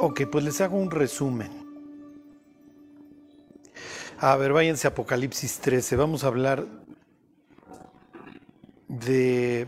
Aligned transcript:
Ok, 0.00 0.22
pues 0.30 0.44
les 0.44 0.60
hago 0.60 0.78
un 0.78 0.90
resumen. 0.90 1.50
A 4.18 4.36
ver, 4.36 4.52
váyanse 4.52 4.86
a 4.86 4.90
Apocalipsis 4.90 5.58
13. 5.58 5.96
Vamos 5.96 6.22
a 6.22 6.28
hablar 6.28 6.66
de... 8.86 9.66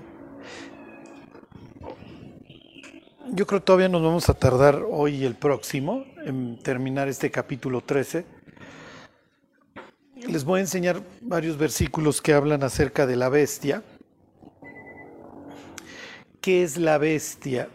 Yo 3.32 3.46
creo 3.46 3.60
que 3.60 3.64
todavía 3.64 3.88
nos 3.88 4.02
vamos 4.02 4.28
a 4.28 4.34
tardar 4.34 4.84
hoy 4.88 5.16
y 5.16 5.24
el 5.24 5.34
próximo 5.34 6.04
en 6.24 6.58
terminar 6.62 7.08
este 7.08 7.30
capítulo 7.30 7.80
13. 7.80 8.24
Les 10.28 10.44
voy 10.44 10.58
a 10.58 10.62
enseñar 10.62 11.02
varios 11.20 11.56
versículos 11.56 12.20
que 12.20 12.34
hablan 12.34 12.62
acerca 12.62 13.06
de 13.06 13.16
la 13.16 13.28
bestia. 13.28 13.82
¿Qué 16.40 16.62
es 16.62 16.76
la 16.76 16.98
bestia? 16.98 17.68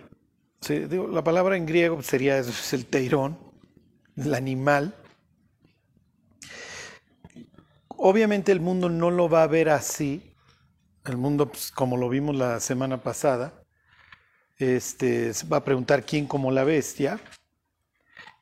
La 0.69 1.23
palabra 1.23 1.57
en 1.57 1.65
griego 1.65 2.01
sería 2.01 2.37
el 2.37 2.85
teirón, 2.85 3.37
el 4.17 4.33
animal. 4.33 4.95
Obviamente 7.89 8.51
el 8.51 8.59
mundo 8.59 8.89
no 8.89 9.11
lo 9.11 9.29
va 9.29 9.43
a 9.43 9.47
ver 9.47 9.69
así. 9.69 10.35
El 11.05 11.17
mundo, 11.17 11.49
pues, 11.49 11.71
como 11.71 11.97
lo 11.97 12.09
vimos 12.09 12.35
la 12.35 12.59
semana 12.59 13.01
pasada, 13.01 13.53
este, 14.57 15.31
va 15.51 15.57
a 15.57 15.63
preguntar 15.63 16.03
quién 16.03 16.25
como 16.25 16.51
la 16.51 16.63
bestia 16.63 17.19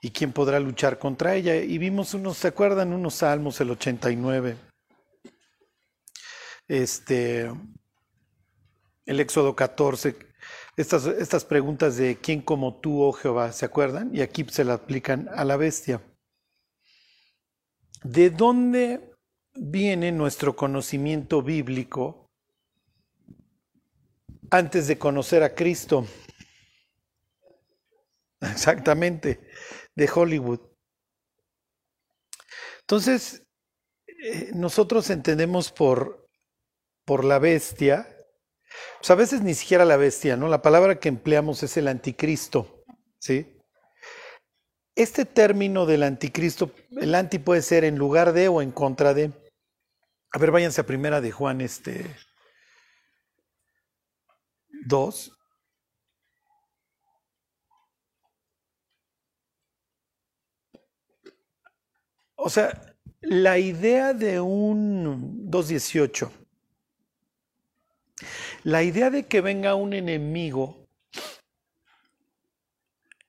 y 0.02 0.12
quién 0.12 0.32
podrá 0.32 0.60
luchar 0.60 0.98
contra 0.98 1.36
ella. 1.36 1.56
Y 1.56 1.78
vimos 1.78 2.14
unos, 2.14 2.38
¿se 2.38 2.48
acuerdan? 2.48 2.94
Unos 2.94 3.16
salmos, 3.16 3.60
el 3.62 3.72
89. 3.72 4.58
Este, 6.68 7.52
el 9.06 9.20
Éxodo 9.20 9.56
14, 9.56 10.33
estas, 10.76 11.06
estas 11.06 11.46
preguntas 11.46 11.98
de 11.98 12.18
quién 12.18 12.42
como 12.42 12.80
tú, 12.80 13.02
oh 13.04 13.14
Jehová, 13.14 13.52
¿se 13.52 13.66
acuerdan? 13.66 14.14
Y 14.14 14.22
aquí 14.22 14.46
se 14.50 14.64
la 14.64 14.74
aplican 14.74 15.30
a 15.34 15.46
la 15.46 15.58
bestia. 15.58 16.02
¿De 18.04 18.30
dónde 18.30 19.16
viene 19.56 20.12
nuestro 20.12 20.56
conocimiento 20.56 21.42
bíblico 21.42 22.30
antes 24.50 24.88
de 24.88 24.98
conocer 24.98 25.44
a 25.44 25.54
Cristo? 25.54 26.06
Exactamente, 28.42 29.48
de 29.96 30.10
Hollywood. 30.14 30.60
Entonces, 32.82 33.46
eh, 34.08 34.52
nosotros 34.54 35.10
entendemos 35.10 35.72
por, 35.72 36.28
por 37.06 37.24
la 37.24 37.40
bestia 37.40 38.13
pues 39.00 39.12
a 39.12 39.16
veces 39.16 39.42
ni 39.42 39.54
siquiera 39.54 39.86
la 39.86 39.98
bestia, 39.98 40.38
¿no? 40.38 40.48
La 40.48 40.62
palabra 40.62 41.00
que 41.00 41.10
empleamos 41.10 41.64
es 41.64 41.78
el 41.78 41.88
anticristo, 41.88 42.84
¿sí? 43.20 43.60
Este 44.96 45.26
término 45.26 45.86
del 45.86 46.04
anticristo, 46.04 46.72
el 46.92 47.16
anti 47.16 47.40
puede 47.40 47.62
ser 47.64 47.84
en 47.84 47.98
lugar 47.98 48.34
de 48.34 48.48
o 48.48 48.62
en 48.62 48.72
contra 48.72 49.14
de. 49.14 49.32
A 50.32 50.40
ver, 50.40 50.52
váyanse 50.52 50.82
a 50.82 50.86
primera 50.86 51.20
de 51.22 51.32
Juan, 51.32 51.62
este. 51.62 52.16
2. 54.86 55.32
O 62.36 62.50
sea, 62.50 62.96
la 63.22 63.58
idea 63.58 64.14
de 64.14 64.40
un 64.42 65.50
218 65.50 66.43
la 68.64 68.84
idea 68.84 69.10
de 69.10 69.24
que 69.24 69.42
venga 69.42 69.76
un 69.76 69.94
enemigo 69.94 70.88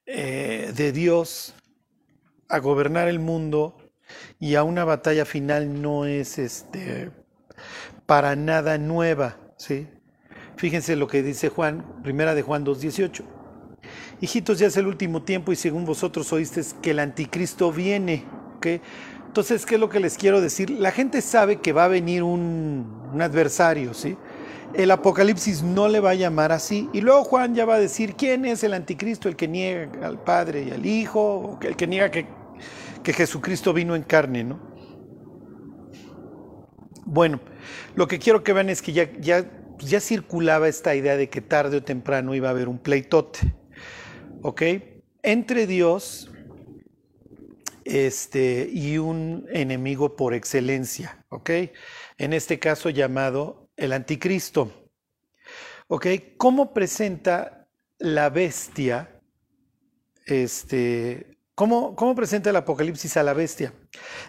eh, 0.06 0.72
de 0.74 0.92
Dios 0.92 1.54
a 2.48 2.58
gobernar 2.58 3.08
el 3.08 3.18
mundo 3.18 3.76
y 4.38 4.54
a 4.54 4.62
una 4.62 4.84
batalla 4.84 5.24
final 5.24 5.80
no 5.80 6.04
es 6.04 6.38
este 6.38 7.10
para 8.06 8.36
nada 8.36 8.78
nueva, 8.78 9.38
¿sí? 9.56 9.88
Fíjense 10.56 10.94
lo 10.94 11.08
que 11.08 11.22
dice 11.22 11.48
Juan, 11.48 12.02
primera 12.02 12.34
de 12.34 12.42
Juan 12.42 12.64
2:18. 12.64 13.24
Hijitos, 14.20 14.58
ya 14.58 14.68
es 14.68 14.76
el 14.76 14.86
último 14.86 15.22
tiempo 15.22 15.52
y 15.52 15.56
según 15.56 15.84
vosotros 15.84 16.32
oíste 16.32 16.62
que 16.80 16.92
el 16.92 17.00
anticristo 17.00 17.72
viene, 17.72 18.24
¿ok? 18.56 18.66
Entonces, 19.26 19.66
¿qué 19.66 19.74
es 19.74 19.80
lo 19.80 19.88
que 19.88 19.98
les 19.98 20.16
quiero 20.16 20.40
decir? 20.40 20.70
La 20.70 20.92
gente 20.92 21.20
sabe 21.20 21.60
que 21.60 21.72
va 21.72 21.86
a 21.86 21.88
venir 21.88 22.22
un, 22.22 23.10
un 23.12 23.20
adversario, 23.20 23.94
¿sí? 23.94 24.16
El 24.76 24.90
Apocalipsis 24.90 25.62
no 25.62 25.88
le 25.88 26.00
va 26.00 26.10
a 26.10 26.14
llamar 26.14 26.52
así. 26.52 26.88
Y 26.92 27.00
luego 27.00 27.24
Juan 27.24 27.54
ya 27.54 27.64
va 27.64 27.76
a 27.76 27.80
decir 27.80 28.14
quién 28.16 28.44
es 28.44 28.64
el 28.64 28.74
anticristo, 28.74 29.28
el 29.28 29.36
que 29.36 29.48
niega 29.48 30.06
al 30.06 30.22
Padre 30.22 30.64
y 30.64 30.70
al 30.70 30.84
Hijo, 30.84 31.58
el 31.62 31.76
que 31.76 31.86
niega 31.86 32.10
que, 32.10 32.26
que 33.02 33.12
Jesucristo 33.12 33.72
vino 33.72 33.94
en 33.94 34.02
carne, 34.02 34.44
¿no? 34.44 34.60
Bueno, 37.06 37.40
lo 37.94 38.08
que 38.08 38.18
quiero 38.18 38.42
que 38.42 38.52
vean 38.52 38.70
es 38.70 38.82
que 38.82 38.92
ya, 38.92 39.12
ya, 39.20 39.44
ya 39.78 40.00
circulaba 40.00 40.68
esta 40.68 40.94
idea 40.94 41.16
de 41.16 41.28
que 41.28 41.40
tarde 41.40 41.76
o 41.76 41.82
temprano 41.82 42.34
iba 42.34 42.48
a 42.48 42.50
haber 42.52 42.68
un 42.68 42.78
pleitote, 42.78 43.54
¿ok? 44.42 44.62
Entre 45.22 45.66
Dios 45.66 46.30
este, 47.84 48.68
y 48.72 48.98
un 48.98 49.46
enemigo 49.50 50.16
por 50.16 50.34
excelencia, 50.34 51.24
¿ok? 51.28 51.50
En 52.18 52.32
este 52.32 52.58
caso 52.58 52.90
llamado 52.90 53.63
el 53.76 53.92
anticristo. 53.92 54.90
¿Ok? 55.88 56.06
¿Cómo 56.36 56.72
presenta 56.72 57.68
la 57.98 58.30
bestia? 58.30 59.20
Este, 60.26 61.38
¿cómo, 61.54 61.94
¿Cómo 61.94 62.14
presenta 62.14 62.50
el 62.50 62.56
Apocalipsis 62.56 63.16
a 63.16 63.22
la 63.22 63.34
bestia? 63.34 63.74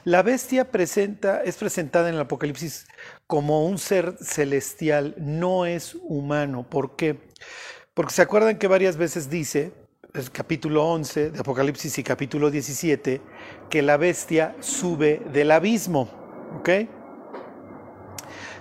La 0.04 0.22
bestia 0.22 0.72
presenta, 0.72 1.42
es 1.42 1.58
presentada 1.58 2.10
en 2.10 2.16
el 2.16 2.22
Apocalipsis 2.22 2.88
como 3.28 3.66
un 3.66 3.78
ser 3.78 4.18
celestial, 4.20 5.16
no 5.18 5.66
es 5.66 5.96
humano. 6.02 6.70
¿Por 6.70 6.96
qué? 6.96 7.20
Porque 7.94 8.14
se 8.14 8.22
acuerdan 8.22 8.58
que 8.58 8.68
varias 8.68 8.98
veces 8.98 9.30
dice, 9.30 9.72
el 10.14 10.32
capítulo 10.32 10.86
11 10.86 11.32
de 11.32 11.40
Apocalipsis 11.40 11.98
y 11.98 12.04
capítulo 12.04 12.52
17, 12.52 13.22
que 13.70 13.82
la 13.82 13.98
bestia 13.98 14.56
sube 14.60 15.22
del 15.32 15.52
abismo. 15.52 16.10
¿Ok? 16.60 16.70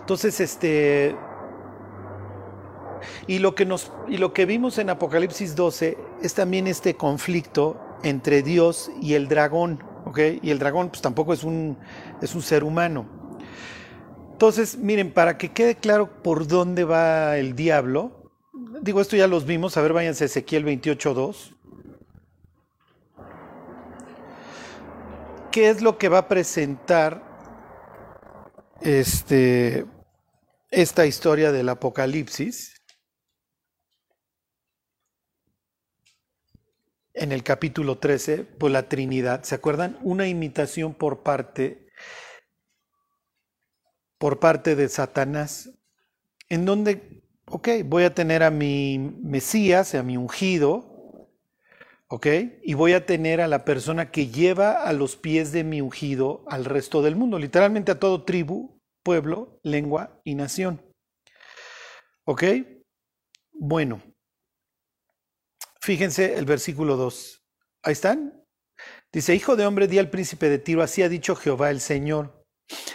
Entonces, 0.04 0.38
este, 0.38 1.16
y 3.26 3.38
lo 3.38 3.54
que 3.54 3.64
nos 3.64 3.90
y 4.06 4.18
lo 4.18 4.34
que 4.34 4.44
vimos 4.44 4.76
en 4.76 4.90
Apocalipsis 4.90 5.56
12 5.56 5.96
es 6.20 6.34
también 6.34 6.66
este 6.66 6.94
conflicto 6.94 7.80
entre 8.02 8.42
Dios 8.42 8.90
y 9.00 9.14
el 9.14 9.28
dragón, 9.28 9.82
¿ok? 10.04 10.18
Y 10.42 10.50
el 10.50 10.58
dragón 10.58 10.90
pues 10.90 11.00
tampoco 11.00 11.32
es 11.32 11.42
un 11.42 11.78
es 12.20 12.34
un 12.34 12.42
ser 12.42 12.64
humano. 12.64 13.06
Entonces, 14.32 14.76
miren, 14.76 15.10
para 15.10 15.38
que 15.38 15.52
quede 15.52 15.76
claro 15.76 16.22
por 16.22 16.46
dónde 16.46 16.84
va 16.84 17.38
el 17.38 17.56
diablo, 17.56 18.30
digo, 18.82 19.00
esto 19.00 19.16
ya 19.16 19.26
los 19.26 19.46
vimos, 19.46 19.78
a 19.78 19.80
ver, 19.80 19.94
váyanse 19.94 20.24
a 20.24 20.26
Ezequiel 20.26 20.66
28:2. 20.66 21.54
¿Qué 25.50 25.70
es 25.70 25.80
lo 25.80 25.96
que 25.96 26.10
va 26.10 26.18
a 26.18 26.28
presentar 26.28 27.22
este 28.82 29.86
esta 30.74 31.06
historia 31.06 31.52
del 31.52 31.68
Apocalipsis 31.68 32.82
en 37.12 37.30
el 37.30 37.44
capítulo 37.44 37.98
13 37.98 38.38
por 38.44 38.72
la 38.72 38.88
Trinidad. 38.88 39.44
¿Se 39.44 39.54
acuerdan? 39.54 39.98
Una 40.02 40.26
imitación 40.26 40.94
por 40.94 41.22
parte 41.22 41.86
por 44.18 44.40
parte 44.40 44.74
de 44.74 44.88
Satanás 44.88 45.70
en 46.48 46.64
donde 46.64 47.22
ok, 47.46 47.68
voy 47.84 48.04
a 48.04 48.14
tener 48.14 48.42
a 48.42 48.50
mi 48.50 48.98
Mesías, 48.98 49.94
a 49.94 50.02
mi 50.02 50.16
ungido, 50.16 51.30
ok, 52.08 52.26
y 52.62 52.74
voy 52.74 52.94
a 52.94 53.06
tener 53.06 53.40
a 53.40 53.48
la 53.48 53.64
persona 53.64 54.10
que 54.10 54.28
lleva 54.28 54.72
a 54.72 54.92
los 54.92 55.16
pies 55.16 55.52
de 55.52 55.62
mi 55.62 55.80
ungido 55.80 56.44
al 56.48 56.64
resto 56.64 57.02
del 57.02 57.16
mundo, 57.16 57.38
literalmente 57.38 57.92
a 57.92 58.00
todo 58.00 58.24
tribu, 58.24 58.73
pueblo, 59.04 59.60
lengua 59.62 60.20
y 60.24 60.34
nación. 60.34 60.82
¿Ok? 62.24 62.42
Bueno, 63.52 64.02
fíjense 65.80 66.36
el 66.36 66.46
versículo 66.46 66.96
2. 66.96 67.42
Ahí 67.84 67.92
están. 67.92 68.44
Dice, 69.12 69.34
hijo 69.34 69.54
de 69.54 69.66
hombre, 69.66 69.86
di 69.86 69.98
al 69.98 70.10
príncipe 70.10 70.48
de 70.48 70.58
Tiro, 70.58 70.82
así 70.82 71.02
ha 71.02 71.08
dicho 71.08 71.36
Jehová 71.36 71.70
el 71.70 71.80
Señor. 71.80 72.44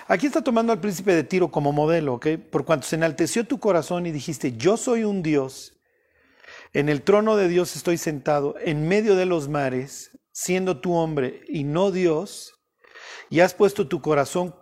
Aquí 0.07 0.25
está 0.25 0.43
tomando 0.43 0.73
al 0.73 0.81
príncipe 0.81 1.15
de 1.15 1.23
Tiro 1.23 1.51
como 1.51 1.71
modelo, 1.71 2.15
¿ok? 2.15 2.27
Por 2.51 2.65
cuanto 2.65 2.87
se 2.87 2.95
enalteció 2.95 3.45
tu 3.45 3.59
corazón 3.59 4.05
y 4.05 4.11
dijiste, 4.11 4.57
yo 4.57 4.75
soy 4.75 5.03
un 5.03 5.21
Dios, 5.21 5.79
en 6.73 6.89
el 6.89 7.03
trono 7.03 7.35
de 7.35 7.47
Dios 7.47 7.75
estoy 7.75 7.97
sentado, 7.97 8.55
en 8.59 8.87
medio 8.87 9.15
de 9.15 9.25
los 9.25 9.47
mares, 9.47 10.11
siendo 10.31 10.81
tu 10.81 10.93
hombre 10.93 11.43
y 11.47 11.63
no 11.63 11.91
Dios, 11.91 12.59
y 13.29 13.39
has 13.39 13.53
puesto 13.53 13.87
tu 13.87 14.01
corazón 14.01 14.55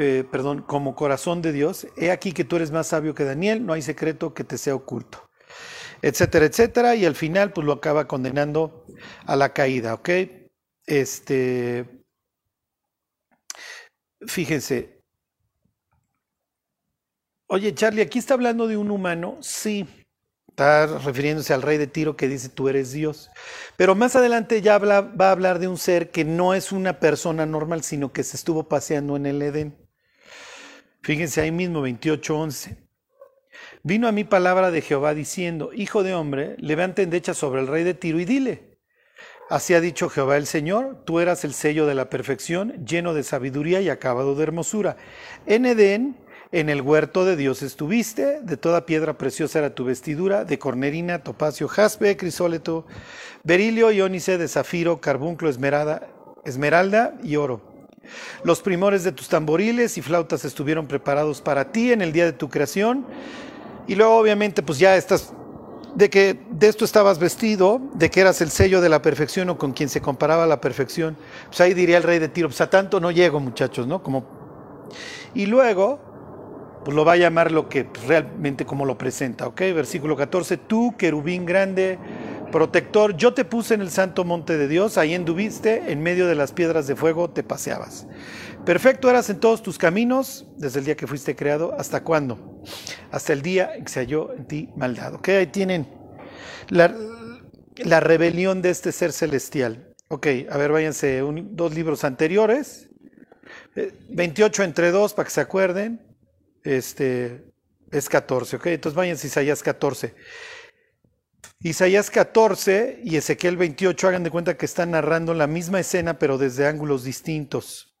eh, 0.00 0.24
perdón, 0.24 0.62
como 0.62 0.94
corazón 0.94 1.42
de 1.42 1.52
Dios, 1.52 1.86
he 1.96 2.10
aquí 2.10 2.32
que 2.32 2.44
tú 2.44 2.56
eres 2.56 2.70
más 2.72 2.88
sabio 2.88 3.14
que 3.14 3.24
Daniel, 3.24 3.64
no 3.66 3.72
hay 3.74 3.82
secreto 3.82 4.34
que 4.34 4.44
te 4.44 4.58
sea 4.58 4.74
oculto. 4.74 5.28
etcétera, 6.02 6.46
etcétera, 6.46 6.94
y 6.96 7.04
al 7.06 7.14
final 7.16 7.52
pues 7.52 7.66
lo 7.66 7.72
acaba 7.74 8.08
condenando 8.08 8.86
a 9.26 9.36
la 9.36 9.52
caída, 9.52 9.94
¿ok? 9.94 10.10
Este, 10.86 11.86
fíjense, 14.26 15.00
oye 17.48 17.74
Charlie, 17.74 18.02
aquí 18.02 18.18
está 18.18 18.34
hablando 18.34 18.66
de 18.66 18.76
un 18.76 18.90
humano, 18.90 19.38
sí, 19.40 19.86
está 20.48 20.86
refiriéndose 20.86 21.54
al 21.54 21.62
rey 21.62 21.78
de 21.78 21.86
Tiro 21.86 22.16
que 22.16 22.28
dice 22.28 22.48
tú 22.48 22.68
eres 22.68 22.92
Dios, 22.92 23.30
pero 23.76 23.94
más 23.94 24.16
adelante 24.16 24.62
ya 24.62 24.78
va 24.78 25.28
a 25.28 25.32
hablar 25.32 25.58
de 25.58 25.68
un 25.68 25.78
ser 25.78 26.10
que 26.10 26.24
no 26.24 26.54
es 26.54 26.72
una 26.72 27.00
persona 27.00 27.46
normal, 27.46 27.82
sino 27.82 28.12
que 28.12 28.24
se 28.24 28.36
estuvo 28.36 28.68
paseando 28.68 29.16
en 29.16 29.26
el 29.26 29.42
Edén. 29.42 29.79
Fíjense 31.02 31.40
ahí 31.40 31.50
mismo, 31.50 31.86
28.11. 31.86 32.76
Vino 33.82 34.08
a 34.08 34.12
mí 34.12 34.24
palabra 34.24 34.70
de 34.70 34.82
Jehová 34.82 35.14
diciendo, 35.14 35.70
Hijo 35.74 36.02
de 36.02 36.14
hombre, 36.14 36.56
levanta 36.58 37.02
endecha 37.02 37.34
sobre 37.34 37.60
el 37.60 37.66
rey 37.66 37.84
de 37.84 37.94
Tiro 37.94 38.20
y 38.20 38.24
dile, 38.24 38.70
Así 39.48 39.74
ha 39.74 39.80
dicho 39.80 40.08
Jehová 40.08 40.36
el 40.36 40.46
Señor, 40.46 41.02
tú 41.04 41.18
eras 41.18 41.44
el 41.44 41.54
sello 41.54 41.84
de 41.84 41.96
la 41.96 42.08
perfección, 42.08 42.86
lleno 42.86 43.14
de 43.14 43.24
sabiduría 43.24 43.80
y 43.80 43.88
acabado 43.88 44.36
de 44.36 44.44
hermosura. 44.44 44.96
En 45.44 45.66
Edén, 45.66 46.16
en 46.52 46.68
el 46.68 46.82
huerto 46.82 47.24
de 47.24 47.34
Dios 47.34 47.62
estuviste, 47.62 48.42
de 48.42 48.56
toda 48.56 48.86
piedra 48.86 49.18
preciosa 49.18 49.58
era 49.58 49.74
tu 49.74 49.84
vestidura, 49.84 50.44
de 50.44 50.60
cornerina, 50.60 51.24
topacio, 51.24 51.66
jaspe, 51.66 52.16
crisóleto, 52.16 52.86
berilio, 53.42 53.90
iónice, 53.90 54.38
de 54.38 54.46
zafiro, 54.46 55.00
carbunclo, 55.00 55.48
esmeralda, 55.48 56.08
esmeralda 56.44 57.18
y 57.24 57.34
oro. 57.34 57.69
Los 58.44 58.60
primores 58.60 59.04
de 59.04 59.12
tus 59.12 59.28
tamboriles 59.28 59.98
y 59.98 60.02
flautas 60.02 60.44
estuvieron 60.44 60.86
preparados 60.86 61.40
para 61.40 61.72
ti 61.72 61.92
en 61.92 62.02
el 62.02 62.12
día 62.12 62.24
de 62.24 62.32
tu 62.32 62.48
creación. 62.48 63.04
Y 63.86 63.94
luego 63.94 64.16
obviamente 64.16 64.62
pues 64.62 64.78
ya 64.78 64.96
estás 64.96 65.32
de 65.94 66.10
que 66.10 66.38
de 66.50 66.68
esto 66.68 66.84
estabas 66.84 67.18
vestido, 67.18 67.80
de 67.94 68.10
que 68.10 68.20
eras 68.20 68.40
el 68.40 68.50
sello 68.50 68.80
de 68.80 68.88
la 68.88 69.02
perfección 69.02 69.50
o 69.50 69.58
con 69.58 69.72
quien 69.72 69.88
se 69.88 70.00
comparaba 70.00 70.46
la 70.46 70.60
perfección. 70.60 71.16
Pues 71.46 71.60
ahí 71.60 71.74
diría 71.74 71.96
el 71.96 72.02
rey 72.02 72.18
de 72.18 72.28
Tiro, 72.28 72.48
pues 72.48 72.60
a 72.60 72.70
tanto 72.70 73.00
no 73.00 73.10
llego 73.10 73.40
muchachos, 73.40 73.86
¿no? 73.86 74.02
Como... 74.02 74.24
Y 75.34 75.46
luego, 75.46 76.00
pues 76.84 76.94
lo 76.94 77.04
va 77.04 77.12
a 77.12 77.16
llamar 77.16 77.52
lo 77.52 77.68
que 77.68 77.84
pues, 77.84 78.06
realmente 78.06 78.64
como 78.64 78.84
lo 78.84 78.98
presenta, 78.98 79.46
¿ok? 79.46 79.60
Versículo 79.74 80.16
14, 80.16 80.56
tú 80.56 80.94
querubín 80.96 81.44
grande, 81.44 81.98
protector, 82.50 83.16
yo 83.16 83.34
te 83.34 83.44
puse 83.44 83.74
en 83.74 83.80
el 83.80 83.90
santo 83.90 84.24
monte 84.24 84.58
de 84.58 84.68
Dios, 84.68 84.98
ahí 84.98 85.14
enduviste, 85.14 85.92
en 85.92 86.02
medio 86.02 86.26
de 86.26 86.34
las 86.34 86.52
piedras 86.52 86.86
de 86.86 86.96
fuego 86.96 87.30
te 87.30 87.42
paseabas. 87.42 88.06
Perfecto 88.64 89.08
eras 89.08 89.30
en 89.30 89.40
todos 89.40 89.62
tus 89.62 89.78
caminos, 89.78 90.46
desde 90.56 90.80
el 90.80 90.84
día 90.84 90.96
que 90.96 91.06
fuiste 91.06 91.34
creado, 91.34 91.74
¿hasta 91.78 92.02
cuándo? 92.04 92.62
Hasta 93.10 93.32
el 93.32 93.42
día 93.42 93.74
en 93.74 93.84
que 93.84 93.92
se 93.92 94.00
halló 94.00 94.34
en 94.34 94.46
ti 94.46 94.68
maldad. 94.76 95.14
Ok, 95.14 95.28
ahí 95.30 95.46
tienen 95.46 95.88
la, 96.68 96.94
la 97.76 98.00
rebelión 98.00 98.62
de 98.62 98.70
este 98.70 98.92
ser 98.92 99.12
celestial. 99.12 99.94
Ok, 100.08 100.26
a 100.50 100.56
ver, 100.56 100.72
váyanse 100.72 101.22
dos 101.52 101.74
libros 101.74 102.04
anteriores. 102.04 102.88
28 104.08 104.62
eh, 104.62 104.64
entre 104.66 104.90
2, 104.90 105.14
para 105.14 105.24
que 105.24 105.30
se 105.30 105.40
acuerden. 105.40 106.02
Este 106.62 107.44
es 107.90 108.08
14, 108.08 108.56
ok. 108.56 108.66
Entonces 108.66 108.96
váyanse 108.96 109.26
Isaías 109.28 109.62
14. 109.62 110.14
Isaías 111.60 112.10
14 112.10 113.00
y 113.04 113.16
Ezequiel 113.16 113.56
28 113.56 114.08
hagan 114.08 114.24
de 114.24 114.30
cuenta 114.30 114.56
que 114.56 114.66
están 114.66 114.92
narrando 114.92 115.34
la 115.34 115.46
misma 115.46 115.80
escena 115.80 116.18
pero 116.18 116.38
desde 116.38 116.66
ángulos 116.66 117.04
distintos. 117.04 117.94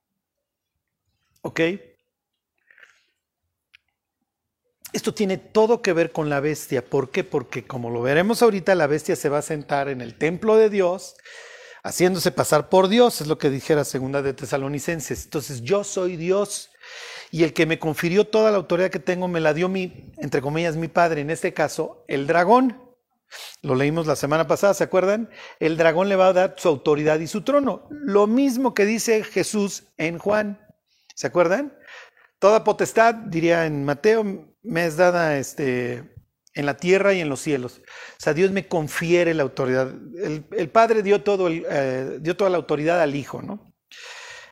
¿Ok? 1.42 1.60
Esto 4.92 5.14
tiene 5.14 5.38
todo 5.38 5.82
que 5.82 5.92
ver 5.92 6.10
con 6.10 6.28
la 6.28 6.40
bestia. 6.40 6.84
¿Por 6.84 7.10
qué? 7.10 7.22
Porque 7.22 7.64
como 7.64 7.90
lo 7.90 8.02
veremos 8.02 8.42
ahorita, 8.42 8.74
la 8.74 8.86
bestia 8.86 9.14
se 9.14 9.28
va 9.28 9.38
a 9.38 9.42
sentar 9.42 9.88
en 9.88 10.00
el 10.00 10.16
templo 10.16 10.56
de 10.56 10.68
Dios, 10.68 11.14
haciéndose 11.84 12.32
pasar 12.32 12.68
por 12.68 12.88
Dios, 12.88 13.20
es 13.20 13.28
lo 13.28 13.38
que 13.38 13.50
dijera 13.50 13.84
segunda 13.84 14.20
de 14.20 14.34
Tesalonicenses. 14.34 15.24
Entonces, 15.24 15.62
yo 15.62 15.84
soy 15.84 16.16
Dios 16.16 16.70
y 17.30 17.44
el 17.44 17.52
que 17.52 17.66
me 17.66 17.78
confirió 17.78 18.26
toda 18.26 18.50
la 18.50 18.56
autoridad 18.56 18.90
que 18.90 18.98
tengo 18.98 19.28
me 19.28 19.38
la 19.40 19.54
dio 19.54 19.68
mi, 19.68 20.12
entre 20.18 20.40
comillas, 20.40 20.76
mi 20.76 20.88
padre, 20.88 21.20
en 21.20 21.30
este 21.30 21.54
caso, 21.54 22.04
el 22.08 22.26
dragón. 22.26 22.89
Lo 23.62 23.74
leímos 23.74 24.06
la 24.06 24.16
semana 24.16 24.46
pasada, 24.46 24.74
¿se 24.74 24.84
acuerdan? 24.84 25.30
El 25.58 25.76
dragón 25.76 26.08
le 26.08 26.16
va 26.16 26.28
a 26.28 26.32
dar 26.32 26.54
su 26.56 26.68
autoridad 26.68 27.18
y 27.20 27.26
su 27.26 27.42
trono. 27.42 27.86
Lo 27.90 28.26
mismo 28.26 28.74
que 28.74 28.86
dice 28.86 29.22
Jesús 29.24 29.84
en 29.96 30.18
Juan. 30.18 30.60
¿Se 31.14 31.26
acuerdan? 31.26 31.76
Toda 32.38 32.64
potestad, 32.64 33.14
diría 33.14 33.66
en 33.66 33.84
Mateo, 33.84 34.54
me 34.62 34.86
es 34.86 34.96
dada 34.96 35.36
este, 35.36 36.10
en 36.54 36.66
la 36.66 36.76
tierra 36.76 37.12
y 37.12 37.20
en 37.20 37.28
los 37.28 37.40
cielos. 37.40 37.80
O 37.84 38.22
sea, 38.22 38.34
Dios 38.34 38.50
me 38.50 38.66
confiere 38.66 39.34
la 39.34 39.42
autoridad. 39.42 39.92
El, 40.14 40.70
Padre 40.70 41.02
dio, 41.02 41.22
todo 41.22 41.48
eh, 41.50 42.18
dio 42.20 42.36
toda 42.36 42.50
la 42.50 42.56
autoridad 42.56 43.00
al 43.00 43.14
Hijo, 43.14 43.42
¿no? 43.42 43.74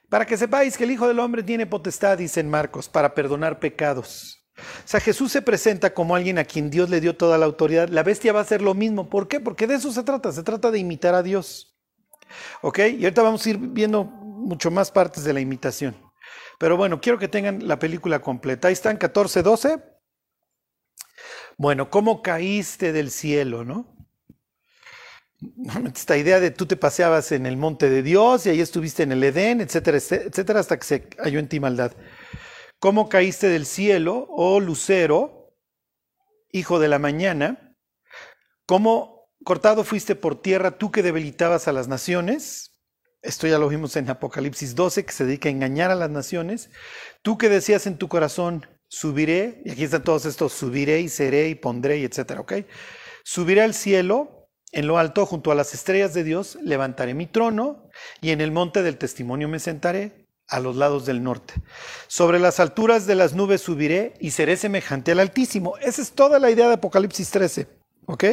Para 0.08 0.26
que 0.26 0.36
sepáis 0.36 0.76
que 0.76 0.84
el 0.84 0.90
Hijo 0.90 1.06
del 1.06 1.18
Hombre 1.18 1.42
tiene 1.42 1.66
potestad, 1.66 2.18
dice 2.18 2.40
en 2.40 2.48
Marcos, 2.48 2.88
para 2.88 3.14
perdonar 3.14 3.58
pecados. 3.58 4.37
O 4.58 4.88
sea, 4.88 5.00
Jesús 5.00 5.32
se 5.32 5.42
presenta 5.42 5.94
como 5.94 6.14
alguien 6.14 6.38
a 6.38 6.44
quien 6.44 6.70
Dios 6.70 6.90
le 6.90 7.00
dio 7.00 7.16
toda 7.16 7.38
la 7.38 7.46
autoridad. 7.46 7.88
La 7.88 8.02
bestia 8.02 8.32
va 8.32 8.40
a 8.40 8.42
hacer 8.42 8.62
lo 8.62 8.74
mismo. 8.74 9.08
¿Por 9.08 9.28
qué? 9.28 9.40
Porque 9.40 9.66
de 9.66 9.76
eso 9.76 9.92
se 9.92 10.02
trata. 10.02 10.32
Se 10.32 10.42
trata 10.42 10.70
de 10.70 10.78
imitar 10.78 11.14
a 11.14 11.22
Dios. 11.22 11.76
¿Ok? 12.62 12.78
Y 12.78 13.04
ahorita 13.04 13.22
vamos 13.22 13.44
a 13.44 13.50
ir 13.50 13.58
viendo 13.58 14.04
mucho 14.04 14.70
más 14.70 14.90
partes 14.90 15.24
de 15.24 15.32
la 15.32 15.40
imitación. 15.40 15.96
Pero 16.58 16.76
bueno, 16.76 17.00
quiero 17.00 17.18
que 17.18 17.28
tengan 17.28 17.66
la 17.66 17.78
película 17.78 18.20
completa. 18.20 18.68
Ahí 18.68 18.74
están 18.74 18.96
14, 18.96 19.42
12. 19.42 19.82
Bueno, 21.56 21.90
¿cómo 21.90 22.22
caíste 22.22 22.92
del 22.92 23.10
cielo, 23.10 23.64
no? 23.64 23.98
Esta 25.94 26.16
idea 26.16 26.40
de 26.40 26.50
tú 26.50 26.66
te 26.66 26.76
paseabas 26.76 27.32
en 27.32 27.46
el 27.46 27.56
monte 27.56 27.90
de 27.90 28.02
Dios 28.02 28.46
y 28.46 28.50
ahí 28.50 28.60
estuviste 28.60 29.04
en 29.04 29.12
el 29.12 29.22
Edén, 29.22 29.60
etcétera, 29.60 29.98
etcétera, 29.98 30.60
hasta 30.60 30.76
que 30.78 30.84
se 30.84 31.08
halló 31.18 31.38
en 31.38 31.48
ti 31.48 31.60
maldad. 31.60 31.92
¿Cómo 32.80 33.08
caíste 33.08 33.48
del 33.48 33.66
cielo, 33.66 34.28
oh 34.30 34.60
lucero, 34.60 35.52
hijo 36.52 36.78
de 36.78 36.86
la 36.86 37.00
mañana? 37.00 37.76
¿Cómo 38.66 39.32
cortado 39.44 39.82
fuiste 39.82 40.14
por 40.14 40.40
tierra 40.40 40.78
tú 40.78 40.92
que 40.92 41.02
debilitabas 41.02 41.66
a 41.66 41.72
las 41.72 41.88
naciones? 41.88 42.78
Esto 43.20 43.48
ya 43.48 43.58
lo 43.58 43.68
vimos 43.68 43.96
en 43.96 44.08
Apocalipsis 44.08 44.76
12, 44.76 45.04
que 45.04 45.12
se 45.12 45.24
dedica 45.24 45.48
a 45.48 45.52
engañar 45.52 45.90
a 45.90 45.96
las 45.96 46.10
naciones. 46.10 46.70
Tú 47.22 47.36
que 47.36 47.48
decías 47.48 47.88
en 47.88 47.98
tu 47.98 48.06
corazón, 48.06 48.64
subiré, 48.86 49.60
y 49.64 49.72
aquí 49.72 49.82
están 49.82 50.04
todos 50.04 50.24
estos, 50.24 50.52
subiré 50.52 51.00
y 51.00 51.08
seré 51.08 51.48
y 51.48 51.56
pondré, 51.56 51.98
y 51.98 52.04
etcétera, 52.04 52.42
¿ok? 52.42 52.52
Subiré 53.24 53.62
al 53.62 53.74
cielo, 53.74 54.48
en 54.70 54.86
lo 54.86 54.98
alto, 54.98 55.26
junto 55.26 55.50
a 55.50 55.56
las 55.56 55.74
estrellas 55.74 56.14
de 56.14 56.22
Dios, 56.22 56.56
levantaré 56.62 57.12
mi 57.14 57.26
trono, 57.26 57.88
y 58.20 58.30
en 58.30 58.40
el 58.40 58.52
monte 58.52 58.84
del 58.84 58.98
testimonio 58.98 59.48
me 59.48 59.58
sentaré 59.58 60.27
a 60.48 60.60
los 60.60 60.76
lados 60.76 61.06
del 61.06 61.22
norte. 61.22 61.54
Sobre 62.06 62.38
las 62.38 62.60
alturas 62.60 63.06
de 63.06 63.14
las 63.14 63.34
nubes 63.34 63.60
subiré 63.60 64.14
y 64.20 64.30
seré 64.30 64.56
semejante 64.56 65.12
al 65.12 65.20
Altísimo. 65.20 65.76
Esa 65.78 66.02
es 66.02 66.12
toda 66.12 66.38
la 66.38 66.50
idea 66.50 66.68
de 66.68 66.74
Apocalipsis 66.74 67.30
13. 67.30 67.68
¿Ok? 68.06 68.24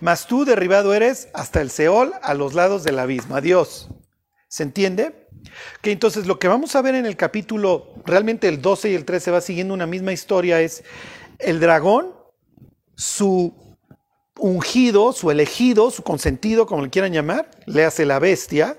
Mas 0.00 0.26
tú 0.26 0.44
derribado 0.44 0.92
eres 0.92 1.28
hasta 1.32 1.62
el 1.62 1.70
Seol, 1.70 2.12
a 2.22 2.34
los 2.34 2.52
lados 2.52 2.84
del 2.84 2.98
abismo. 2.98 3.36
Adiós. 3.36 3.88
¿Se 4.48 4.62
entiende? 4.62 5.28
Que 5.80 5.92
entonces 5.92 6.26
lo 6.26 6.38
que 6.38 6.48
vamos 6.48 6.76
a 6.76 6.82
ver 6.82 6.94
en 6.94 7.06
el 7.06 7.16
capítulo, 7.16 7.94
realmente 8.04 8.48
el 8.48 8.60
12 8.60 8.90
y 8.90 8.94
el 8.94 9.04
13 9.04 9.30
va 9.30 9.40
siguiendo 9.40 9.72
una 9.72 9.86
misma 9.86 10.12
historia, 10.12 10.60
es 10.60 10.84
el 11.38 11.58
dragón, 11.58 12.14
su 12.94 13.54
ungido, 14.38 15.12
su 15.12 15.30
elegido, 15.30 15.90
su 15.90 16.02
consentido, 16.02 16.66
como 16.66 16.82
le 16.82 16.90
quieran 16.90 17.12
llamar, 17.12 17.50
le 17.66 17.84
hace 17.84 18.04
la 18.04 18.18
bestia, 18.18 18.76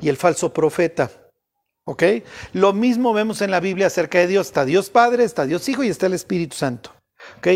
y 0.00 0.08
el 0.08 0.16
falso 0.16 0.52
profeta. 0.52 1.10
¿Ok? 1.84 2.02
Lo 2.52 2.72
mismo 2.72 3.12
vemos 3.12 3.42
en 3.42 3.50
la 3.50 3.60
Biblia 3.60 3.88
acerca 3.88 4.18
de 4.18 4.26
Dios. 4.26 4.46
Está 4.46 4.64
Dios 4.64 4.90
Padre, 4.90 5.24
está 5.24 5.44
Dios 5.46 5.68
Hijo 5.68 5.84
y 5.84 5.88
está 5.88 6.06
el 6.06 6.14
Espíritu 6.14 6.56
Santo. 6.56 6.90
¿Ok? 7.38 7.48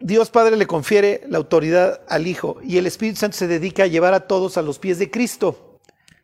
Dios 0.00 0.30
Padre 0.30 0.56
le 0.56 0.66
confiere 0.66 1.22
la 1.28 1.38
autoridad 1.38 2.02
al 2.08 2.26
Hijo 2.26 2.58
y 2.62 2.78
el 2.78 2.86
Espíritu 2.86 3.18
Santo 3.20 3.36
se 3.36 3.46
dedica 3.46 3.84
a 3.84 3.88
llevar 3.88 4.14
a 4.14 4.26
todos 4.26 4.56
a 4.56 4.62
los 4.62 4.78
pies 4.78 4.98
de 4.98 5.10
Cristo. 5.10 5.80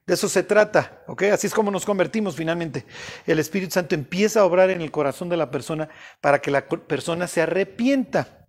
De 0.07 0.15
eso 0.15 0.29
se 0.29 0.43
trata, 0.43 1.03
¿ok? 1.07 1.25
Así 1.25 1.47
es 1.47 1.53
como 1.53 1.71
nos 1.71 1.85
convertimos 1.85 2.35
finalmente. 2.35 2.87
El 3.27 3.39
Espíritu 3.39 3.75
Santo 3.75 3.95
empieza 3.95 4.41
a 4.41 4.47
obrar 4.47 4.71
en 4.71 4.81
el 4.81 4.91
corazón 4.91 5.29
de 5.29 5.37
la 5.37 5.51
persona 5.51 5.91
para 6.23 6.41
que 6.41 6.51
la 6.51 6.67
persona 6.67 7.27
se 7.27 7.43
arrepienta, 7.43 8.49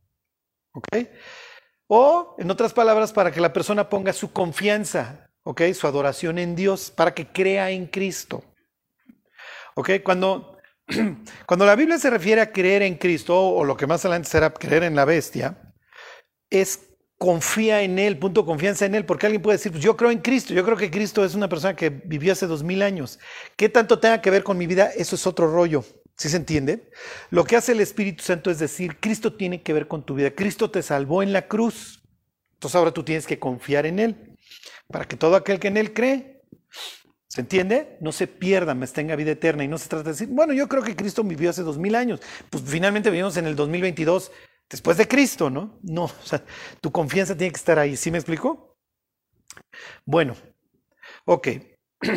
¿ok? 0.72 0.88
O, 1.88 2.36
en 2.40 2.50
otras 2.50 2.72
palabras, 2.72 3.12
para 3.12 3.32
que 3.32 3.42
la 3.42 3.52
persona 3.52 3.90
ponga 3.90 4.14
su 4.14 4.32
confianza, 4.32 5.29
¿ok? 5.44 5.62
Su 5.74 5.88
adoración 5.88 6.40
en 6.40 6.56
Dios 6.56 6.92
para 6.92 7.14
que 7.14 7.28
crea 7.28 7.72
en 7.72 7.88
Cristo. 7.88 8.44
¿Ok? 9.76 9.92
Cuando, 10.04 10.58
cuando 11.46 11.66
la 11.66 11.76
Biblia 11.76 11.98
se 11.98 12.10
refiere 12.10 12.42
a 12.42 12.52
creer 12.52 12.82
en 12.82 12.96
Cristo, 12.96 13.40
o 13.40 13.64
lo 13.64 13.78
que 13.78 13.88
más 13.88 14.04
adelante 14.06 14.30
será 14.30 14.54
creer 14.54 14.84
en 14.84 14.96
la 14.96 15.06
bestia, 15.06 15.74
es 16.50 16.90
confía 17.20 17.82
en 17.82 18.00
Él, 18.00 18.18
punto 18.18 18.46
confianza 18.46 18.86
en 18.86 18.96
Él, 18.96 19.06
porque 19.06 19.26
alguien 19.26 19.42
puede 19.42 19.58
decir, 19.58 19.74
pues 19.74 19.84
yo 19.84 19.96
creo 19.98 20.10
en 20.10 20.20
Cristo, 20.20 20.54
yo 20.54 20.64
creo 20.64 20.78
que 20.78 20.90
Cristo 20.90 21.24
es 21.26 21.36
una 21.36 21.50
persona 21.50 21.76
que 21.76 21.90
vivió 21.90 22.32
hace 22.32 22.48
dos 22.48 22.64
mil 22.64 22.82
años. 22.82 23.20
¿Qué 23.58 23.68
tanto 23.68 24.00
tenga 24.00 24.22
que 24.22 24.32
ver 24.32 24.44
con 24.44 24.58
mi 24.58 24.68
vida? 24.68 24.90
Eso 24.96 25.16
es 25.16 25.28
otro 25.28 25.52
rollo. 25.52 25.84
¿Sí 26.16 26.28
se 26.30 26.38
entiende? 26.38 26.90
Lo 27.30 27.46
que 27.46 27.56
hace 27.56 27.74
el 27.74 27.80
Espíritu 27.80 28.24
Santo 28.24 28.50
es 28.52 28.60
decir, 28.60 28.98
Cristo 29.00 29.34
tiene 29.34 29.62
que 29.62 29.72
ver 29.74 29.88
con 29.88 30.06
tu 30.06 30.16
vida. 30.16 30.32
Cristo 30.32 30.70
te 30.72 30.82
salvó 30.82 31.24
en 31.24 31.32
la 31.32 31.48
cruz. 31.48 32.02
Entonces 32.54 32.76
ahora 32.76 32.92
tú 32.92 33.04
tienes 33.04 33.26
que 33.26 33.40
confiar 33.40 33.86
en 33.86 34.00
Él. 34.00 34.29
Para 34.92 35.06
que 35.06 35.16
todo 35.16 35.36
aquel 35.36 35.60
que 35.60 35.68
en 35.68 35.78
Él 35.78 35.94
cree, 35.94 36.42
¿se 37.28 37.42
entiende? 37.42 37.98
No 38.02 38.12
se 38.12 38.28
pierda, 38.28 38.74
más 38.74 38.92
tenga 38.92 39.16
vida 39.16 39.32
eterna. 39.32 39.64
Y 39.64 39.68
no 39.68 39.78
se 39.78 39.88
trata 39.88 40.06
de 40.06 40.12
decir, 40.12 40.28
bueno, 40.30 40.54
yo 40.54 40.68
creo 40.68 40.84
que 40.84 40.96
Cristo 40.96 41.24
vivió 41.24 41.52
hace 41.52 41.62
dos 41.62 41.78
mil 41.78 41.96
años. 41.96 42.20
Pues 42.50 42.64
finalmente 42.66 43.12
vivimos 43.12 43.38
en 43.38 43.46
el 43.46 43.56
2022 43.56 44.32
después 44.70 44.98
de 44.98 45.08
Cristo, 45.08 45.50
¿no? 45.50 45.80
No, 45.84 46.06
o 46.06 46.26
sea, 46.26 46.44
tu 46.82 46.92
confianza 46.92 47.38
tiene 47.38 47.52
que 47.52 47.58
estar 47.58 47.78
ahí. 47.78 47.96
¿Sí 47.96 48.10
me 48.12 48.18
explico? 48.18 48.78
Bueno, 50.06 50.36
ok. 51.26 51.48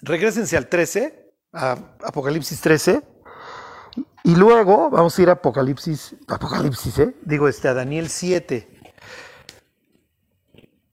Regrésense 0.00 0.56
al 0.56 0.68
13, 0.68 1.32
a 1.52 1.72
Apocalipsis 2.02 2.60
13. 2.60 3.02
Y 4.24 4.36
luego 4.36 4.90
vamos 4.90 5.18
a 5.18 5.22
ir 5.22 5.28
a 5.28 5.32
Apocalipsis, 5.32 6.16
Apocalipsis, 6.28 6.98
¿eh? 6.98 7.14
Digo, 7.22 7.46
este, 7.46 7.68
a 7.68 7.74
Daniel 7.74 8.08
7. 8.08 8.73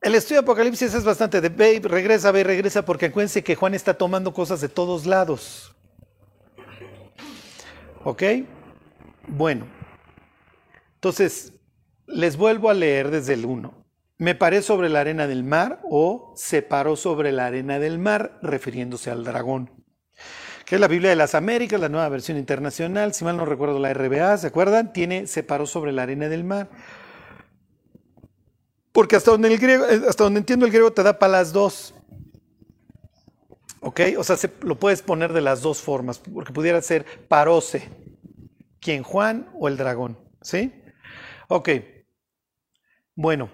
El 0.02 0.16
estudio 0.16 0.42
de 0.42 0.46
Apocalipsis 0.46 0.96
es 0.96 1.04
bastante 1.04 1.42
de 1.42 1.50
ve, 1.50 1.80
regresa, 1.84 2.32
ve, 2.32 2.44
regresa, 2.44 2.84
porque 2.84 3.06
acuérdense 3.06 3.44
que 3.44 3.56
Juan 3.56 3.76
está 3.76 3.94
tomando 3.94 4.34
cosas 4.34 4.60
de 4.60 4.68
todos 4.68 5.06
lados. 5.06 5.76
¿Ok? 8.04 8.24
Bueno, 9.28 9.68
entonces 10.96 11.54
les 12.08 12.36
vuelvo 12.36 12.72
a 12.72 12.74
leer 12.74 13.12
desde 13.12 13.36
el 13.36 13.46
1. 13.46 13.86
Me 14.18 14.34
paré 14.34 14.64
sobre 14.64 14.90
la 14.90 15.02
arena 15.02 15.28
del 15.28 15.44
mar 15.44 15.80
o 15.88 16.34
se 16.36 16.64
paró 16.64 16.96
sobre 16.96 17.32
la 17.32 17.46
arena 17.46 17.78
del 17.78 18.00
mar, 18.00 18.40
refiriéndose 18.42 19.12
al 19.12 19.24
dragón. 19.24 19.70
Que 20.66 20.76
es 20.76 20.82
la 20.82 20.88
Biblia 20.88 21.12
de 21.12 21.16
las 21.16 21.36
Américas, 21.36 21.80
la 21.80 21.90
nueva 21.90 22.10
versión 22.10 22.40
internacional, 22.40 23.14
si 23.14 23.24
mal 23.24 23.38
no 23.38 23.46
recuerdo 23.46 23.78
la 23.78 23.94
RBA, 23.94 24.36
¿se 24.38 24.48
acuerdan? 24.48 24.94
Tiene 24.94 25.28
se 25.28 25.44
paró 25.44 25.68
sobre 25.68 25.92
la 25.92 26.04
arena 26.04 26.28
del 26.28 26.44
mar. 26.44 26.70
Porque 28.92 29.16
hasta 29.16 29.32
donde, 29.32 29.48
el 29.48 29.58
griego, 29.58 29.86
eh, 29.86 30.02
hasta 30.08 30.24
donde 30.24 30.40
entiendo 30.40 30.66
el 30.66 30.72
griego 30.72 30.92
te 30.92 31.04
da 31.04 31.18
para 31.18 31.34
las 31.34 31.54
dos. 31.54 31.94
¿Ok? 33.80 34.02
O 34.18 34.24
sea, 34.24 34.38
se, 34.38 34.52
lo 34.62 34.78
puedes 34.78 35.02
poner 35.02 35.34
de 35.34 35.42
las 35.42 35.62
dos 35.62 35.82
formas, 35.82 36.20
porque 36.20 36.54
pudiera 36.54 36.82
ser 36.82 37.06
paróse, 37.28 37.90
quien 38.80 39.04
Juan 39.04 39.50
o 39.60 39.68
el 39.68 39.78
dragón. 39.78 40.18
¿Sí? 40.42 40.74
Ok. 41.48 41.70
Bueno, 43.16 43.50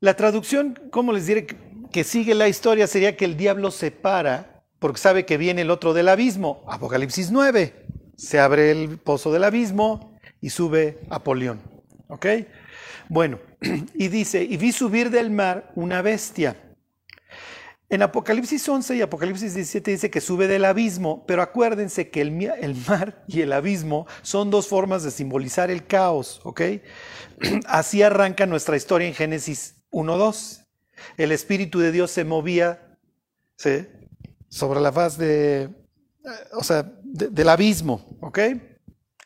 la 0.00 0.14
traducción, 0.14 0.78
¿cómo 0.90 1.12
les 1.12 1.26
diré? 1.26 1.46
Que 1.90 2.04
sigue 2.04 2.34
la 2.34 2.48
historia 2.48 2.86
sería 2.86 3.16
que 3.16 3.24
el 3.24 3.36
diablo 3.36 3.70
se 3.70 3.90
para 3.90 4.62
porque 4.78 5.00
sabe 5.00 5.26
que 5.26 5.36
viene 5.36 5.62
el 5.62 5.70
otro 5.70 5.92
del 5.92 6.08
abismo. 6.08 6.64
Apocalipsis 6.68 7.30
9. 7.30 7.86
Se 8.16 8.38
abre 8.38 8.70
el 8.70 8.98
pozo 8.98 9.32
del 9.32 9.44
abismo 9.44 10.16
y 10.40 10.50
sube 10.50 11.00
Apolión. 11.10 11.60
¿Ok? 12.08 12.26
Bueno, 13.08 13.38
y 13.94 14.08
dice, 14.08 14.42
y 14.44 14.56
vi 14.56 14.72
subir 14.72 15.10
del 15.10 15.30
mar 15.30 15.72
una 15.74 16.02
bestia. 16.02 16.56
En 17.90 18.02
Apocalipsis 18.02 18.68
11 18.68 18.96
y 18.96 19.00
Apocalipsis 19.00 19.54
17 19.54 19.92
dice 19.92 20.10
que 20.10 20.20
sube 20.20 20.46
del 20.46 20.66
abismo, 20.66 21.24
pero 21.26 21.40
acuérdense 21.40 22.10
que 22.10 22.20
el, 22.20 22.32
mar 22.86 23.24
y 23.26 23.40
el 23.40 23.52
abismo 23.52 24.06
son 24.20 24.50
dos 24.50 24.68
formas 24.68 25.04
de 25.04 25.10
simbolizar 25.10 25.70
el 25.70 25.86
caos, 25.86 26.42
¿ok? 26.44 26.60
Así 27.66 28.02
arranca 28.02 28.44
nuestra 28.44 28.76
historia 28.76 29.08
en 29.08 29.14
Génesis 29.14 29.76
1.2. 29.90 30.66
El 31.16 31.32
Espíritu 31.32 31.78
de 31.78 31.92
Dios 31.92 32.10
se 32.10 32.24
movía 32.24 32.98
sobre 34.48 34.80
la 34.80 34.92
faz 34.92 35.16
de, 35.16 35.70
o 36.52 36.62
sea, 36.62 36.92
del 37.02 37.48
abismo, 37.48 38.18
¿ok? 38.20 38.38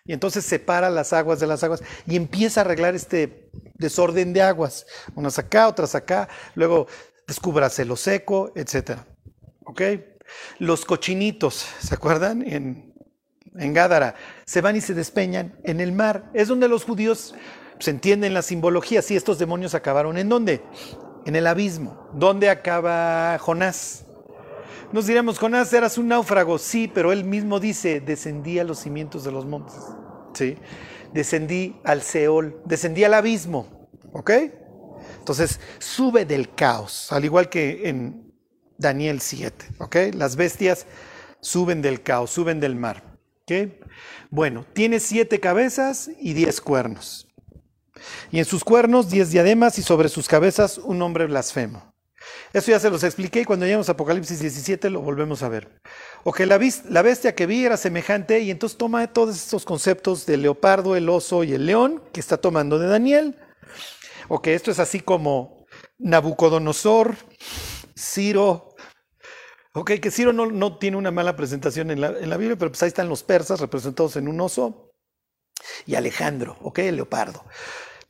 Y 0.04 0.12
entonces 0.12 0.44
separa 0.44 0.90
las 0.90 1.12
aguas 1.12 1.38
de 1.38 1.46
las 1.46 1.62
aguas 1.62 1.82
y 2.06 2.16
empieza 2.16 2.60
a 2.60 2.64
arreglar 2.64 2.94
este 2.94 3.50
desorden 3.74 4.32
de 4.32 4.42
aguas, 4.42 4.86
unas 5.14 5.38
acá, 5.38 5.68
otras 5.68 5.94
acá, 5.94 6.28
luego 6.54 6.88
descúbrase 7.26 7.84
lo 7.84 7.96
seco, 7.96 8.52
etc. 8.56 8.98
¿Ok? 9.64 9.82
Los 10.58 10.84
cochinitos, 10.84 11.66
¿se 11.80 11.94
acuerdan? 11.94 12.42
En, 12.42 12.94
en 13.56 13.72
Gádara, 13.72 14.14
se 14.44 14.60
van 14.60 14.76
y 14.76 14.80
se 14.80 14.94
despeñan 14.94 15.58
en 15.62 15.80
el 15.80 15.92
mar. 15.92 16.30
Es 16.34 16.48
donde 16.48 16.68
los 16.68 16.84
judíos 16.84 17.34
se 17.78 17.90
entienden 17.90 18.34
la 18.34 18.42
simbología. 18.42 19.02
Si 19.02 19.14
estos 19.14 19.38
demonios 19.38 19.74
acabaron 19.74 20.18
en 20.18 20.28
dónde? 20.28 20.62
En 21.26 21.36
el 21.36 21.46
abismo. 21.46 22.10
¿Dónde 22.14 22.50
acaba 22.50 23.38
Jonás? 23.38 24.04
Nos 24.92 25.06
diremos, 25.06 25.38
Jonás, 25.38 25.72
eras 25.72 25.96
un 25.96 26.08
náufrago. 26.08 26.58
Sí, 26.58 26.86
pero 26.92 27.12
él 27.12 27.24
mismo 27.24 27.58
dice, 27.58 28.00
descendí 28.00 28.58
a 28.58 28.64
los 28.64 28.78
cimientos 28.78 29.24
de 29.24 29.32
los 29.32 29.46
montes. 29.46 29.74
Sí. 30.34 30.56
Descendí 31.14 31.76
al 31.82 32.02
Seol, 32.02 32.60
descendí 32.66 33.02
al 33.04 33.14
abismo. 33.14 33.88
¿Ok? 34.12 34.30
Entonces, 35.18 35.60
sube 35.78 36.26
del 36.26 36.54
caos, 36.54 37.10
al 37.10 37.24
igual 37.24 37.48
que 37.48 37.88
en 37.88 38.34
Daniel 38.76 39.22
7. 39.22 39.66
¿Ok? 39.78 39.96
Las 40.12 40.36
bestias 40.36 40.86
suben 41.40 41.80
del 41.80 42.02
caos, 42.02 42.30
suben 42.30 42.60
del 42.60 42.76
mar. 42.76 43.02
¿Ok? 43.42 43.72
Bueno, 44.30 44.66
tiene 44.74 45.00
siete 45.00 45.40
cabezas 45.40 46.10
y 46.20 46.34
diez 46.34 46.60
cuernos. 46.60 47.28
Y 48.30 48.40
en 48.40 48.44
sus 48.44 48.62
cuernos 48.62 49.08
diez 49.10 49.30
diademas 49.30 49.78
y 49.78 49.82
sobre 49.82 50.10
sus 50.10 50.28
cabezas 50.28 50.76
un 50.76 51.00
hombre 51.00 51.26
blasfemo. 51.26 51.91
Eso 52.52 52.70
ya 52.70 52.78
se 52.78 52.90
los 52.90 53.02
expliqué 53.02 53.40
y 53.40 53.44
cuando 53.44 53.66
llegamos 53.66 53.88
a 53.88 53.92
Apocalipsis 53.92 54.40
17 54.40 54.90
lo 54.90 55.00
volvemos 55.00 55.42
a 55.42 55.48
ver. 55.48 55.68
O 56.24 56.32
que 56.32 56.46
la, 56.46 56.60
la 56.88 57.02
bestia 57.02 57.34
que 57.34 57.46
vi 57.46 57.64
era 57.64 57.76
semejante 57.76 58.40
y 58.40 58.50
entonces 58.50 58.78
toma 58.78 59.12
todos 59.12 59.36
estos 59.36 59.64
conceptos 59.64 60.26
del 60.26 60.42
leopardo, 60.42 60.96
el 60.96 61.08
oso 61.08 61.44
y 61.44 61.54
el 61.54 61.66
león 61.66 62.02
que 62.12 62.20
está 62.20 62.36
tomando 62.36 62.78
de 62.78 62.88
Daniel. 62.88 63.38
O 64.28 64.42
que 64.42 64.54
esto 64.54 64.70
es 64.70 64.78
así 64.78 65.00
como 65.00 65.66
Nabucodonosor, 65.98 67.16
Ciro. 67.98 68.74
Ok, 69.74 69.92
que 70.00 70.10
Ciro 70.10 70.32
no, 70.32 70.46
no 70.46 70.78
tiene 70.78 70.96
una 70.96 71.10
mala 71.10 71.34
presentación 71.34 71.90
en 71.90 72.00
la, 72.00 72.08
en 72.08 72.28
la 72.28 72.36
Biblia, 72.36 72.56
pero 72.56 72.70
pues 72.70 72.82
ahí 72.82 72.88
están 72.88 73.08
los 73.08 73.22
persas 73.22 73.60
representados 73.60 74.16
en 74.16 74.28
un 74.28 74.40
oso 74.40 74.92
y 75.86 75.94
Alejandro, 75.94 76.56
ok, 76.62 76.78
el 76.80 76.96
leopardo. 76.96 77.44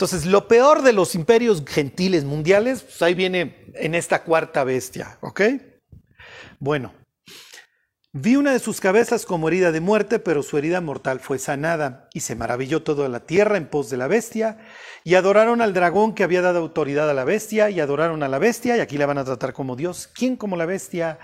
Entonces, 0.02 0.26
lo 0.26 0.48
peor 0.48 0.82
de 0.82 0.92
los 0.92 1.14
imperios 1.14 1.62
gentiles 1.64 2.24
mundiales, 2.24 2.82
pues 2.82 3.00
ahí 3.02 3.14
viene 3.14 3.70
en 3.74 3.94
esta 3.94 4.24
cuarta 4.24 4.64
bestia, 4.64 5.16
¿ok? 5.20 5.42
Bueno, 6.58 6.92
vi 8.12 8.34
una 8.34 8.52
de 8.52 8.58
sus 8.58 8.80
cabezas 8.80 9.24
como 9.24 9.46
herida 9.46 9.70
de 9.70 9.80
muerte, 9.80 10.18
pero 10.18 10.42
su 10.42 10.58
herida 10.58 10.80
mortal 10.80 11.20
fue 11.20 11.38
sanada, 11.38 12.08
y 12.14 12.18
se 12.18 12.34
maravilló 12.34 12.82
toda 12.82 13.08
la 13.08 13.20
tierra 13.26 13.56
en 13.56 13.68
pos 13.68 13.90
de 13.90 13.96
la 13.96 14.08
bestia, 14.08 14.58
y 15.04 15.14
adoraron 15.14 15.60
al 15.60 15.72
dragón 15.72 16.16
que 16.16 16.24
había 16.24 16.42
dado 16.42 16.58
autoridad 16.58 17.08
a 17.08 17.14
la 17.14 17.22
bestia, 17.22 17.70
y 17.70 17.78
adoraron 17.78 18.24
a 18.24 18.28
la 18.28 18.40
bestia, 18.40 18.76
y 18.76 18.80
aquí 18.80 18.98
la 18.98 19.06
van 19.06 19.18
a 19.18 19.24
tratar 19.24 19.52
como 19.52 19.76
Dios. 19.76 20.10
¿Quién 20.12 20.34
como 20.34 20.56
la 20.56 20.66
bestia? 20.66 21.20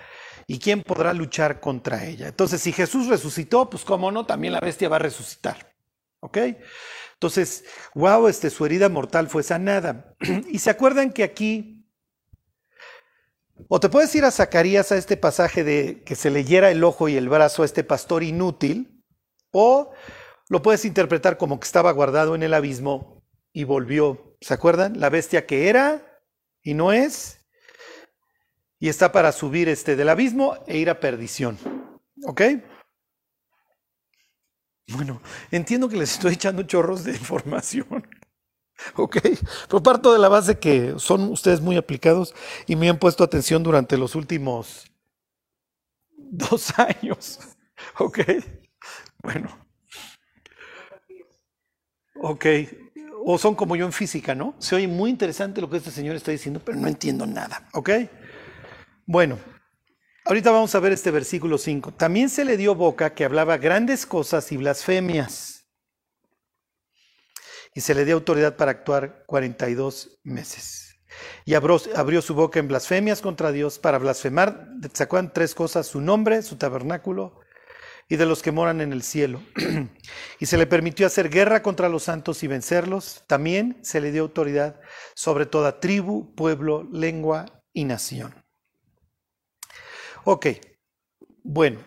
¿Y 0.46 0.60
quién 0.60 0.84
podrá 0.84 1.12
luchar 1.14 1.58
contra 1.58 2.04
ella? 2.04 2.28
Entonces, 2.28 2.62
si 2.62 2.70
Jesús 2.70 3.08
resucitó, 3.08 3.68
pues 3.68 3.84
cómo 3.84 4.12
no, 4.12 4.24
también 4.24 4.52
la 4.52 4.60
bestia 4.60 4.88
va 4.88 4.96
a 4.96 5.00
resucitar. 5.00 5.74
¿Ok? 6.20 6.38
Entonces, 7.18 7.64
wow, 7.94 8.28
este, 8.28 8.48
su 8.48 8.64
herida 8.64 8.88
mortal 8.88 9.28
fue 9.28 9.42
sanada. 9.42 10.14
y 10.48 10.60
se 10.60 10.70
acuerdan 10.70 11.12
que 11.12 11.24
aquí, 11.24 11.84
o 13.66 13.80
te 13.80 13.88
puedes 13.88 14.14
ir 14.14 14.24
a 14.24 14.30
Zacarías 14.30 14.92
a 14.92 14.96
este 14.96 15.16
pasaje 15.16 15.64
de 15.64 16.04
que 16.04 16.14
se 16.14 16.30
le 16.30 16.44
hiera 16.44 16.70
el 16.70 16.84
ojo 16.84 17.08
y 17.08 17.16
el 17.16 17.28
brazo 17.28 17.62
a 17.62 17.64
este 17.64 17.82
pastor 17.82 18.22
inútil, 18.22 19.02
o 19.50 19.90
lo 20.48 20.62
puedes 20.62 20.84
interpretar 20.84 21.38
como 21.38 21.58
que 21.58 21.66
estaba 21.66 21.90
guardado 21.90 22.36
en 22.36 22.44
el 22.44 22.54
abismo 22.54 23.24
y 23.52 23.64
volvió. 23.64 24.36
¿Se 24.40 24.54
acuerdan? 24.54 25.00
La 25.00 25.10
bestia 25.10 25.44
que 25.44 25.68
era 25.68 26.22
y 26.62 26.74
no 26.74 26.92
es, 26.92 27.40
y 28.78 28.88
está 28.88 29.10
para 29.10 29.32
subir 29.32 29.68
este 29.68 29.96
del 29.96 30.08
abismo 30.08 30.56
e 30.68 30.78
ir 30.78 30.88
a 30.88 31.00
perdición. 31.00 31.58
¿Ok? 32.26 32.42
Bueno, 34.88 35.20
entiendo 35.50 35.88
que 35.88 35.96
les 35.96 36.12
estoy 36.12 36.34
echando 36.34 36.62
chorros 36.62 37.04
de 37.04 37.12
información. 37.12 38.06
Ok, 38.94 39.18
pero 39.68 39.82
parto 39.82 40.12
de 40.12 40.18
la 40.18 40.28
base 40.28 40.58
que 40.58 40.94
son 40.98 41.22
ustedes 41.30 41.60
muy 41.60 41.76
aplicados 41.76 42.34
y 42.66 42.76
me 42.76 42.88
han 42.88 42.98
puesto 42.98 43.24
atención 43.24 43.62
durante 43.62 43.98
los 43.98 44.14
últimos 44.14 44.90
dos 46.16 46.72
años. 46.78 47.40
Ok, 47.98 48.20
bueno. 49.22 49.48
Ok, 52.20 52.46
o 53.24 53.38
son 53.38 53.54
como 53.54 53.76
yo 53.76 53.84
en 53.84 53.92
física, 53.92 54.34
¿no? 54.34 54.54
Se 54.58 54.74
oye 54.74 54.88
muy 54.88 55.10
interesante 55.10 55.60
lo 55.60 55.68
que 55.70 55.76
este 55.76 55.90
señor 55.90 56.16
está 56.16 56.30
diciendo, 56.30 56.60
pero 56.64 56.78
no 56.78 56.88
entiendo 56.88 57.26
nada. 57.26 57.68
Ok, 57.74 57.90
bueno. 59.06 59.38
Ahorita 60.28 60.50
vamos 60.50 60.74
a 60.74 60.80
ver 60.80 60.92
este 60.92 61.10
versículo 61.10 61.56
5. 61.56 61.92
También 61.92 62.28
se 62.28 62.44
le 62.44 62.58
dio 62.58 62.74
boca 62.74 63.14
que 63.14 63.24
hablaba 63.24 63.56
grandes 63.56 64.04
cosas 64.04 64.52
y 64.52 64.58
blasfemias. 64.58 65.66
Y 67.74 67.80
se 67.80 67.94
le 67.94 68.04
dio 68.04 68.16
autoridad 68.16 68.54
para 68.56 68.72
actuar 68.72 69.24
42 69.24 70.20
meses. 70.24 71.00
y 71.46 71.54
abrió, 71.54 72.20
su 72.20 72.34
boca 72.34 72.58
en 72.58 72.68
blasfemias 72.68 73.22
contra 73.22 73.52
Dios 73.52 73.78
para 73.78 73.96
blasfemar, 73.96 74.68
¿se 74.92 75.04
acuerdan? 75.04 75.32
Tres 75.32 75.54
cosas, 75.54 75.86
su 75.86 76.02
nombre, 76.02 76.42
su 76.42 76.56
tabernáculo 76.56 77.40
y 78.06 78.16
de 78.16 78.26
los 78.26 78.42
que 78.42 78.52
moran 78.52 78.82
en 78.82 78.92
el 78.92 79.02
cielo. 79.02 79.40
y 80.38 80.44
se 80.44 80.58
le 80.58 80.66
permitió 80.66 81.06
hacer 81.06 81.30
guerra 81.30 81.62
contra 81.62 81.88
los 81.88 82.02
santos 82.02 82.42
y 82.42 82.48
vencerlos. 82.48 83.24
También 83.26 83.78
se 83.82 84.02
le 84.02 84.12
dio 84.12 84.24
autoridad 84.24 84.78
sobre 85.14 85.46
toda 85.46 85.80
tribu, 85.80 86.34
pueblo, 86.34 86.86
lengua 86.92 87.46
y 87.72 87.84
nación. 87.84 88.47
Ok, 90.30 90.46
bueno, 91.42 91.78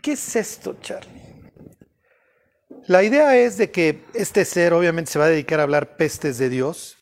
¿qué 0.00 0.12
es 0.12 0.34
esto, 0.34 0.78
Charlie? 0.80 1.20
La 2.86 3.02
idea 3.02 3.36
es 3.36 3.58
de 3.58 3.70
que 3.70 4.02
este 4.14 4.46
ser 4.46 4.72
obviamente 4.72 5.10
se 5.10 5.18
va 5.18 5.26
a 5.26 5.28
dedicar 5.28 5.60
a 5.60 5.64
hablar 5.64 5.98
pestes 5.98 6.38
de 6.38 6.48
Dios, 6.48 6.96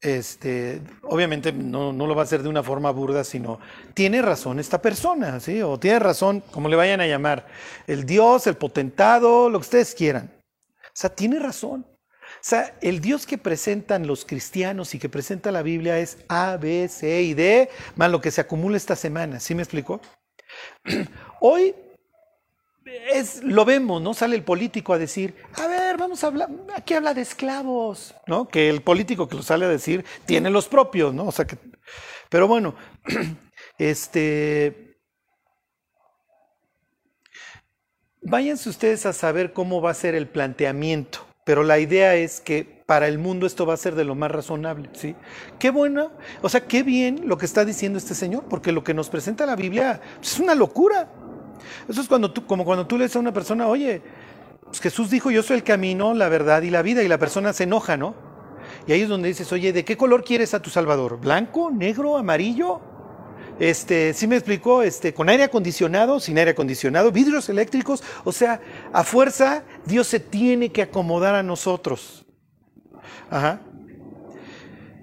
este, 0.00 0.80
obviamente 1.02 1.52
no, 1.52 1.92
lo 1.92 2.14
va 2.14 2.22
a 2.22 2.24
hacer 2.24 2.42
de 2.42 2.48
una 2.48 2.62
forma 2.62 2.90
burda, 2.90 3.22
sino 3.22 3.60
tiene 3.92 4.22
razón 4.22 4.58
esta 4.58 4.80
persona, 4.80 5.40
¿sí? 5.40 5.60
O 5.60 5.78
tiene 5.78 5.98
razón, 5.98 6.40
como 6.50 6.70
le 6.70 6.76
vayan 6.76 7.02
a 7.02 7.06
llamar, 7.06 7.46
el 7.86 8.06
Dios, 8.06 8.46
el 8.46 8.56
potentado, 8.56 9.50
lo 9.50 9.58
que 9.58 9.66
ustedes 9.66 9.94
quieran. 9.94 10.32
O 10.86 10.90
sea, 10.94 11.10
tiene 11.10 11.38
razón. 11.38 11.84
Sea, 12.42 12.76
el 12.80 13.00
Dios 13.00 13.24
que 13.24 13.38
presentan 13.38 14.08
los 14.08 14.24
cristianos 14.24 14.94
y 14.94 14.98
que 14.98 15.08
presenta 15.08 15.52
la 15.52 15.62
Biblia 15.62 16.00
es 16.00 16.18
A, 16.28 16.56
B, 16.56 16.88
C 16.88 17.22
y 17.22 17.34
D, 17.34 17.70
más 17.94 18.10
lo 18.10 18.20
que 18.20 18.32
se 18.32 18.40
acumula 18.40 18.76
esta 18.76 18.96
semana. 18.96 19.38
¿Sí 19.38 19.54
me 19.54 19.62
explico? 19.62 20.00
Hoy 21.40 21.72
es, 23.12 23.44
lo 23.44 23.64
vemos, 23.64 24.02
¿no? 24.02 24.12
Sale 24.12 24.34
el 24.34 24.42
político 24.42 24.92
a 24.92 24.98
decir, 24.98 25.36
a 25.54 25.68
ver, 25.68 25.96
vamos 25.96 26.24
a 26.24 26.26
hablar, 26.26 26.48
aquí 26.74 26.94
habla 26.94 27.14
de 27.14 27.22
esclavos, 27.22 28.14
¿no? 28.26 28.48
Que 28.48 28.68
el 28.68 28.82
político 28.82 29.28
que 29.28 29.36
lo 29.36 29.42
sale 29.42 29.66
a 29.66 29.68
decir 29.68 30.04
tiene 30.26 30.50
los 30.50 30.66
propios, 30.66 31.14
¿no? 31.14 31.26
O 31.26 31.32
sea 31.32 31.46
que, 31.46 31.56
pero 32.28 32.48
bueno, 32.48 32.74
este, 33.78 34.98
váyanse 38.20 38.68
ustedes 38.68 39.06
a 39.06 39.12
saber 39.12 39.52
cómo 39.52 39.80
va 39.80 39.92
a 39.92 39.94
ser 39.94 40.16
el 40.16 40.26
planteamiento, 40.26 41.24
pero 41.44 41.62
la 41.64 41.78
idea 41.78 42.14
es 42.14 42.40
que 42.40 42.82
para 42.86 43.08
el 43.08 43.18
mundo 43.18 43.46
esto 43.46 43.66
va 43.66 43.74
a 43.74 43.78
ser 43.78 43.94
de 43.94 44.04
lo 44.04 44.14
más 44.14 44.30
razonable, 44.30 44.90
¿sí? 44.92 45.16
Qué 45.58 45.70
bueno, 45.70 46.12
o 46.40 46.48
sea, 46.48 46.66
qué 46.66 46.82
bien 46.82 47.22
lo 47.26 47.38
que 47.38 47.46
está 47.46 47.64
diciendo 47.64 47.98
este 47.98 48.14
señor, 48.14 48.44
porque 48.48 48.70
lo 48.70 48.84
que 48.84 48.94
nos 48.94 49.08
presenta 49.08 49.46
la 49.46 49.56
Biblia 49.56 50.00
pues, 50.16 50.34
es 50.34 50.40
una 50.40 50.54
locura. 50.54 51.08
Eso 51.88 52.00
es 52.00 52.08
cuando 52.08 52.32
tú, 52.32 52.46
como 52.46 52.64
cuando 52.64 52.86
tú 52.86 52.96
le 52.96 53.04
dices 53.04 53.16
a 53.16 53.20
una 53.20 53.32
persona, 53.32 53.66
oye, 53.66 54.02
pues 54.64 54.80
Jesús 54.80 55.10
dijo, 55.10 55.30
yo 55.30 55.42
soy 55.42 55.56
el 55.56 55.64
camino, 55.64 56.14
la 56.14 56.28
verdad 56.28 56.62
y 56.62 56.70
la 56.70 56.82
vida, 56.82 57.02
y 57.02 57.08
la 57.08 57.18
persona 57.18 57.52
se 57.52 57.64
enoja, 57.64 57.96
¿no? 57.96 58.14
Y 58.86 58.92
ahí 58.92 59.02
es 59.02 59.08
donde 59.08 59.28
dices, 59.28 59.52
oye, 59.52 59.72
¿de 59.72 59.84
qué 59.84 59.96
color 59.96 60.24
quieres 60.24 60.54
a 60.54 60.62
tu 60.62 60.70
Salvador? 60.70 61.18
¿Blanco, 61.20 61.70
negro, 61.70 62.16
amarillo? 62.16 62.80
Este, 63.58 64.14
sí 64.14 64.26
me 64.26 64.36
explicó, 64.36 64.82
este, 64.82 65.14
con 65.14 65.28
aire 65.28 65.44
acondicionado, 65.44 66.20
sin 66.20 66.38
aire 66.38 66.52
acondicionado, 66.52 67.12
vidrios 67.12 67.48
eléctricos, 67.48 68.02
o 68.24 68.32
sea, 68.32 68.60
a 68.92 69.04
fuerza 69.04 69.64
Dios 69.84 70.06
se 70.06 70.20
tiene 70.20 70.70
que 70.70 70.82
acomodar 70.82 71.34
a 71.34 71.42
nosotros. 71.42 72.24
Ajá. 73.30 73.60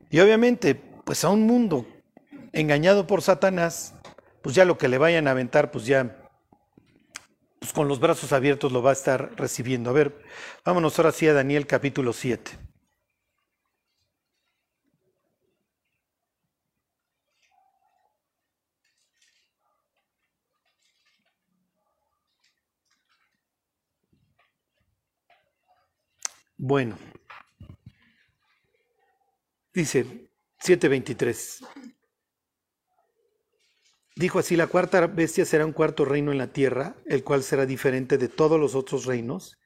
Y 0.09 0.19
obviamente, 0.19 0.75
pues 0.75 1.23
a 1.23 1.29
un 1.29 1.43
mundo 1.43 1.85
engañado 2.51 3.07
por 3.07 3.21
Satanás, 3.21 3.93
pues 4.41 4.55
ya 4.55 4.65
lo 4.65 4.77
que 4.77 4.87
le 4.87 4.97
vayan 4.97 5.27
a 5.27 5.31
aventar, 5.31 5.71
pues 5.71 5.85
ya 5.85 6.15
pues 7.59 7.73
con 7.73 7.87
los 7.87 7.99
brazos 7.99 8.31
abiertos 8.31 8.71
lo 8.71 8.81
va 8.81 8.91
a 8.91 8.93
estar 8.93 9.31
recibiendo. 9.35 9.89
A 9.89 9.93
ver, 9.93 10.17
vámonos 10.63 10.97
ahora 10.97 11.11
sí 11.11 11.27
a 11.27 11.33
Daniel 11.33 11.67
capítulo 11.67 12.13
7. 12.13 12.68
Bueno, 26.61 26.97
dice 29.73 30.03
7.23. 30.61 31.65
Dijo 34.17 34.39
así, 34.39 34.57
la 34.57 34.67
cuarta 34.67 35.07
bestia 35.07 35.45
será 35.45 35.65
un 35.65 35.71
cuarto 35.71 36.03
reino 36.03 36.33
en 36.33 36.37
la 36.37 36.51
tierra, 36.51 36.97
el 37.05 37.23
cual 37.23 37.43
será 37.43 37.65
diferente 37.65 38.17
de 38.17 38.27
todos 38.27 38.59
los 38.59 38.75
otros 38.75 39.05
reinos, 39.05 39.57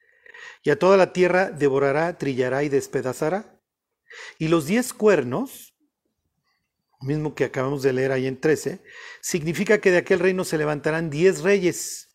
y 0.61 0.69
a 0.69 0.77
toda 0.77 0.95
la 0.95 1.13
tierra 1.13 1.49
devorará, 1.49 2.15
trillará 2.19 2.63
y 2.63 2.69
despedazará. 2.69 3.59
Y 4.37 4.49
los 4.49 4.67
diez 4.67 4.93
cuernos, 4.93 5.75
mismo 7.01 7.33
que 7.33 7.45
acabamos 7.45 7.81
de 7.81 7.93
leer 7.93 8.11
ahí 8.11 8.27
en 8.27 8.39
13, 8.39 8.83
significa 9.19 9.79
que 9.79 9.89
de 9.89 9.97
aquel 9.97 10.19
reino 10.19 10.43
se 10.43 10.59
levantarán 10.59 11.09
diez 11.09 11.41
reyes. 11.41 12.12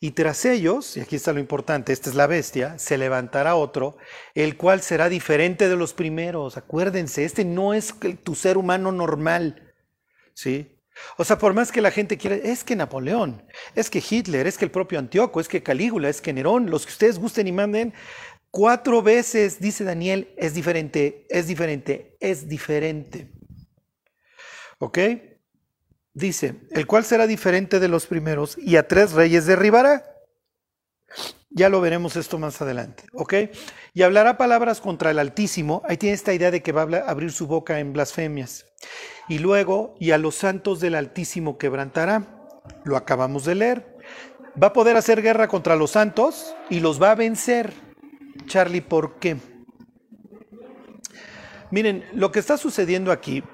Y 0.00 0.12
tras 0.12 0.44
ellos, 0.44 0.96
y 0.96 1.00
aquí 1.00 1.16
está 1.16 1.32
lo 1.32 1.40
importante, 1.40 1.92
esta 1.92 2.10
es 2.10 2.16
la 2.16 2.26
bestia, 2.26 2.78
se 2.78 2.98
levantará 2.98 3.54
otro, 3.54 3.96
el 4.34 4.56
cual 4.56 4.80
será 4.82 5.08
diferente 5.08 5.68
de 5.68 5.76
los 5.76 5.94
primeros. 5.94 6.56
Acuérdense, 6.56 7.24
este 7.24 7.44
no 7.44 7.74
es 7.74 7.94
tu 8.22 8.34
ser 8.34 8.58
humano 8.58 8.92
normal. 8.92 9.74
¿Sí? 10.34 10.78
O 11.16 11.24
sea, 11.24 11.38
por 11.38 11.54
más 11.54 11.72
que 11.72 11.80
la 11.80 11.90
gente 11.90 12.16
quiera, 12.16 12.36
es 12.36 12.64
que 12.64 12.76
Napoleón, 12.76 13.44
es 13.74 13.90
que 13.90 14.02
Hitler, 14.08 14.46
es 14.46 14.58
que 14.58 14.64
el 14.64 14.70
propio 14.70 14.98
Antíoco, 14.98 15.40
es 15.40 15.48
que 15.48 15.62
Calígula, 15.62 16.08
es 16.08 16.20
que 16.20 16.32
Nerón, 16.32 16.70
los 16.70 16.86
que 16.86 16.92
ustedes 16.92 17.18
gusten 17.18 17.46
y 17.46 17.52
manden, 17.52 17.94
cuatro 18.50 19.02
veces 19.02 19.60
dice 19.60 19.84
Daniel, 19.84 20.34
es 20.36 20.54
diferente, 20.54 21.26
es 21.28 21.46
diferente, 21.46 22.16
es 22.20 22.48
diferente. 22.48 23.30
¿Ok? 24.78 24.98
Dice, 26.18 26.56
el 26.72 26.86
cual 26.88 27.04
será 27.04 27.28
diferente 27.28 27.78
de 27.78 27.86
los 27.86 28.06
primeros 28.06 28.58
y 28.58 28.74
a 28.74 28.88
tres 28.88 29.12
reyes 29.12 29.46
derribará. 29.46 30.04
Ya 31.48 31.68
lo 31.68 31.80
veremos 31.80 32.16
esto 32.16 32.38
más 32.38 32.60
adelante, 32.60 33.04
¿ok? 33.12 33.34
Y 33.94 34.02
hablará 34.02 34.36
palabras 34.36 34.80
contra 34.80 35.12
el 35.12 35.20
Altísimo. 35.20 35.82
Ahí 35.86 35.96
tiene 35.96 36.14
esta 36.14 36.34
idea 36.34 36.50
de 36.50 36.60
que 36.60 36.72
va 36.72 36.82
a 36.82 37.10
abrir 37.10 37.30
su 37.30 37.46
boca 37.46 37.78
en 37.78 37.92
blasfemias. 37.92 38.66
Y 39.28 39.38
luego, 39.38 39.94
y 40.00 40.10
a 40.10 40.18
los 40.18 40.34
santos 40.34 40.80
del 40.80 40.96
Altísimo 40.96 41.56
quebrantará. 41.56 42.48
Lo 42.84 42.96
acabamos 42.96 43.44
de 43.44 43.54
leer. 43.54 43.96
Va 44.60 44.68
a 44.68 44.72
poder 44.72 44.96
hacer 44.96 45.22
guerra 45.22 45.46
contra 45.46 45.76
los 45.76 45.92
santos 45.92 46.54
y 46.68 46.80
los 46.80 47.00
va 47.00 47.12
a 47.12 47.14
vencer. 47.14 47.72
Charlie, 48.46 48.80
¿por 48.80 49.20
qué? 49.20 49.36
Miren, 51.70 52.04
lo 52.12 52.32
que 52.32 52.40
está 52.40 52.56
sucediendo 52.56 53.12
aquí, 53.12 53.44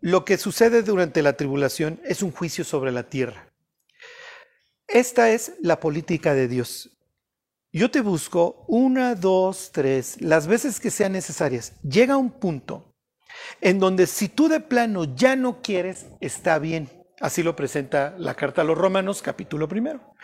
lo 0.00 0.24
que 0.24 0.38
sucede 0.38 0.82
durante 0.82 1.22
la 1.22 1.34
tribulación 1.34 2.00
es 2.04 2.22
un 2.22 2.32
juicio 2.32 2.64
sobre 2.64 2.92
la 2.92 3.04
tierra. 3.04 3.48
Esta 4.86 5.30
es 5.30 5.52
la 5.60 5.80
política 5.80 6.34
de 6.34 6.48
Dios. 6.48 6.98
Yo 7.72 7.90
te 7.90 8.00
busco 8.00 8.64
una, 8.66 9.14
dos, 9.14 9.70
tres, 9.72 10.20
las 10.20 10.46
veces 10.46 10.80
que 10.80 10.90
sean 10.90 11.12
necesarias. 11.12 11.74
Llega 11.82 12.16
un 12.16 12.30
punto 12.30 12.94
en 13.60 13.78
donde 13.78 14.06
si 14.06 14.28
tú 14.28 14.48
de 14.48 14.60
plano 14.60 15.04
ya 15.14 15.36
no 15.36 15.60
quieres, 15.60 16.06
está 16.20 16.58
bien. 16.58 16.88
Así 17.20 17.42
lo 17.42 17.56
presenta 17.56 18.14
la 18.16 18.34
carta 18.34 18.62
a 18.62 18.64
los 18.64 18.78
romanos, 18.78 19.20
capítulo 19.20 19.68
primero. 19.68 20.14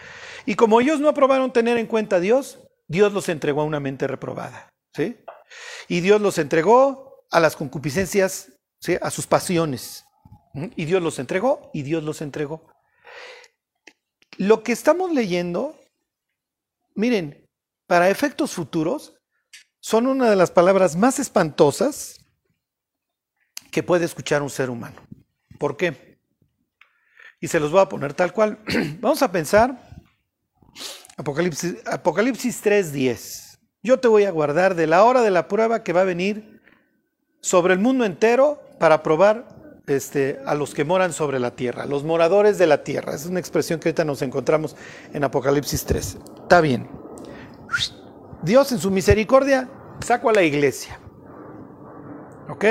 Y 0.46 0.54
como 0.54 0.80
ellos 0.80 1.00
no 1.00 1.08
aprobaron 1.08 1.52
tener 1.52 1.76
en 1.76 1.86
cuenta 1.86 2.16
a 2.16 2.20
Dios, 2.20 2.60
Dios 2.86 3.12
los 3.12 3.28
entregó 3.28 3.62
a 3.62 3.64
una 3.64 3.80
mente 3.80 4.06
reprobada. 4.06 4.70
¿sí? 4.94 5.18
Y 5.88 6.00
Dios 6.00 6.20
los 6.20 6.38
entregó 6.38 7.26
a 7.30 7.40
las 7.40 7.56
concupiscencias, 7.56 8.52
a 9.00 9.10
sus 9.10 9.26
pasiones. 9.26 10.04
Y 10.76 10.84
Dios 10.84 11.02
los 11.02 11.18
entregó 11.18 11.70
y 11.72 11.82
Dios 11.82 12.02
los 12.04 12.22
entregó. 12.22 12.66
Lo 14.38 14.62
que 14.62 14.72
estamos 14.72 15.12
leyendo, 15.12 15.78
miren, 16.94 17.48
para 17.86 18.10
efectos 18.10 18.52
futuros, 18.52 19.14
son 19.80 20.06
una 20.06 20.30
de 20.30 20.36
las 20.36 20.50
palabras 20.50 20.96
más 20.96 21.18
espantosas 21.18 22.24
que 23.70 23.82
puede 23.82 24.04
escuchar 24.04 24.42
un 24.42 24.50
ser 24.50 24.70
humano. 24.70 25.02
¿Por 25.58 25.76
qué? 25.76 26.18
Y 27.40 27.48
se 27.48 27.60
los 27.60 27.70
voy 27.70 27.80
a 27.80 27.88
poner 27.88 28.14
tal 28.14 28.32
cual. 28.32 28.58
Vamos 29.00 29.22
a 29.22 29.30
pensar, 29.30 30.00
Apocalipsis, 31.16 31.76
Apocalipsis 31.86 32.62
3:10. 32.64 33.58
Yo 33.82 34.00
te 34.00 34.08
voy 34.08 34.24
a 34.24 34.30
guardar 34.30 34.74
de 34.74 34.86
la 34.86 35.04
hora 35.04 35.20
de 35.20 35.30
la 35.30 35.48
prueba 35.48 35.82
que 35.82 35.92
va 35.92 36.00
a 36.00 36.04
venir 36.04 36.62
sobre 37.42 37.74
el 37.74 37.80
mundo 37.80 38.06
entero 38.06 38.63
para 38.78 39.02
probar 39.02 39.46
este, 39.86 40.40
a 40.46 40.54
los 40.54 40.74
que 40.74 40.84
moran 40.84 41.12
sobre 41.12 41.38
la 41.38 41.50
tierra, 41.52 41.86
los 41.86 42.04
moradores 42.04 42.58
de 42.58 42.66
la 42.66 42.84
tierra. 42.84 43.14
Es 43.14 43.26
una 43.26 43.40
expresión 43.40 43.80
que 43.80 43.88
ahorita 43.88 44.04
nos 44.04 44.22
encontramos 44.22 44.76
en 45.12 45.24
Apocalipsis 45.24 45.84
3. 45.84 46.18
Está 46.42 46.60
bien. 46.60 46.88
Dios 48.42 48.72
en 48.72 48.78
su 48.78 48.90
misericordia 48.90 49.68
sacó 50.00 50.30
a 50.30 50.32
la 50.32 50.42
iglesia. 50.42 50.98
¿Ok? 52.48 52.64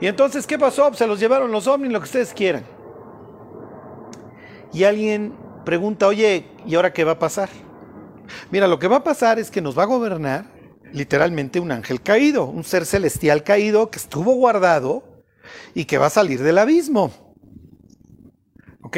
Y 0.00 0.06
entonces, 0.06 0.46
¿qué 0.46 0.58
pasó? 0.58 0.92
Se 0.94 1.06
los 1.06 1.20
llevaron 1.20 1.52
los 1.52 1.66
ovnis, 1.66 1.92
lo 1.92 2.00
que 2.00 2.04
ustedes 2.04 2.32
quieran. 2.34 2.64
Y 4.72 4.84
alguien 4.84 5.34
pregunta, 5.64 6.08
oye, 6.08 6.48
¿y 6.66 6.74
ahora 6.74 6.92
qué 6.92 7.04
va 7.04 7.12
a 7.12 7.18
pasar? 7.18 7.48
Mira, 8.50 8.66
lo 8.66 8.78
que 8.78 8.88
va 8.88 8.96
a 8.96 9.04
pasar 9.04 9.38
es 9.38 9.50
que 9.50 9.60
nos 9.60 9.78
va 9.78 9.84
a 9.84 9.86
gobernar 9.86 10.46
literalmente 10.94 11.58
un 11.58 11.72
ángel 11.72 12.00
caído, 12.00 12.46
un 12.46 12.64
ser 12.64 12.86
celestial 12.86 13.42
caído 13.42 13.90
que 13.90 13.98
estuvo 13.98 14.32
guardado 14.34 15.24
y 15.74 15.84
que 15.84 15.98
va 15.98 16.06
a 16.06 16.10
salir 16.10 16.40
del 16.42 16.56
abismo. 16.56 17.12
¿Ok? 18.80 18.96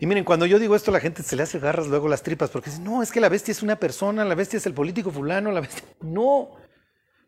Y 0.00 0.06
miren, 0.06 0.24
cuando 0.24 0.46
yo 0.46 0.58
digo 0.58 0.76
esto, 0.76 0.92
la 0.92 1.00
gente 1.00 1.22
se 1.22 1.34
le 1.34 1.42
hace 1.42 1.58
garras 1.58 1.88
luego 1.88 2.08
las 2.08 2.22
tripas, 2.22 2.50
porque 2.50 2.70
dice, 2.70 2.82
no, 2.82 3.02
es 3.02 3.10
que 3.10 3.20
la 3.20 3.28
bestia 3.28 3.52
es 3.52 3.62
una 3.62 3.76
persona, 3.76 4.24
la 4.24 4.34
bestia 4.34 4.56
es 4.56 4.66
el 4.66 4.74
político 4.74 5.10
fulano, 5.10 5.50
la 5.50 5.60
bestia... 5.60 5.82
No, 6.00 6.52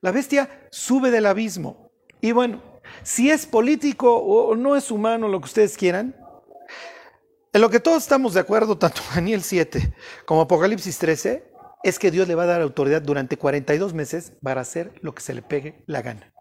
la 0.01 0.13
bestia 0.13 0.69
sube 0.71 1.11
del 1.11 1.27
abismo. 1.27 1.91
Y 2.21 2.33
bueno, 2.33 2.63
si 3.03 3.31
es 3.31 3.45
político 3.45 4.17
o 4.17 4.55
no 4.55 4.77
es 4.77 4.91
humano, 4.91 5.27
lo 5.27 5.41
que 5.41 5.47
ustedes 5.47 5.77
quieran, 5.77 6.15
en 7.53 7.61
lo 7.61 7.71
que 7.71 7.81
todos 7.81 8.03
estamos 8.03 8.35
de 8.35 8.41
acuerdo, 8.41 8.79
tanto 8.79 9.01
Daniel 9.15 9.43
7 9.43 9.95
como 10.27 10.43
Apocalipsis 10.43 10.97
13, 10.99 11.56
es 11.89 12.01
que 12.01 12.11
Dios 12.11 12.27
le 12.27 12.35
va 12.35 12.43
a 12.43 12.47
dar 12.47 12.63
autoridad 12.63 13.01
durante 13.01 13.37
42 13.37 13.95
meses 13.95 14.33
para 14.43 14.61
hacer 14.61 14.93
lo 15.03 15.15
que 15.15 15.23
se 15.23 15.35
le 15.35 15.43
pegue 15.43 15.85
la 15.87 16.03
gana. 16.03 16.33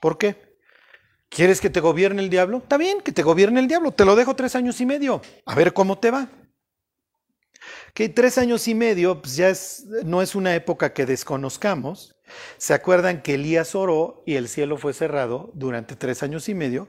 ¿Por 0.00 0.16
qué? 0.16 0.56
¿Quieres 1.28 1.60
que 1.60 1.68
te 1.68 1.80
gobierne 1.80 2.22
el 2.22 2.30
diablo? 2.30 2.58
Está 2.58 2.78
bien, 2.78 3.02
que 3.02 3.12
te 3.12 3.22
gobierne 3.22 3.60
el 3.60 3.68
diablo. 3.68 3.92
Te 3.92 4.06
lo 4.06 4.16
dejo 4.16 4.34
tres 4.34 4.56
años 4.56 4.80
y 4.80 4.86
medio. 4.86 5.20
A 5.44 5.54
ver 5.54 5.74
cómo 5.74 5.98
te 5.98 6.10
va. 6.10 6.30
Que 7.92 8.08
tres 8.08 8.38
años 8.38 8.68
y 8.68 8.74
medio, 8.74 9.20
pues 9.20 9.36
ya 9.36 9.50
es, 9.50 9.84
no 10.04 10.22
es 10.22 10.34
una 10.34 10.54
época 10.54 10.94
que 10.94 11.04
desconozcamos. 11.04 12.16
¿Se 12.56 12.72
acuerdan 12.72 13.22
que 13.22 13.34
Elías 13.34 13.74
oró 13.74 14.22
y 14.24 14.36
el 14.36 14.48
cielo 14.48 14.78
fue 14.78 14.94
cerrado 14.94 15.50
durante 15.54 15.94
tres 15.94 16.22
años 16.22 16.48
y 16.48 16.54
medio? 16.54 16.88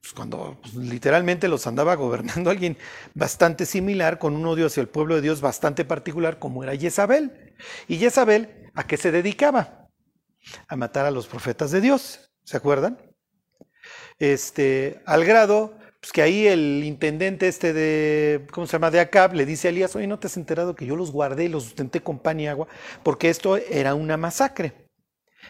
Pues 0.00 0.14
cuando 0.14 0.58
literalmente 0.74 1.46
los 1.48 1.66
andaba 1.66 1.94
gobernando 1.94 2.50
alguien 2.50 2.78
bastante 3.14 3.66
similar, 3.66 4.18
con 4.18 4.34
un 4.34 4.46
odio 4.46 4.66
hacia 4.66 4.80
el 4.80 4.88
pueblo 4.88 5.16
de 5.16 5.20
Dios 5.20 5.40
bastante 5.40 5.84
particular, 5.84 6.38
como 6.38 6.62
era 6.64 6.76
Jezabel. 6.76 7.54
¿Y 7.86 7.98
Jezabel 7.98 8.70
a 8.74 8.86
qué 8.86 8.96
se 8.96 9.10
dedicaba? 9.10 9.88
A 10.68 10.76
matar 10.76 11.04
a 11.04 11.10
los 11.10 11.26
profetas 11.26 11.70
de 11.70 11.82
Dios. 11.82 12.30
¿Se 12.44 12.56
acuerdan? 12.56 12.98
Este, 14.18 15.02
al 15.06 15.24
grado 15.24 15.78
pues 16.00 16.12
que 16.12 16.22
ahí 16.22 16.46
el 16.46 16.82
intendente 16.82 17.46
este 17.46 17.74
de, 17.74 18.46
¿cómo 18.52 18.66
se 18.66 18.72
llama? 18.72 18.90
De 18.90 19.00
Acab 19.00 19.34
le 19.34 19.44
dice 19.44 19.68
a 19.68 19.70
Elías, 19.70 19.94
oye, 19.94 20.06
¿no 20.06 20.18
te 20.18 20.28
has 20.28 20.36
enterado 20.38 20.74
que 20.74 20.86
yo 20.86 20.96
los 20.96 21.12
guardé 21.12 21.44
y 21.44 21.48
los 21.48 21.64
sustenté 21.64 22.00
con 22.02 22.18
pan 22.18 22.40
y 22.40 22.48
agua? 22.48 22.68
Porque 23.02 23.28
esto 23.28 23.58
era 23.58 23.94
una 23.94 24.16
masacre. 24.16 24.86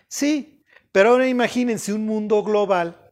Sí, 0.09 0.65
pero 0.91 1.11
ahora 1.11 1.29
imagínense 1.29 1.93
un 1.93 2.05
mundo 2.05 2.43
global 2.43 3.09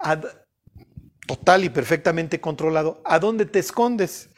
total 1.28 1.62
y 1.62 1.68
perfectamente 1.68 2.40
controlado. 2.40 3.02
¿A 3.04 3.18
dónde 3.18 3.44
te 3.44 3.58
escondes? 3.58 4.30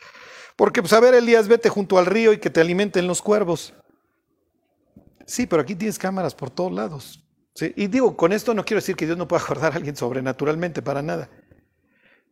Porque, 0.57 0.83
pues, 0.83 0.93
a 0.93 1.01
ver, 1.01 1.15
Elías, 1.15 1.49
vete 1.49 1.71
junto 1.71 1.99
al 1.99 2.05
río 2.05 2.33
y 2.35 2.39
que 2.39 2.51
te 2.51 2.61
alimenten 2.61 3.07
los 3.07 3.23
cuervos. 3.23 3.73
Sí, 5.25 5.47
pero 5.47 5.63
aquí 5.63 5.77
tienes 5.77 5.99
cámaras 5.99 6.35
por 6.35 6.51
todos 6.51 6.73
lados. 6.73 7.25
Y 7.77 7.87
digo, 7.87 8.17
con 8.17 8.33
esto 8.33 8.53
no 8.55 8.65
quiero 8.65 8.81
decir 8.81 8.97
que 8.97 9.07
Dios 9.07 9.17
no 9.17 9.29
pueda 9.29 9.43
acordar 9.45 9.73
a 9.73 9.77
alguien 9.77 9.97
sobrenaturalmente, 9.97 10.83
para 10.83 11.01
nada. 11.01 11.31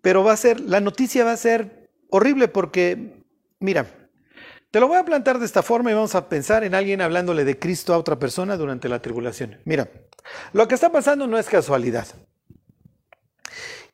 Pero 0.02 0.24
va 0.24 0.32
a 0.32 0.36
ser, 0.36 0.60
la 0.60 0.80
noticia 0.80 1.24
va 1.24 1.32
a 1.32 1.36
ser 1.36 1.90
horrible 2.10 2.48
porque, 2.48 3.24
mira, 3.60 3.86
te 4.72 4.80
lo 4.80 4.88
voy 4.88 4.98
a 4.98 5.04
plantar 5.04 5.38
de 5.38 5.46
esta 5.46 5.62
forma 5.62 5.92
y 5.92 5.94
vamos 5.94 6.14
a 6.14 6.28
pensar 6.28 6.64
en 6.64 6.74
alguien 6.74 7.00
hablándole 7.00 7.44
de 7.44 7.58
Cristo 7.58 7.94
a 7.94 7.98
otra 7.98 8.18
persona 8.18 8.56
durante 8.56 8.88
la 8.88 9.00
tribulación. 9.00 9.60
Mira, 9.64 9.88
lo 10.52 10.66
que 10.66 10.74
está 10.74 10.90
pasando 10.90 11.26
no 11.26 11.38
es 11.38 11.46
casualidad. 11.46 12.06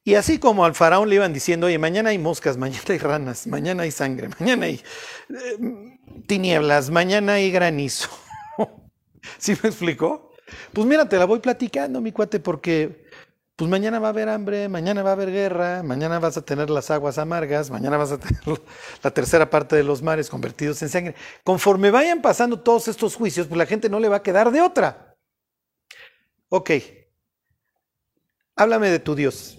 Y 0.06 0.16
así 0.16 0.38
como 0.38 0.66
al 0.66 0.74
faraón 0.74 1.08
le 1.08 1.16
iban 1.16 1.32
diciendo, 1.32 1.66
oye, 1.66 1.78
mañana 1.78 2.10
hay 2.10 2.18
moscas, 2.18 2.56
mañana 2.58 2.84
hay 2.88 2.98
ranas, 2.98 3.46
mañana 3.46 3.84
hay 3.84 3.90
sangre, 3.90 4.28
mañana 4.38 4.66
hay 4.66 4.82
eh, 5.30 5.98
tinieblas, 6.26 6.90
mañana 6.90 7.34
hay 7.34 7.50
granizo. 7.50 8.10
¿Sí 9.38 9.56
me 9.62 9.70
explicó? 9.70 10.30
Pues 10.74 10.86
mira, 10.86 11.08
te 11.08 11.16
la 11.16 11.24
voy 11.24 11.40
platicando, 11.40 12.02
mi 12.02 12.12
cuate, 12.12 12.38
porque 12.38 13.08
pues 13.56 13.70
mañana 13.70 13.98
va 13.98 14.08
a 14.08 14.10
haber 14.10 14.28
hambre, 14.28 14.68
mañana 14.68 15.02
va 15.02 15.10
a 15.10 15.12
haber 15.14 15.30
guerra, 15.30 15.82
mañana 15.82 16.18
vas 16.18 16.36
a 16.36 16.42
tener 16.42 16.68
las 16.68 16.90
aguas 16.90 17.16
amargas, 17.16 17.70
mañana 17.70 17.96
vas 17.96 18.12
a 18.12 18.18
tener 18.18 18.42
la 19.02 19.10
tercera 19.10 19.48
parte 19.48 19.74
de 19.76 19.84
los 19.84 20.02
mares 20.02 20.28
convertidos 20.28 20.82
en 20.82 20.90
sangre. 20.90 21.14
Conforme 21.44 21.90
vayan 21.90 22.20
pasando 22.20 22.60
todos 22.60 22.88
estos 22.88 23.14
juicios, 23.14 23.46
pues 23.46 23.56
la 23.56 23.66
gente 23.66 23.88
no 23.88 24.00
le 24.00 24.08
va 24.08 24.16
a 24.16 24.22
quedar 24.22 24.50
de 24.50 24.60
otra. 24.60 25.16
Ok, 26.50 26.70
háblame 28.54 28.90
de 28.90 28.98
tu 28.98 29.14
Dios. 29.14 29.58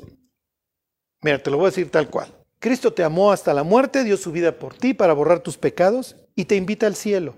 Mira, 1.26 1.42
te 1.42 1.50
lo 1.50 1.58
voy 1.58 1.66
a 1.66 1.70
decir 1.72 1.90
tal 1.90 2.08
cual. 2.08 2.32
Cristo 2.60 2.94
te 2.94 3.04
amó 3.04 3.32
hasta 3.32 3.52
la 3.52 3.64
muerte, 3.64 4.04
dio 4.04 4.16
su 4.16 4.32
vida 4.32 4.60
por 4.60 4.76
ti 4.76 4.94
para 4.94 5.12
borrar 5.12 5.40
tus 5.40 5.58
pecados 5.58 6.16
y 6.36 6.46
te 6.46 6.56
invita 6.56 6.86
al 6.86 6.94
cielo. 6.94 7.34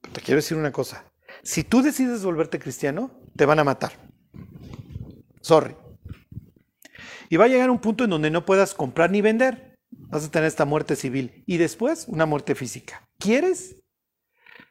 Pero 0.00 0.14
te 0.14 0.22
quiero 0.22 0.36
decir 0.38 0.56
una 0.56 0.72
cosa. 0.72 1.04
Si 1.42 1.62
tú 1.62 1.82
decides 1.82 2.24
volverte 2.24 2.58
cristiano, 2.58 3.10
te 3.36 3.44
van 3.44 3.58
a 3.58 3.64
matar. 3.64 3.92
Sorry. 5.42 5.76
Y 7.28 7.36
va 7.36 7.44
a 7.44 7.48
llegar 7.48 7.68
un 7.68 7.80
punto 7.80 8.04
en 8.04 8.08
donde 8.08 8.30
no 8.30 8.46
puedas 8.46 8.72
comprar 8.72 9.10
ni 9.10 9.20
vender. 9.20 9.74
Vas 9.90 10.24
a 10.24 10.30
tener 10.30 10.48
esta 10.48 10.64
muerte 10.64 10.96
civil 10.96 11.44
y 11.44 11.58
después 11.58 12.06
una 12.08 12.24
muerte 12.24 12.54
física. 12.54 13.06
¿Quieres? 13.18 13.76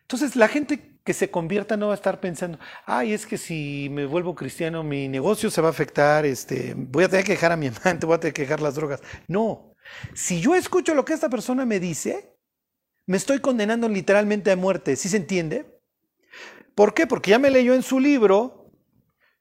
Entonces 0.01 0.35
la 0.35 0.47
gente 0.47 0.90
que 1.03 1.13
se 1.13 1.31
convierta 1.31 1.77
no 1.77 1.87
va 1.87 1.93
a 1.93 1.95
estar 1.95 2.19
pensando, 2.19 2.59
ay, 2.85 3.13
es 3.13 3.25
que 3.25 3.37
si 3.37 3.87
me 3.91 4.05
vuelvo 4.05 4.35
cristiano 4.35 4.83
mi 4.83 5.07
negocio 5.07 5.49
se 5.49 5.61
va 5.61 5.69
a 5.69 5.71
afectar, 5.71 6.25
este, 6.25 6.73
voy 6.75 7.03
a 7.03 7.09
tener 7.09 7.25
que 7.25 7.33
dejar 7.33 7.51
a 7.51 7.57
mi 7.57 7.67
amante, 7.67 8.05
voy 8.05 8.15
a 8.15 8.19
tener 8.19 8.33
que 8.33 8.43
dejar 8.43 8.61
las 8.61 8.75
drogas. 8.75 9.01
No, 9.27 9.75
si 10.13 10.41
yo 10.41 10.55
escucho 10.55 10.93
lo 10.93 11.05
que 11.05 11.13
esta 11.13 11.29
persona 11.29 11.65
me 11.65 11.79
dice, 11.79 12.37
me 13.07 13.17
estoy 13.17 13.39
condenando 13.39 13.89
literalmente 13.89 14.51
a 14.51 14.55
muerte, 14.55 14.95
¿sí 14.95 15.09
se 15.09 15.17
entiende? 15.17 15.79
¿Por 16.75 16.93
qué? 16.93 17.07
Porque 17.07 17.31
ya 17.31 17.39
me 17.39 17.49
leyó 17.49 17.73
en 17.73 17.83
su 17.83 17.99
libro, 17.99 18.71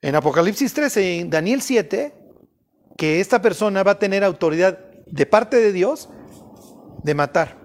en 0.00 0.14
Apocalipsis 0.14 0.72
13, 0.72 1.20
en 1.20 1.30
Daniel 1.30 1.60
7, 1.60 2.14
que 2.96 3.20
esta 3.20 3.40
persona 3.42 3.82
va 3.82 3.92
a 3.92 3.98
tener 3.98 4.24
autoridad 4.24 4.78
de 5.06 5.26
parte 5.26 5.58
de 5.58 5.72
Dios 5.72 6.08
de 7.02 7.14
matar. 7.14 7.59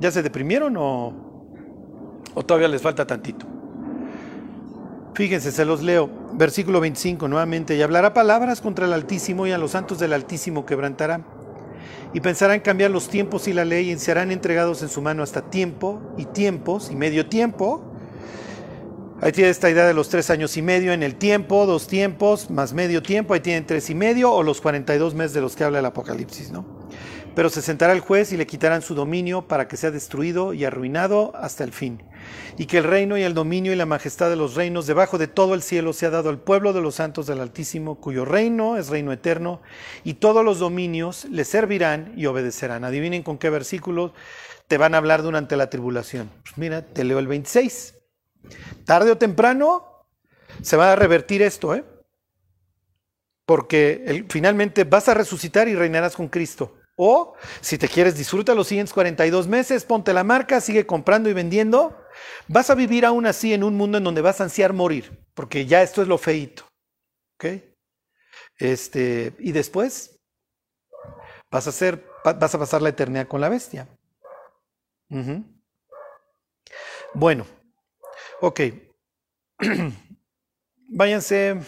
¿Ya 0.00 0.10
se 0.10 0.22
deprimieron 0.22 0.76
o, 0.76 1.12
o 2.34 2.42
todavía 2.44 2.68
les 2.68 2.82
falta 2.82 3.06
tantito? 3.06 3.46
Fíjense, 5.14 5.50
se 5.50 5.64
los 5.64 5.82
leo. 5.82 6.10
Versículo 6.34 6.80
25 6.80 7.26
nuevamente. 7.28 7.74
Y 7.76 7.82
hablará 7.82 8.12
palabras 8.12 8.60
contra 8.60 8.84
el 8.84 8.92
Altísimo 8.92 9.46
y 9.46 9.52
a 9.52 9.58
los 9.58 9.70
santos 9.70 9.98
del 9.98 10.12
Altísimo 10.12 10.66
quebrantará 10.66 11.22
y 12.12 12.20
pensará 12.20 12.54
en 12.54 12.60
cambiar 12.60 12.90
los 12.90 13.08
tiempos 13.08 13.48
y 13.48 13.52
la 13.52 13.64
ley 13.64 13.90
y 13.90 13.98
serán 13.98 14.30
entregados 14.30 14.82
en 14.82 14.88
su 14.88 15.02
mano 15.02 15.22
hasta 15.22 15.42
tiempo 15.42 16.00
y 16.16 16.24
tiempos 16.24 16.90
y 16.90 16.96
medio 16.96 17.26
tiempo. 17.26 17.82
Ahí 19.20 19.32
tiene 19.32 19.50
esta 19.50 19.70
idea 19.70 19.86
de 19.86 19.94
los 19.94 20.10
tres 20.10 20.28
años 20.28 20.56
y 20.58 20.62
medio 20.62 20.92
en 20.92 21.02
el 21.02 21.16
tiempo, 21.16 21.64
dos 21.64 21.86
tiempos 21.86 22.50
más 22.50 22.74
medio 22.74 23.02
tiempo, 23.02 23.32
ahí 23.32 23.40
tienen 23.40 23.64
tres 23.64 23.88
y 23.88 23.94
medio 23.94 24.30
o 24.32 24.42
los 24.42 24.60
42 24.60 25.14
meses 25.14 25.32
de 25.32 25.40
los 25.40 25.56
que 25.56 25.64
habla 25.64 25.78
el 25.78 25.86
Apocalipsis, 25.86 26.50
¿no? 26.50 26.75
Pero 27.36 27.50
se 27.50 27.62
sentará 27.62 27.92
el 27.92 28.00
juez 28.00 28.32
y 28.32 28.36
le 28.36 28.48
quitarán 28.48 28.82
su 28.82 28.96
dominio 28.96 29.46
para 29.46 29.68
que 29.68 29.76
sea 29.76 29.92
destruido 29.92 30.54
y 30.54 30.64
arruinado 30.64 31.30
hasta 31.36 31.62
el 31.62 31.72
fin 31.72 32.02
y 32.58 32.66
que 32.66 32.78
el 32.78 32.84
reino 32.84 33.18
y 33.18 33.22
el 33.22 33.34
dominio 33.34 33.72
y 33.72 33.76
la 33.76 33.86
majestad 33.86 34.30
de 34.30 34.36
los 34.36 34.54
reinos 34.54 34.86
debajo 34.86 35.18
de 35.18 35.28
todo 35.28 35.54
el 35.54 35.62
cielo 35.62 35.92
se 35.92 36.06
ha 36.06 36.10
dado 36.10 36.30
al 36.30 36.38
pueblo 36.38 36.72
de 36.72 36.80
los 36.80 36.96
santos 36.96 37.26
del 37.26 37.40
Altísimo, 37.40 37.96
cuyo 37.96 38.24
reino 38.24 38.76
es 38.78 38.88
reino 38.88 39.12
eterno, 39.12 39.60
y 40.04 40.14
todos 40.14 40.44
los 40.44 40.58
dominios 40.58 41.26
le 41.26 41.44
servirán 41.44 42.12
y 42.16 42.26
obedecerán. 42.26 42.84
Adivinen 42.84 43.22
con 43.22 43.38
qué 43.38 43.50
versículos 43.50 44.12
te 44.68 44.78
van 44.78 44.94
a 44.94 44.98
hablar 44.98 45.22
durante 45.22 45.56
la 45.56 45.70
tribulación. 45.70 46.30
Pues 46.42 46.56
mira, 46.56 46.82
te 46.82 47.04
leo 47.04 47.18
el 47.18 47.26
26. 47.26 47.94
Tarde 48.84 49.10
o 49.10 49.18
temprano 49.18 50.06
se 50.62 50.76
va 50.76 50.92
a 50.92 50.96
revertir 50.96 51.42
esto, 51.42 51.74
¿eh? 51.74 51.84
Porque 53.44 54.24
finalmente 54.28 54.84
vas 54.84 55.08
a 55.08 55.14
resucitar 55.14 55.68
y 55.68 55.74
reinarás 55.76 56.16
con 56.16 56.28
Cristo. 56.28 56.74
O, 56.96 57.34
si 57.60 57.76
te 57.76 57.88
quieres, 57.88 58.16
disfruta 58.16 58.54
los 58.54 58.68
siguientes 58.68 58.94
42 58.94 59.46
meses, 59.46 59.84
ponte 59.84 60.14
la 60.14 60.24
marca, 60.24 60.62
sigue 60.62 60.86
comprando 60.86 61.28
y 61.28 61.34
vendiendo. 61.34 61.96
Vas 62.48 62.70
a 62.70 62.74
vivir 62.74 63.04
aún 63.04 63.26
así 63.26 63.52
en 63.52 63.62
un 63.62 63.76
mundo 63.76 63.98
en 63.98 64.04
donde 64.04 64.22
vas 64.22 64.40
a 64.40 64.44
ansiar 64.44 64.72
morir, 64.72 65.26
porque 65.34 65.66
ya 65.66 65.82
esto 65.82 66.00
es 66.00 66.08
lo 66.08 66.16
feito. 66.16 66.64
¿Ok? 67.34 67.62
Este, 68.58 69.34
y 69.38 69.52
después 69.52 70.18
vas 71.50 71.66
a, 71.66 71.70
hacer, 71.70 72.02
vas 72.24 72.54
a 72.54 72.58
pasar 72.58 72.80
la 72.80 72.88
eternidad 72.88 73.28
con 73.28 73.42
la 73.42 73.50
bestia. 73.50 73.86
Bueno, 77.12 77.46
ok. 78.40 78.60
Váyanse 80.88 81.60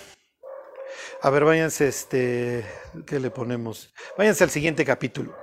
a 1.20 1.30
ver, 1.30 1.44
váyanse, 1.44 1.88
este, 1.88 2.64
¿qué 3.06 3.18
le 3.18 3.30
ponemos? 3.30 3.92
Váyanse 4.16 4.44
al 4.44 4.50
siguiente 4.50 4.84
capítulo. 4.84 5.36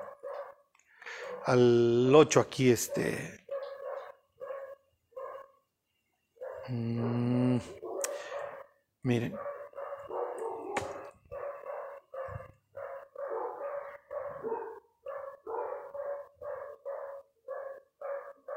Al 1.45 2.13
8 2.13 2.39
aquí, 2.39 2.71
este. 2.71 3.45
Mm, 6.67 7.57
miren. 9.03 9.37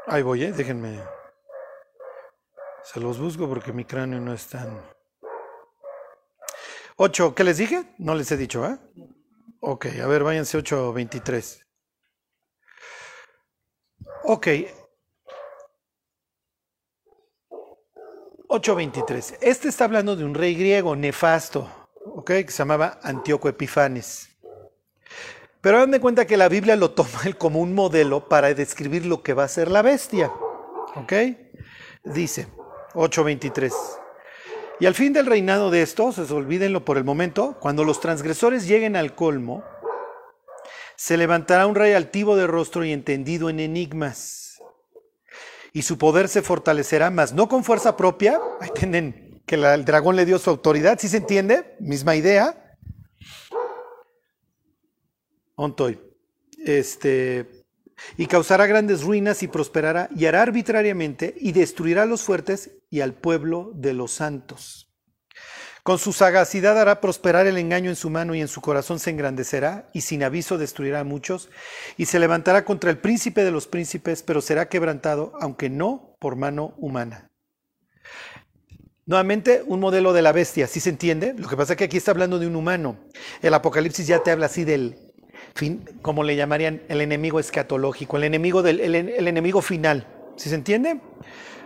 Ahí 0.07 0.23
voy, 0.23 0.43
¿eh? 0.45 0.53
déjenme. 0.53 1.03
Se 2.83 2.99
los 2.99 3.19
busco 3.19 3.47
porque 3.47 3.75
mi 3.75 3.85
cráneo 3.85 4.21
no 4.21 4.33
es 4.33 4.49
tan... 4.49 4.98
8, 7.01 7.33
¿qué 7.37 7.45
les 7.45 7.59
dije? 7.59 7.85
No 7.99 8.17
les 8.17 8.31
he 8.33 8.37
dicho, 8.37 8.67
¿eh? 8.67 8.77
Ok, 9.61 9.87
a 10.03 10.07
ver, 10.09 10.25
váyanse 10.25 10.59
8.23. 10.59 11.63
Ok. 14.25 14.47
8.23. 18.49 19.39
Este 19.41 19.69
está 19.69 19.85
hablando 19.85 20.17
de 20.17 20.25
un 20.25 20.35
rey 20.35 20.57
griego 20.57 20.97
nefasto, 20.97 21.71
ok, 22.05 22.27
que 22.27 22.51
se 22.51 22.59
llamaba 22.59 22.99
Antíoco 23.05 23.49
Epifanes. 23.49 24.31
Pero 25.61 25.79
dan 25.79 25.93
de 25.93 26.01
cuenta 26.01 26.27
que 26.27 26.37
la 26.37 26.49
Biblia 26.49 26.75
lo 26.75 26.91
toma 26.91 27.21
como 27.39 27.61
un 27.61 27.75
modelo 27.77 28.29
para 28.29 28.53
describir 28.55 29.07
lo 29.07 29.23
que 29.23 29.35
va 29.35 29.45
a 29.45 29.49
ser 29.49 29.71
la 29.71 29.83
bestia. 29.83 30.33
¿Ok? 30.97 31.13
Dice 32.03 32.49
8.23. 32.95 33.73
Y 34.81 34.87
al 34.87 34.95
fin 34.95 35.13
del 35.13 35.27
reinado 35.27 35.71
de 35.71 35.83
estos, 35.83 36.19
olvídenlo 36.31 36.85
por 36.85 36.99
el 36.99 37.05
momento, 37.05 37.57
cuando 37.61 37.85
los 37.85 38.01
transgresores 38.01 38.67
lleguen 38.67 38.97
al 38.97 39.15
colmo, 39.15 39.65
se 40.97 41.17
levantará 41.17 41.67
un 41.67 41.75
rey 41.75 41.93
altivo 41.93 42.37
de 42.37 42.47
rostro 42.47 42.85
y 42.85 42.93
entendido 42.93 43.51
en 43.51 43.61
enigmas. 43.61 44.63
Y 45.73 45.83
su 45.83 45.99
poder 45.99 46.29
se 46.29 46.43
fortalecerá, 46.43 47.11
más 47.11 47.33
no 47.33 47.49
con 47.49 47.65
fuerza 47.65 47.97
propia. 47.97 48.41
Ahí 48.61 48.71
tienen 48.75 49.43
que 49.47 49.57
el 49.57 49.85
dragón 49.85 50.17
le 50.17 50.27
dio 50.27 50.39
su 50.39 50.51
autoridad, 50.51 50.99
¿sí 50.99 51.09
se 51.09 51.19
entiende? 51.19 51.77
Misma 51.81 52.17
idea 52.17 52.69
Ontoy. 55.61 55.99
Este, 56.65 57.58
y 58.17 58.27
causará 58.27 58.67
grandes 58.67 59.03
ruinas 59.03 59.43
y 59.43 59.49
prosperará 59.49 60.09
y 60.15 60.27
hará 60.27 60.43
arbitrariamente 60.43 61.35
y 61.39 61.53
destruirá 61.53 62.03
a 62.03 62.07
los 62.07 62.23
fuertes 62.23 62.73
y 62.91 63.01
al 63.01 63.15
pueblo 63.15 63.73
de 63.75 63.95
los 63.95 64.13
santos. 64.13 64.89
Con 65.83 65.99
su 65.99 66.13
sagacidad 66.13 66.79
hará 66.79 67.01
prosperar 67.01 67.47
el 67.47 67.57
engaño 67.57 67.89
en 67.89 67.97
su 67.97 68.11
mano 68.11 68.35
y 68.35 68.43
en 68.43 68.49
su 68.49 68.61
corazón 68.61 68.99
se 68.99 69.09
engrandecerá 69.09 69.89
y 69.95 70.03
sin 70.03 70.23
aviso 70.23 70.59
destruirá 70.59 71.01
a 71.01 71.05
muchos 71.05 71.49
y 71.97 72.05
se 72.05 72.19
levantará 72.19 72.67
contra 72.67 72.91
el 72.91 72.99
príncipe 72.99 73.43
de 73.43 73.51
los 73.51 73.67
príncipes, 73.67 74.23
pero 74.23 74.43
será 74.43 74.69
quebrantado, 74.69 75.33
aunque 75.41 75.71
no 75.71 76.15
por 76.21 76.37
mano 76.37 76.75
humana. 76.77 77.31
Nuevamente, 79.07 79.63
un 79.67 79.81
modelo 79.81 80.13
de 80.13 80.21
la 80.21 80.33
bestia, 80.33 80.67
¿sí 80.67 80.81
se 80.81 80.91
entiende? 80.91 81.33
Lo 81.33 81.49
que 81.49 81.57
pasa 81.57 81.73
es 81.73 81.79
que 81.79 81.85
aquí 81.85 81.97
está 81.97 82.11
hablando 82.11 82.39
de 82.39 82.47
un 82.47 82.57
humano. 82.57 82.99
El 83.41 83.55
Apocalipsis 83.55 84.07
ya 84.07 84.23
te 84.23 84.31
habla 84.31 84.45
así 84.45 84.65
del 84.65 85.08
como 86.03 86.25
le 86.25 86.37
llamarían, 86.37 86.83
el 86.89 87.01
enemigo 87.01 87.41
escatológico, 87.41 88.17
el 88.17 88.25
enemigo, 88.25 88.63
del, 88.63 88.81
el, 88.81 89.29
enemigo 89.29 89.61
final. 89.61 90.07
¿Sí 90.37 90.49
se 90.49 90.55
entiende? 90.55 91.01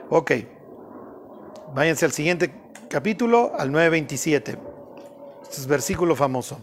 Ok. 0.09 0.33
Váyanse 1.75 2.05
al 2.05 2.13
siguiente 2.13 2.53
capítulo, 2.89 3.53
al 3.59 3.71
9.27. 3.71 4.59
Este 5.43 5.57
es 5.57 5.67
versículo 5.67 6.17
famoso. 6.17 6.63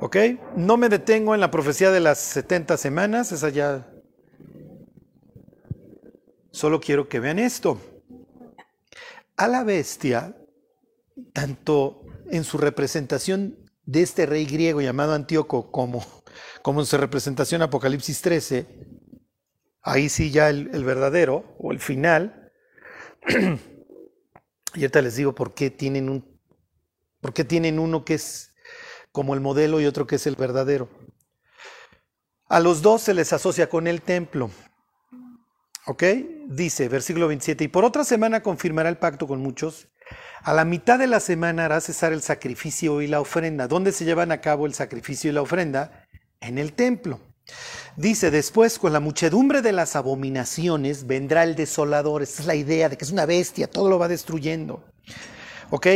¿Ok? 0.00 0.16
No 0.56 0.76
me 0.76 0.88
detengo 0.88 1.34
en 1.34 1.40
la 1.40 1.50
profecía 1.50 1.90
de 1.90 2.00
las 2.00 2.18
70 2.18 2.76
semanas, 2.76 3.32
esa 3.32 3.48
ya... 3.48 3.86
Solo 6.50 6.80
quiero 6.80 7.08
que 7.08 7.20
vean 7.20 7.38
esto. 7.38 7.78
A 9.36 9.46
la 9.46 9.62
bestia, 9.62 10.34
tanto 11.34 12.02
en 12.30 12.44
su 12.44 12.56
representación 12.56 13.65
de 13.86 14.02
este 14.02 14.26
rey 14.26 14.44
griego 14.44 14.80
llamado 14.80 15.14
Antíoco 15.14 15.70
como, 15.70 16.04
como 16.62 16.84
su 16.84 16.98
representación 16.98 17.62
Apocalipsis 17.62 18.20
13, 18.20 18.66
ahí 19.82 20.08
sí 20.08 20.30
ya 20.30 20.50
el, 20.50 20.84
verdadero 20.84 21.56
o 21.58 21.72
el 21.72 21.80
final, 21.80 22.52
y 24.74 24.80
ahorita 24.80 25.00
les 25.00 25.16
digo 25.16 25.34
por 25.34 25.54
qué 25.54 25.70
tienen 25.70 26.10
un, 26.10 26.38
por 27.20 27.32
qué 27.32 27.44
tienen 27.44 27.78
uno 27.78 28.04
que 28.04 28.14
es 28.14 28.54
como 29.12 29.32
el 29.34 29.40
modelo 29.40 29.80
y 29.80 29.86
otro 29.86 30.06
que 30.06 30.16
es 30.16 30.26
el 30.26 30.36
verdadero. 30.36 30.90
A 32.48 32.60
los 32.60 32.82
dos 32.82 33.02
se 33.02 33.14
les 33.14 33.32
asocia 33.32 33.68
con 33.68 33.86
el 33.86 34.02
templo. 34.02 34.50
¿Ok? 35.86 36.02
Dice, 36.48 36.88
versículo 36.88 37.28
27, 37.28 37.64
y 37.64 37.68
por 37.68 37.84
otra 37.84 38.04
semana 38.04 38.42
confirmará 38.42 38.88
el 38.88 38.98
pacto 38.98 39.26
con 39.26 39.40
muchos 39.40 39.88
a 40.42 40.52
la 40.54 40.64
mitad 40.64 40.98
de 40.98 41.06
la 41.06 41.20
semana 41.20 41.64
hará 41.64 41.80
cesar 41.80 42.12
el 42.12 42.22
sacrificio 42.22 43.02
y 43.02 43.06
la 43.06 43.20
ofrenda. 43.20 43.68
¿Dónde 43.68 43.92
se 43.92 44.04
llevan 44.04 44.32
a 44.32 44.40
cabo 44.40 44.66
el 44.66 44.74
sacrificio 44.74 45.30
y 45.30 45.34
la 45.34 45.42
ofrenda? 45.42 46.06
En 46.40 46.58
el 46.58 46.72
templo. 46.72 47.20
Dice, 47.96 48.30
después 48.30 48.78
con 48.78 48.92
la 48.92 49.00
muchedumbre 49.00 49.62
de 49.62 49.72
las 49.72 49.96
abominaciones 49.96 51.06
vendrá 51.06 51.44
el 51.44 51.54
desolador. 51.54 52.22
Esta 52.22 52.42
es 52.42 52.46
la 52.46 52.54
idea 52.54 52.88
de 52.88 52.96
que 52.96 53.04
es 53.04 53.10
una 53.10 53.26
bestia, 53.26 53.68
todo 53.68 53.88
lo 53.88 53.98
va 53.98 54.08
destruyendo. 54.08 54.84
¿ok? 55.70 55.86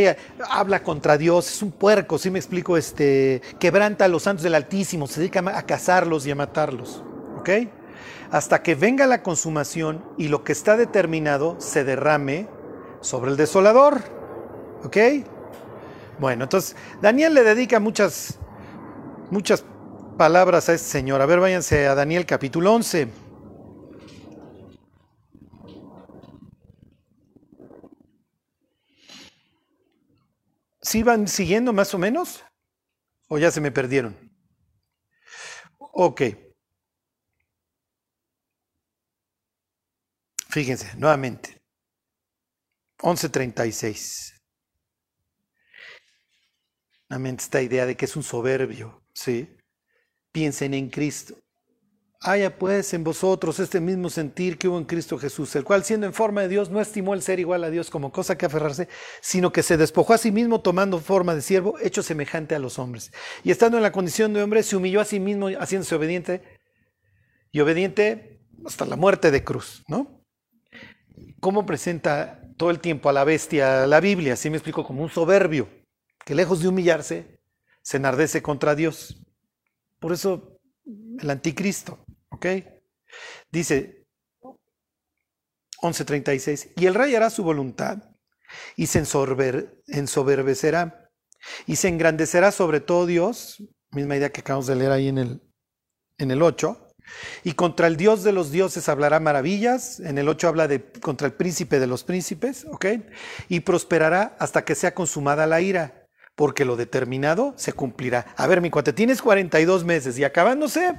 Habla 0.48 0.82
contra 0.82 1.16
Dios, 1.16 1.48
es 1.50 1.62
un 1.62 1.72
puerco, 1.72 2.18
si 2.18 2.30
me 2.30 2.38
explico, 2.38 2.76
este, 2.76 3.42
quebranta 3.58 4.04
a 4.04 4.08
los 4.08 4.24
santos 4.24 4.42
del 4.42 4.54
Altísimo, 4.54 5.06
se 5.06 5.20
dedica 5.20 5.40
a 5.40 5.62
cazarlos 5.62 6.26
y 6.26 6.30
a 6.30 6.34
matarlos, 6.34 7.02
¿ok? 7.38 7.50
Hasta 8.30 8.62
que 8.62 8.74
venga 8.74 9.06
la 9.06 9.22
consumación 9.22 10.04
y 10.16 10.28
lo 10.28 10.44
que 10.44 10.52
está 10.52 10.76
determinado 10.76 11.56
se 11.60 11.84
derrame 11.84 12.48
sobre 13.00 13.30
el 13.30 13.36
desolador. 13.36 14.19
¿Ok? 14.84 14.96
Bueno, 16.18 16.44
entonces 16.44 16.76
Daniel 17.00 17.34
le 17.34 17.42
dedica 17.42 17.80
muchas, 17.80 18.38
muchas 19.30 19.64
palabras 20.16 20.68
a 20.68 20.74
este 20.74 20.88
señor. 20.88 21.20
A 21.20 21.26
ver, 21.26 21.40
váyanse 21.40 21.86
a 21.86 21.94
Daniel 21.94 22.26
capítulo 22.26 22.74
11. 22.74 23.08
¿Sí 30.82 31.02
van 31.02 31.28
siguiendo 31.28 31.72
más 31.72 31.94
o 31.94 31.98
menos? 31.98 32.42
¿O 33.28 33.38
ya 33.38 33.50
se 33.50 33.60
me 33.60 33.70
perdieron? 33.70 34.16
Ok. 35.78 36.22
Fíjense, 40.48 40.96
nuevamente. 40.96 41.62
11.36 42.98 44.39
esta 47.10 47.60
idea 47.60 47.86
de 47.86 47.96
que 47.96 48.04
es 48.04 48.16
un 48.16 48.22
soberbio, 48.22 49.02
¿sí? 49.12 49.48
Piensen 50.32 50.74
en 50.74 50.88
Cristo. 50.88 51.34
Haya 52.22 52.58
pues 52.58 52.92
en 52.92 53.02
vosotros 53.02 53.58
este 53.60 53.80
mismo 53.80 54.10
sentir 54.10 54.58
que 54.58 54.68
hubo 54.68 54.78
en 54.78 54.84
Cristo 54.84 55.18
Jesús, 55.18 55.56
el 55.56 55.64
cual 55.64 55.84
siendo 55.84 56.06
en 56.06 56.12
forma 56.12 56.42
de 56.42 56.48
Dios 56.48 56.68
no 56.68 56.80
estimó 56.80 57.14
el 57.14 57.22
ser 57.22 57.40
igual 57.40 57.64
a 57.64 57.70
Dios 57.70 57.88
como 57.88 58.12
cosa 58.12 58.36
que 58.36 58.44
aferrarse, 58.44 58.88
sino 59.22 59.52
que 59.52 59.62
se 59.62 59.78
despojó 59.78 60.12
a 60.12 60.18
sí 60.18 60.30
mismo 60.30 60.60
tomando 60.60 60.98
forma 60.98 61.34
de 61.34 61.40
siervo, 61.40 61.78
hecho 61.80 62.02
semejante 62.02 62.54
a 62.54 62.58
los 62.58 62.78
hombres. 62.78 63.10
Y 63.42 63.50
estando 63.50 63.78
en 63.78 63.82
la 63.82 63.90
condición 63.90 64.34
de 64.34 64.42
hombre, 64.42 64.62
se 64.62 64.76
humilló 64.76 65.00
a 65.00 65.06
sí 65.06 65.18
mismo 65.18 65.48
haciéndose 65.58 65.94
obediente 65.94 66.42
y 67.52 67.60
obediente 67.60 68.42
hasta 68.66 68.84
la 68.84 68.96
muerte 68.96 69.30
de 69.30 69.42
cruz, 69.42 69.82
¿no? 69.88 70.22
¿Cómo 71.40 71.64
presenta 71.64 72.42
todo 72.58 72.68
el 72.70 72.80
tiempo 72.80 73.08
a 73.08 73.14
la 73.14 73.24
bestia 73.24 73.86
la 73.86 74.00
Biblia? 74.00 74.34
Así 74.34 74.50
me 74.50 74.58
explico, 74.58 74.84
como 74.84 75.02
un 75.02 75.08
soberbio 75.08 75.79
que 76.30 76.36
lejos 76.36 76.62
de 76.62 76.68
humillarse, 76.68 77.40
se 77.82 77.96
enardece 77.96 78.40
contra 78.40 78.76
Dios. 78.76 79.20
Por 79.98 80.12
eso 80.12 80.60
el 81.18 81.28
anticristo, 81.28 82.06
¿ok? 82.28 82.46
Dice 83.50 84.06
11.36, 85.82 86.70
y 86.76 86.86
el 86.86 86.94
rey 86.94 87.16
hará 87.16 87.30
su 87.30 87.42
voluntad 87.42 88.14
y 88.76 88.86
se 88.86 89.00
ensoberbecerá 89.88 91.10
y 91.66 91.74
se 91.74 91.88
engrandecerá 91.88 92.52
sobre 92.52 92.78
todo 92.78 93.06
Dios, 93.06 93.64
misma 93.90 94.14
idea 94.14 94.30
que 94.30 94.42
acabamos 94.42 94.68
de 94.68 94.76
leer 94.76 94.92
ahí 94.92 95.08
en 95.08 95.18
el, 95.18 95.42
en 96.18 96.30
el 96.30 96.42
8, 96.42 96.94
y 97.42 97.54
contra 97.54 97.88
el 97.88 97.96
Dios 97.96 98.22
de 98.22 98.30
los 98.30 98.52
dioses 98.52 98.88
hablará 98.88 99.18
maravillas. 99.18 99.98
En 99.98 100.16
el 100.16 100.28
8 100.28 100.46
habla 100.46 100.68
de 100.68 100.92
contra 101.00 101.26
el 101.26 101.32
príncipe 101.32 101.80
de 101.80 101.88
los 101.88 102.04
príncipes, 102.04 102.66
¿ok? 102.70 102.86
Y 103.48 103.58
prosperará 103.58 104.36
hasta 104.38 104.64
que 104.64 104.76
sea 104.76 104.94
consumada 104.94 105.48
la 105.48 105.60
ira 105.60 105.99
porque 106.40 106.64
lo 106.64 106.74
determinado 106.74 107.52
se 107.58 107.74
cumplirá. 107.74 108.32
A 108.38 108.46
ver, 108.46 108.62
mi 108.62 108.70
cuate, 108.70 108.94
tienes 108.94 109.20
42 109.20 109.84
meses 109.84 110.18
y 110.18 110.24
acabándose, 110.24 110.96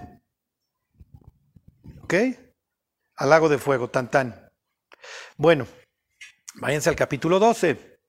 ¿ok? 2.03 2.13
Al 3.15 3.29
lago 3.31 3.49
de 3.49 3.57
fuego, 3.57 3.89
tan 3.89 4.11
tan. 4.11 4.51
Bueno, 5.37 5.65
váyanse 6.53 6.89
al 6.89 6.95
capítulo 6.95 7.39
12. 7.39 7.99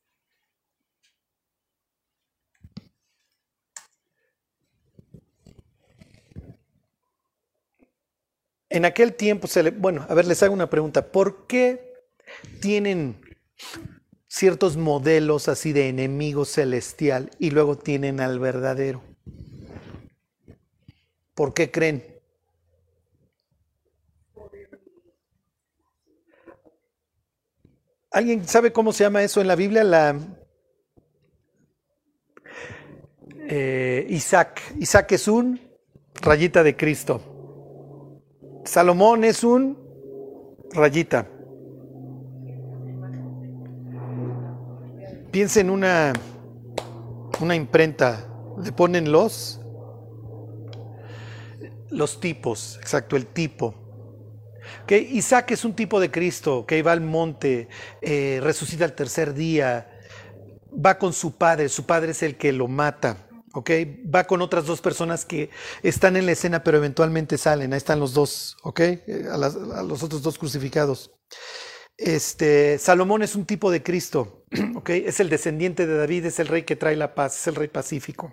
En 8.68 8.85
aquel 8.85 9.14
tiempo 9.14 9.47
se 9.47 9.62
le, 9.62 9.71
bueno, 9.71 10.05
a 10.07 10.12
ver, 10.12 10.27
les 10.27 10.42
hago 10.42 10.53
una 10.53 10.68
pregunta. 10.68 11.11
¿Por 11.11 11.47
qué 11.47 11.95
tienen 12.61 13.18
ciertos 14.33 14.79
modelos 14.79 15.49
así 15.49 15.75
de 15.75 15.90
enemigo 15.90 16.47
celestial 16.47 17.31
y 17.38 17.51
luego 17.51 17.77
tienen 17.77 18.18
al 18.18 18.38
verdadero. 18.38 19.03
¿Por 21.35 21.53
qué 21.53 21.71
creen? 21.71 22.03
¿Alguien 28.11 28.49
sabe 28.49 28.73
cómo 28.73 28.95
se 28.95 29.05
llama 29.05 29.23
eso 29.23 29.42
en 29.42 29.49
la 29.49 29.55
Biblia? 29.55 29.85
La, 29.85 30.18
eh, 33.49 34.07
Isaac. 34.09 34.62
Isaac 34.79 35.12
es 35.12 35.29
un 35.29 35.61
rayita 36.23 36.62
de 36.62 36.75
Cristo. 36.75 37.21
Salomón 38.64 39.25
es 39.25 39.45
un 39.45 39.77
rayita. 40.73 41.29
Piensa 45.33 45.61
en 45.61 45.71
una, 45.71 46.12
una 47.40 47.57
imprenta. 47.57 48.29
Le 48.62 48.71
ponen 48.71 49.11
los 49.11 49.59
los 51.92 52.21
tipos, 52.21 52.79
exacto, 52.81 53.16
el 53.16 53.27
tipo. 53.27 53.75
Okay, 54.85 55.09
Isaac 55.12 55.51
es 55.53 55.64
un 55.64 55.75
tipo 55.75 56.01
de 56.01 56.11
Cristo 56.11 56.64
que 56.66 56.83
va 56.83 56.92
al 56.92 57.01
monte, 57.01 57.68
eh, 58.01 58.40
resucita 58.42 58.85
el 58.85 58.95
tercer 58.95 59.35
día, 59.35 59.90
va 60.73 60.99
con 60.99 61.12
su 61.12 61.37
padre, 61.37 61.68
su 61.68 61.85
padre 61.85 62.12
es 62.12 62.23
el 62.23 62.37
que 62.37 62.53
lo 62.53 62.68
mata. 62.68 63.29
Okay, 63.55 64.03
va 64.07 64.25
con 64.25 64.40
otras 64.40 64.64
dos 64.64 64.81
personas 64.81 65.27
que 65.27 65.51
están 65.83 66.16
en 66.16 66.25
la 66.25 66.33
escena 66.33 66.64
pero 66.64 66.79
eventualmente 66.79 67.37
salen. 67.37 67.75
Ahí 67.75 67.77
están 67.77 68.01
los 68.01 68.14
dos, 68.14 68.57
¿ok? 68.62 68.81
Eh, 68.81 69.27
a 69.31 69.83
los 69.83 70.03
otros 70.03 70.23
dos 70.23 70.38
crucificados. 70.38 71.11
Este, 71.97 72.79
Salomón 72.79 73.23
es 73.23 73.35
un 73.35 73.45
tipo 73.45 73.71
de 73.71 73.83
Cristo, 73.83 74.45
¿ok? 74.75 74.91
Es 74.91 75.21
el 75.21 75.29
descendiente 75.29 75.87
de 75.87 75.97
David, 75.97 76.27
es 76.27 76.39
el 76.39 76.49
rey 76.49 76.63
que 76.63 76.77
trae 76.77 76.97
la 76.97 77.15
paz, 77.15 77.39
es 77.39 77.47
el 77.47 77.55
rey 77.55 77.69
pacífico. 77.69 78.33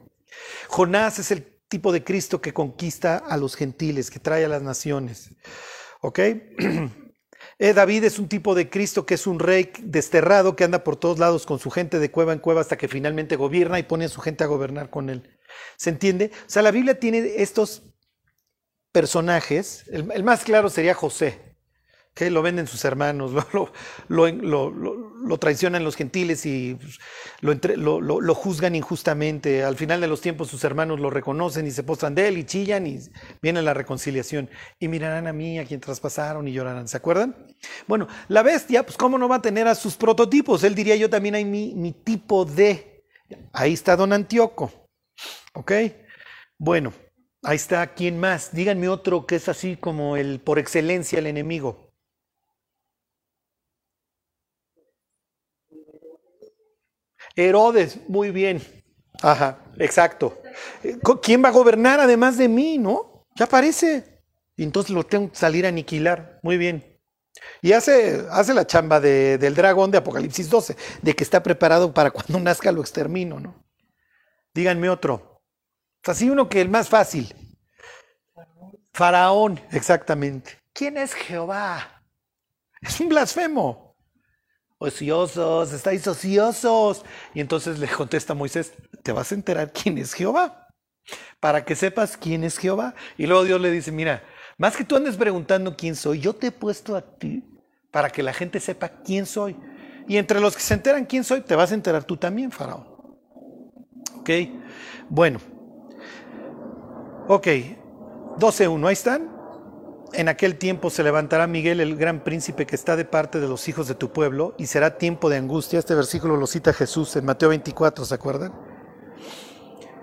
Jonás 0.67 1.19
es 1.19 1.31
el 1.31 1.59
tipo 1.67 1.91
de 1.91 2.03
Cristo 2.03 2.41
que 2.41 2.53
conquista 2.53 3.17
a 3.17 3.37
los 3.37 3.55
gentiles, 3.55 4.09
que 4.09 4.19
trae 4.19 4.45
a 4.45 4.49
las 4.49 4.61
naciones. 4.61 5.29
¿Ok? 6.01 6.19
Eh, 7.57 7.73
David 7.73 8.05
es 8.05 8.19
un 8.19 8.29
tipo 8.29 8.55
de 8.55 8.69
Cristo 8.69 9.05
que 9.05 9.15
es 9.15 9.27
un 9.27 9.37
rey 9.37 9.71
desterrado 9.81 10.55
que 10.55 10.63
anda 10.63 10.83
por 10.83 10.95
todos 10.95 11.19
lados 11.19 11.45
con 11.45 11.59
su 11.59 11.69
gente 11.69 11.99
de 11.99 12.09
cueva 12.09 12.31
en 12.31 12.39
cueva 12.39 12.61
hasta 12.61 12.77
que 12.77 12.87
finalmente 12.87 13.35
gobierna 13.35 13.79
y 13.79 13.83
pone 13.83 14.05
a 14.05 14.09
su 14.09 14.21
gente 14.21 14.45
a 14.45 14.47
gobernar 14.47 14.89
con 14.89 15.09
él. 15.09 15.37
¿Se 15.77 15.89
entiende? 15.89 16.31
O 16.33 16.49
sea, 16.49 16.61
la 16.61 16.71
Biblia 16.71 16.99
tiene 16.99 17.33
estos 17.37 17.83
personajes. 18.93 19.85
el 19.89 20.23
más 20.23 20.45
claro 20.45 20.69
sería 20.69 20.93
José 20.93 21.48
que 22.13 22.29
lo 22.29 22.41
venden 22.41 22.67
sus 22.67 22.83
hermanos, 22.83 23.31
lo, 24.09 25.37
traicionan 25.39 25.83
los 25.83 25.95
gentiles 25.95 26.45
y 26.45 26.75
pues, 26.75 26.99
lo, 27.41 28.35
juzgan 28.35 28.75
injustamente. 28.75 29.63
Al 29.63 29.77
final 29.77 30.01
de 30.01 30.07
los 30.07 30.21
tiempos 30.21 30.49
sus 30.49 30.63
hermanos 30.63 30.99
lo 30.99 31.09
reconocen 31.09 31.65
y 31.65 31.71
se 31.71 31.83
postran 31.83 32.15
de 32.15 32.27
él 32.27 32.37
y 32.37 32.43
chillan 32.43 32.87
y 32.87 32.99
viene 33.41 33.61
la 33.61 33.73
reconciliación. 33.73 34.49
Y 34.79 34.87
mirarán 34.87 35.27
a 35.27 35.33
mí, 35.33 35.59
a 35.59 35.65
quien 35.65 35.79
traspasaron 35.79 36.47
y 36.47 36.51
llorarán. 36.51 36.87
¿Se 36.87 36.97
acuerdan? 36.97 37.35
Bueno, 37.87 38.07
la 38.27 38.43
bestia, 38.43 38.83
pues 38.83 38.97
cómo 38.97 39.17
no 39.17 39.29
va 39.29 39.37
a 39.37 39.41
tener 39.41 39.67
a 39.67 39.75
sus 39.75 39.95
prototipos. 39.95 40.63
Él 40.63 40.75
diría 40.75 40.95
yo 40.95 41.09
también 41.09 41.35
hay 41.35 41.45
mi, 41.45 41.73
mi 41.75 41.93
tipo 41.93 42.43
de... 42.43 43.05
Ahí 43.53 43.73
está 43.73 43.95
don 43.95 44.11
Antíoco. 44.11 44.71
¿Ok? 45.53 45.71
Bueno, 46.57 46.93
ahí 47.43 47.55
está. 47.55 47.93
¿Quién 47.93 48.19
más? 48.19 48.51
Díganme 48.53 48.89
otro 48.89 49.25
que 49.25 49.35
es 49.35 49.47
así 49.47 49.77
como 49.77 50.17
el 50.17 50.41
por 50.41 50.59
excelencia 50.59 51.19
el 51.19 51.27
enemigo. 51.27 51.88
Herodes, 57.35 57.99
muy 58.07 58.31
bien. 58.31 58.61
Ajá, 59.21 59.59
exacto. 59.77 60.41
¿Quién 61.21 61.43
va 61.43 61.49
a 61.49 61.53
gobernar 61.53 61.99
además 61.99 62.37
de 62.37 62.47
mí, 62.47 62.77
no? 62.77 63.25
Ya 63.35 63.47
parece. 63.47 64.21
Y 64.55 64.63
entonces 64.63 64.91
lo 64.91 65.05
tengo 65.05 65.31
que 65.31 65.37
salir 65.37 65.65
a 65.65 65.69
aniquilar. 65.69 66.39
Muy 66.43 66.57
bien. 66.57 66.99
Y 67.61 67.71
hace, 67.73 68.25
hace 68.31 68.53
la 68.53 68.67
chamba 68.67 68.99
del 68.99 69.55
dragón 69.55 69.91
de 69.91 69.97
Apocalipsis 69.97 70.49
12, 70.49 70.75
de 71.01 71.15
que 71.15 71.23
está 71.23 71.41
preparado 71.43 71.93
para 71.93 72.11
cuando 72.11 72.39
nazca 72.41 72.71
lo 72.71 72.81
extermino, 72.81 73.39
¿no? 73.39 73.63
Díganme 74.53 74.89
otro. 74.89 75.41
Así 76.03 76.29
uno 76.29 76.49
que 76.49 76.61
el 76.61 76.69
más 76.69 76.89
fácil. 76.89 77.33
Faraón, 78.93 79.59
exactamente. 79.71 80.57
¿Quién 80.73 80.97
es 80.97 81.13
Jehová? 81.13 82.03
Es 82.81 82.99
un 82.99 83.09
blasfemo 83.09 83.88
ociosos, 84.79 85.71
estáis 85.71 86.07
ociosos. 86.07 87.05
Y 87.35 87.41
entonces 87.41 87.77
le 87.77 87.87
contesta 87.87 88.33
Moisés, 88.33 88.73
te 89.03 89.11
vas 89.11 89.31
a 89.31 89.35
enterar 89.35 89.71
quién 89.71 89.99
es 89.99 90.13
Jehová, 90.13 90.67
para 91.39 91.63
que 91.63 91.75
sepas 91.75 92.17
quién 92.17 92.43
es 92.43 92.57
Jehová. 92.57 92.95
Y 93.17 93.27
luego 93.27 93.43
Dios 93.43 93.61
le 93.61 93.69
dice, 93.69 93.91
mira, 93.91 94.23
más 94.57 94.75
que 94.75 94.83
tú 94.83 94.95
andes 94.95 95.15
preguntando 95.15 95.77
quién 95.77 95.95
soy, 95.95 96.19
yo 96.19 96.33
te 96.33 96.47
he 96.47 96.51
puesto 96.51 96.95
a 96.95 97.01
ti 97.01 97.43
para 97.91 98.09
que 98.09 98.23
la 98.23 98.33
gente 98.33 98.59
sepa 98.59 98.89
quién 98.89 99.25
soy. 99.25 99.55
Y 100.07 100.17
entre 100.17 100.39
los 100.39 100.55
que 100.55 100.63
se 100.63 100.73
enteran 100.73 101.05
quién 101.05 101.23
soy, 101.23 101.41
te 101.41 101.55
vas 101.55 101.71
a 101.71 101.75
enterar 101.75 102.03
tú 102.03 102.17
también, 102.17 102.51
Faraón. 102.51 102.87
¿Ok? 104.15 104.29
Bueno. 105.07 105.39
Ok. 107.27 107.47
12.1, 108.37 108.87
ahí 108.87 108.93
están. 108.93 109.38
En 110.13 110.27
aquel 110.27 110.57
tiempo 110.57 110.89
se 110.89 111.03
levantará 111.03 111.45
Miguel, 111.45 111.79
el 111.79 111.95
gran 111.95 112.23
príncipe 112.23 112.65
que 112.65 112.75
está 112.75 112.95
de 112.95 113.05
parte 113.05 113.39
de 113.39 113.47
los 113.47 113.67
hijos 113.67 113.87
de 113.87 113.95
tu 113.95 114.11
pueblo, 114.11 114.55
y 114.57 114.65
será 114.65 114.97
tiempo 114.97 115.29
de 115.29 115.37
angustia. 115.37 115.79
Este 115.79 115.93
versículo 115.93 116.35
lo 116.35 116.47
cita 116.47 116.73
Jesús 116.73 117.15
en 117.15 117.25
Mateo 117.25 117.49
24, 117.49 118.05
¿se 118.05 118.15
acuerdan? 118.15 118.53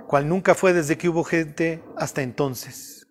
Cual 0.07 0.29
nunca 0.29 0.55
fue 0.55 0.73
desde 0.73 0.97
que 0.97 1.09
hubo 1.09 1.25
gente 1.25 1.83
hasta 1.97 2.23
entonces. 2.23 3.09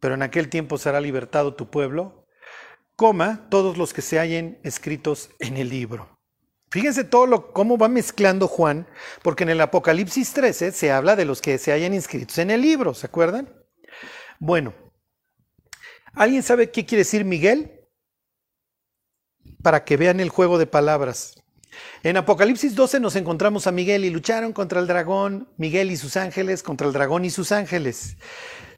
Pero 0.00 0.14
en 0.14 0.22
aquel 0.22 0.48
tiempo 0.48 0.76
será 0.76 1.00
libertado 1.00 1.54
tu 1.54 1.70
pueblo, 1.70 2.26
coma 2.96 3.46
todos 3.48 3.78
los 3.78 3.94
que 3.94 4.02
se 4.02 4.18
hallen 4.18 4.58
escritos 4.64 5.30
en 5.38 5.56
el 5.56 5.68
libro. 5.68 6.18
Fíjense 6.70 7.04
todo 7.04 7.26
lo, 7.26 7.52
cómo 7.52 7.78
va 7.78 7.88
mezclando 7.88 8.48
Juan, 8.48 8.88
porque 9.22 9.44
en 9.44 9.50
el 9.50 9.60
Apocalipsis 9.60 10.32
13 10.32 10.72
se 10.72 10.90
habla 10.90 11.14
de 11.14 11.24
los 11.24 11.40
que 11.40 11.56
se 11.58 11.70
hayan 11.70 11.94
inscritos 11.94 12.38
en 12.38 12.50
el 12.50 12.60
libro, 12.60 12.94
¿se 12.94 13.06
acuerdan? 13.06 13.48
Bueno, 14.40 14.74
¿Alguien 16.14 16.42
sabe 16.42 16.70
qué 16.70 16.86
quiere 16.86 17.00
decir 17.00 17.24
Miguel? 17.24 17.72
Para 19.62 19.84
que 19.84 19.96
vean 19.96 20.20
el 20.20 20.28
juego 20.28 20.58
de 20.58 20.66
palabras. 20.66 21.34
En 22.04 22.16
Apocalipsis 22.16 22.76
12 22.76 23.00
nos 23.00 23.16
encontramos 23.16 23.66
a 23.66 23.72
Miguel 23.72 24.04
y 24.04 24.10
lucharon 24.10 24.52
contra 24.52 24.78
el 24.78 24.86
dragón, 24.86 25.48
Miguel 25.56 25.90
y 25.90 25.96
sus 25.96 26.16
ángeles, 26.16 26.62
contra 26.62 26.86
el 26.86 26.92
dragón 26.92 27.24
y 27.24 27.30
sus 27.30 27.50
ángeles. 27.50 28.16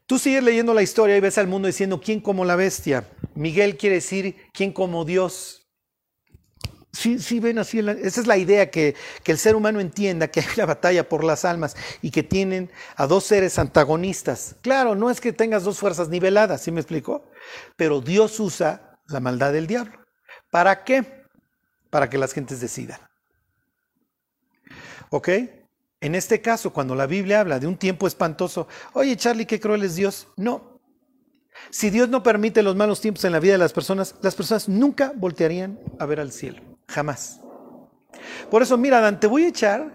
Tú 0.06 0.18
sigues 0.18 0.42
leyendo 0.42 0.72
la 0.72 0.82
historia 0.82 1.16
y 1.16 1.20
ves 1.20 1.36
al 1.36 1.48
mundo 1.48 1.66
diciendo, 1.66 2.00
¿quién 2.00 2.20
como 2.20 2.44
la 2.44 2.56
bestia? 2.56 3.06
Miguel 3.34 3.76
quiere 3.76 3.96
decir, 3.96 4.36
¿quién 4.52 4.72
como 4.72 5.04
Dios? 5.04 5.65
Sí, 6.96 7.18
sí, 7.18 7.40
ven 7.40 7.58
así, 7.58 7.78
esa 7.78 8.20
es 8.22 8.26
la 8.26 8.38
idea, 8.38 8.70
que, 8.70 8.96
que, 9.22 9.30
el 9.30 9.36
ser 9.36 9.54
humano 9.54 9.80
entienda 9.80 10.28
que 10.28 10.40
hay 10.40 10.46
una 10.56 10.64
batalla 10.64 11.06
por 11.06 11.24
las 11.24 11.44
almas 11.44 11.76
y 12.00 12.10
que 12.10 12.22
tienen 12.22 12.70
a 12.96 13.06
dos 13.06 13.24
seres 13.24 13.58
antagonistas. 13.58 14.56
Claro, 14.62 14.94
no 14.94 15.10
es 15.10 15.20
que 15.20 15.34
tengas 15.34 15.62
dos 15.62 15.78
fuerzas 15.78 16.08
niveladas, 16.08 16.62
¿sí 16.62 16.72
me 16.72 16.80
explico? 16.80 17.28
Pero 17.76 18.00
Dios 18.00 18.40
usa 18.40 18.98
la 19.08 19.20
maldad 19.20 19.52
del 19.52 19.66
diablo. 19.66 19.92
¿Para 20.50 20.84
qué? 20.84 21.26
Para 21.90 22.08
que 22.08 22.16
las 22.16 22.32
gentes 22.32 22.62
decidan. 22.62 22.98
¿Ok? 25.10 25.28
En 26.00 26.14
este 26.14 26.40
caso, 26.40 26.72
cuando 26.72 26.94
la 26.94 27.06
Biblia 27.06 27.40
habla 27.40 27.58
de 27.58 27.66
un 27.66 27.76
tiempo 27.76 28.06
espantoso, 28.06 28.68
oye 28.94 29.18
Charlie, 29.18 29.44
qué 29.44 29.60
cruel 29.60 29.82
es 29.82 29.96
Dios. 29.96 30.28
No. 30.38 30.80
Si 31.68 31.90
Dios 31.90 32.08
no 32.08 32.22
permite 32.22 32.62
los 32.62 32.74
malos 32.74 33.02
tiempos 33.02 33.22
en 33.26 33.32
la 33.32 33.40
vida 33.40 33.52
de 33.52 33.58
las 33.58 33.74
personas, 33.74 34.14
las 34.22 34.34
personas 34.34 34.66
nunca 34.66 35.12
voltearían 35.14 35.78
a 35.98 36.06
ver 36.06 36.20
al 36.20 36.32
cielo. 36.32 36.65
Jamás. 36.88 37.40
Por 38.50 38.62
eso, 38.62 38.76
mira, 38.78 39.18
te 39.18 39.26
voy 39.26 39.44
a 39.44 39.48
echar 39.48 39.92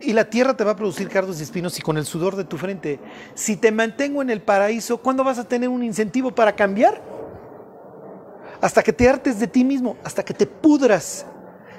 y 0.00 0.12
la 0.12 0.30
tierra 0.30 0.56
te 0.56 0.64
va 0.64 0.72
a 0.72 0.76
producir 0.76 1.08
cardos 1.08 1.40
y 1.40 1.42
espinos 1.42 1.78
y 1.78 1.82
con 1.82 1.98
el 1.98 2.06
sudor 2.06 2.36
de 2.36 2.44
tu 2.44 2.56
frente. 2.56 2.98
Si 3.34 3.56
te 3.56 3.70
mantengo 3.72 4.22
en 4.22 4.30
el 4.30 4.40
paraíso, 4.40 4.98
¿cuándo 4.98 5.24
vas 5.24 5.38
a 5.38 5.48
tener 5.48 5.68
un 5.68 5.82
incentivo 5.82 6.34
para 6.34 6.56
cambiar? 6.56 7.02
Hasta 8.60 8.82
que 8.82 8.92
te 8.92 9.08
hartes 9.08 9.40
de 9.40 9.46
ti 9.46 9.64
mismo, 9.64 9.96
hasta 10.04 10.24
que 10.24 10.34
te 10.34 10.46
pudras. 10.46 11.26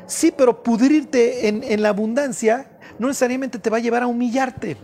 Sí, 0.06 0.34
pero 0.36 0.62
pudrirte 0.62 1.48
en, 1.48 1.64
en 1.64 1.82
la 1.82 1.90
abundancia 1.90 2.78
no 3.00 3.08
necesariamente 3.08 3.60
te 3.60 3.70
va 3.70 3.78
a 3.78 3.82
llevar 3.82 4.04
a 4.04 4.08
humillarte. 4.08 4.78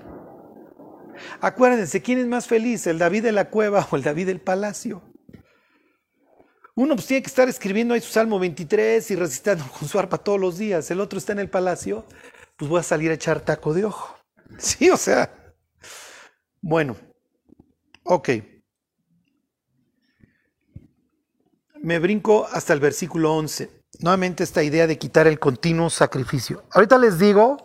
Acuérdense, 1.42 2.02
¿quién 2.02 2.20
es 2.20 2.28
más 2.28 2.48
feliz, 2.48 2.88
el 2.88 3.00
David 3.00 3.24
de 3.24 3.32
la 3.32 3.50
cueva 3.50 3.88
o 3.92 3.96
el 3.96 4.04
David 4.04 4.28
del 4.28 4.40
palacio? 4.40 5.02
Uno 6.78 6.96
pues, 6.96 7.08
tiene 7.08 7.24
que 7.24 7.28
estar 7.28 7.50
escribiendo 7.50 7.96
ahí 7.96 8.02
su 8.02 8.12
Salmo 8.12 8.38
23 8.38 9.10
y 9.10 9.16
recitando 9.16 9.66
con 9.80 9.88
su 9.88 9.98
arpa 9.98 10.20
todos 10.20 10.40
los 10.40 10.60
días. 10.60 10.90
El 10.92 11.02
otro 11.02 11.18
está 11.18 11.34
en 11.34 11.40
el 11.40 11.50
palacio, 11.50 12.06
pues 12.56 12.70
voy 12.70 12.80
a 12.80 12.84
salir 12.84 13.10
a 13.10 13.16
echar 13.16 13.42
taco 13.42 13.74
de 13.74 13.86
ojo. 13.86 14.16
Sí, 14.60 14.90
o 14.90 14.96
sea. 14.96 15.56
Bueno, 16.62 16.96
ok. 18.04 18.30
Me 21.82 22.00
brinco 22.00 22.48
hasta 22.52 22.74
el 22.74 22.80
versículo 22.80 23.34
11. 23.36 23.70
Nuevamente 24.00 24.44
esta 24.44 24.64
idea 24.64 24.88
de 24.88 24.98
quitar 24.98 25.28
el 25.28 25.40
continuo 25.40 25.90
sacrificio. 25.90 26.64
Ahorita 26.72 26.98
les 26.98 27.20
digo, 27.20 27.58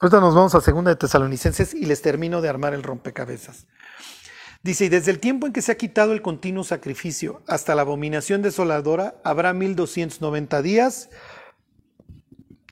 ahorita 0.00 0.20
nos 0.20 0.34
vamos 0.34 0.54
a 0.54 0.60
segunda 0.60 0.90
de 0.90 0.96
Tesalonicenses 0.96 1.74
y 1.74 1.84
les 1.86 2.02
termino 2.02 2.40
de 2.40 2.48
armar 2.48 2.74
el 2.74 2.82
rompecabezas. 2.82 3.66
Dice, 4.64 4.86
y 4.86 4.88
desde 4.88 5.10
el 5.10 5.20
tiempo 5.20 5.46
en 5.46 5.52
que 5.52 5.60
se 5.60 5.72
ha 5.72 5.76
quitado 5.76 6.14
el 6.14 6.22
continuo 6.22 6.64
sacrificio 6.64 7.42
hasta 7.46 7.74
la 7.74 7.82
abominación 7.82 8.40
desoladora, 8.40 9.20
habrá 9.22 9.52
1290 9.52 10.62
días 10.62 11.10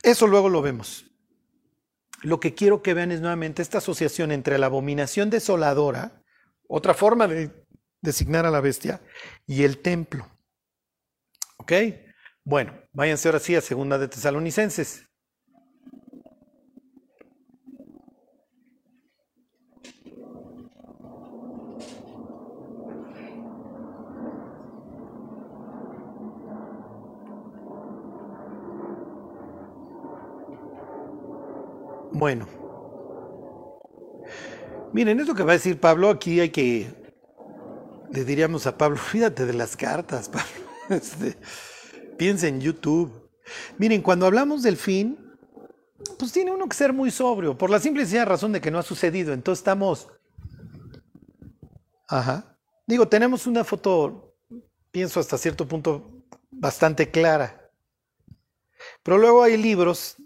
Eso 0.03 0.27
luego 0.27 0.49
lo 0.49 0.63
vemos. 0.63 1.05
Lo 2.23 2.41
que 2.41 2.55
quiero 2.55 2.83
que 2.83 2.95
vean 2.95 3.13
es 3.13 3.21
nuevamente 3.21 3.61
esta 3.61 3.79
asociación 3.79 4.33
entre 4.33 4.59
la 4.59 4.67
abominación 4.67 5.29
desoladora, 5.29 6.23
otra 6.67 6.95
forma 6.95 7.29
de 7.29 7.51
designar 8.01 8.47
a 8.47 8.51
la 8.51 8.63
bestia, 8.63 9.03
y 9.47 9.65
el 9.65 9.79
templo. 9.79 10.27
¿Ok? 11.59 11.73
Bueno, 12.43 12.73
váyanse 12.93 13.29
ahora 13.29 13.39
sí 13.39 13.55
a 13.55 13.61
segunda 13.61 13.99
de 13.99 14.09
Tesalonicenses. 14.09 15.12
Bueno. 32.23 32.47
Miren, 34.93 35.19
esto 35.19 35.35
que 35.35 35.43
va 35.43 35.51
a 35.51 35.55
decir 35.55 35.81
Pablo, 35.81 36.09
aquí 36.09 36.39
hay 36.39 36.51
que, 36.51 36.89
le 38.13 38.25
diríamos 38.25 38.65
a 38.69 38.79
Pablo, 38.79 38.97
fíjate 39.13 39.45
de 39.45 39.55
las 39.55 39.77
cartas, 39.77 40.29
Pablo. 40.29 40.47
Este, 40.89 41.37
piensa 42.17 42.47
en 42.47 42.61
YouTube. 42.61 43.29
Miren, 43.77 44.03
cuando 44.03 44.27
hablamos 44.27 44.63
del 44.63 44.77
fin, 44.77 45.19
pues 46.17 46.31
tiene 46.31 46.53
uno 46.53 46.69
que 46.69 46.77
ser 46.77 46.93
muy 46.93 47.11
sobrio, 47.11 47.59
por 47.59 47.71
la 47.71 47.81
simple 47.81 48.05
y 48.05 48.07
sencilla 48.07 48.25
razón 48.25 48.53
de 48.53 48.61
que 48.61 48.71
no 48.71 48.79
ha 48.79 48.85
sucedido. 48.85 49.33
Entonces 49.33 49.59
estamos... 49.59 50.07
Ajá. 52.07 52.57
Digo, 52.87 53.09
tenemos 53.09 53.49
una 53.49 53.65
foto, 53.65 54.37
pienso 54.93 55.19
hasta 55.19 55.37
cierto 55.39 55.67
punto, 55.67 56.23
bastante 56.53 57.11
clara. 57.11 57.69
Pero 59.03 59.19
luego 59.19 59.43
hay 59.43 59.57
libros 59.57 60.19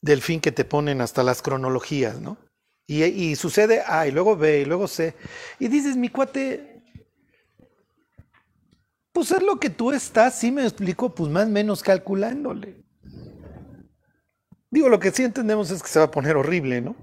del 0.00 0.22
fin 0.22 0.40
que 0.40 0.52
te 0.52 0.64
ponen 0.64 1.00
hasta 1.00 1.22
las 1.22 1.42
cronologías, 1.42 2.20
¿no? 2.20 2.38
Y, 2.86 3.36
sucede 3.36 3.84
A, 3.86 4.08
y 4.08 4.10
luego 4.10 4.36
B, 4.36 4.62
y 4.62 4.64
luego 4.64 4.88
C. 4.88 5.14
Y 5.60 5.68
dices, 5.68 5.96
mi 5.96 6.08
cuate, 6.08 6.82
pues 9.12 9.30
es 9.30 9.42
lo 9.44 9.60
que 9.60 9.70
tú 9.70 9.92
estás, 9.92 10.40
sí 10.40 10.50
me 10.50 10.64
explico, 10.64 11.14
pues 11.14 11.30
más 11.30 11.46
o 11.46 11.50
menos 11.50 11.84
calculándole. 11.84 12.82
Digo, 14.72 14.88
lo 14.88 14.98
que 14.98 15.12
sí 15.12 15.22
entendemos 15.22 15.70
es 15.70 15.84
que 15.84 15.88
se 15.88 16.00
va 16.00 16.06
a 16.06 16.10
poner 16.10 16.36
horrible, 16.36 16.80
¿no? 16.80 16.96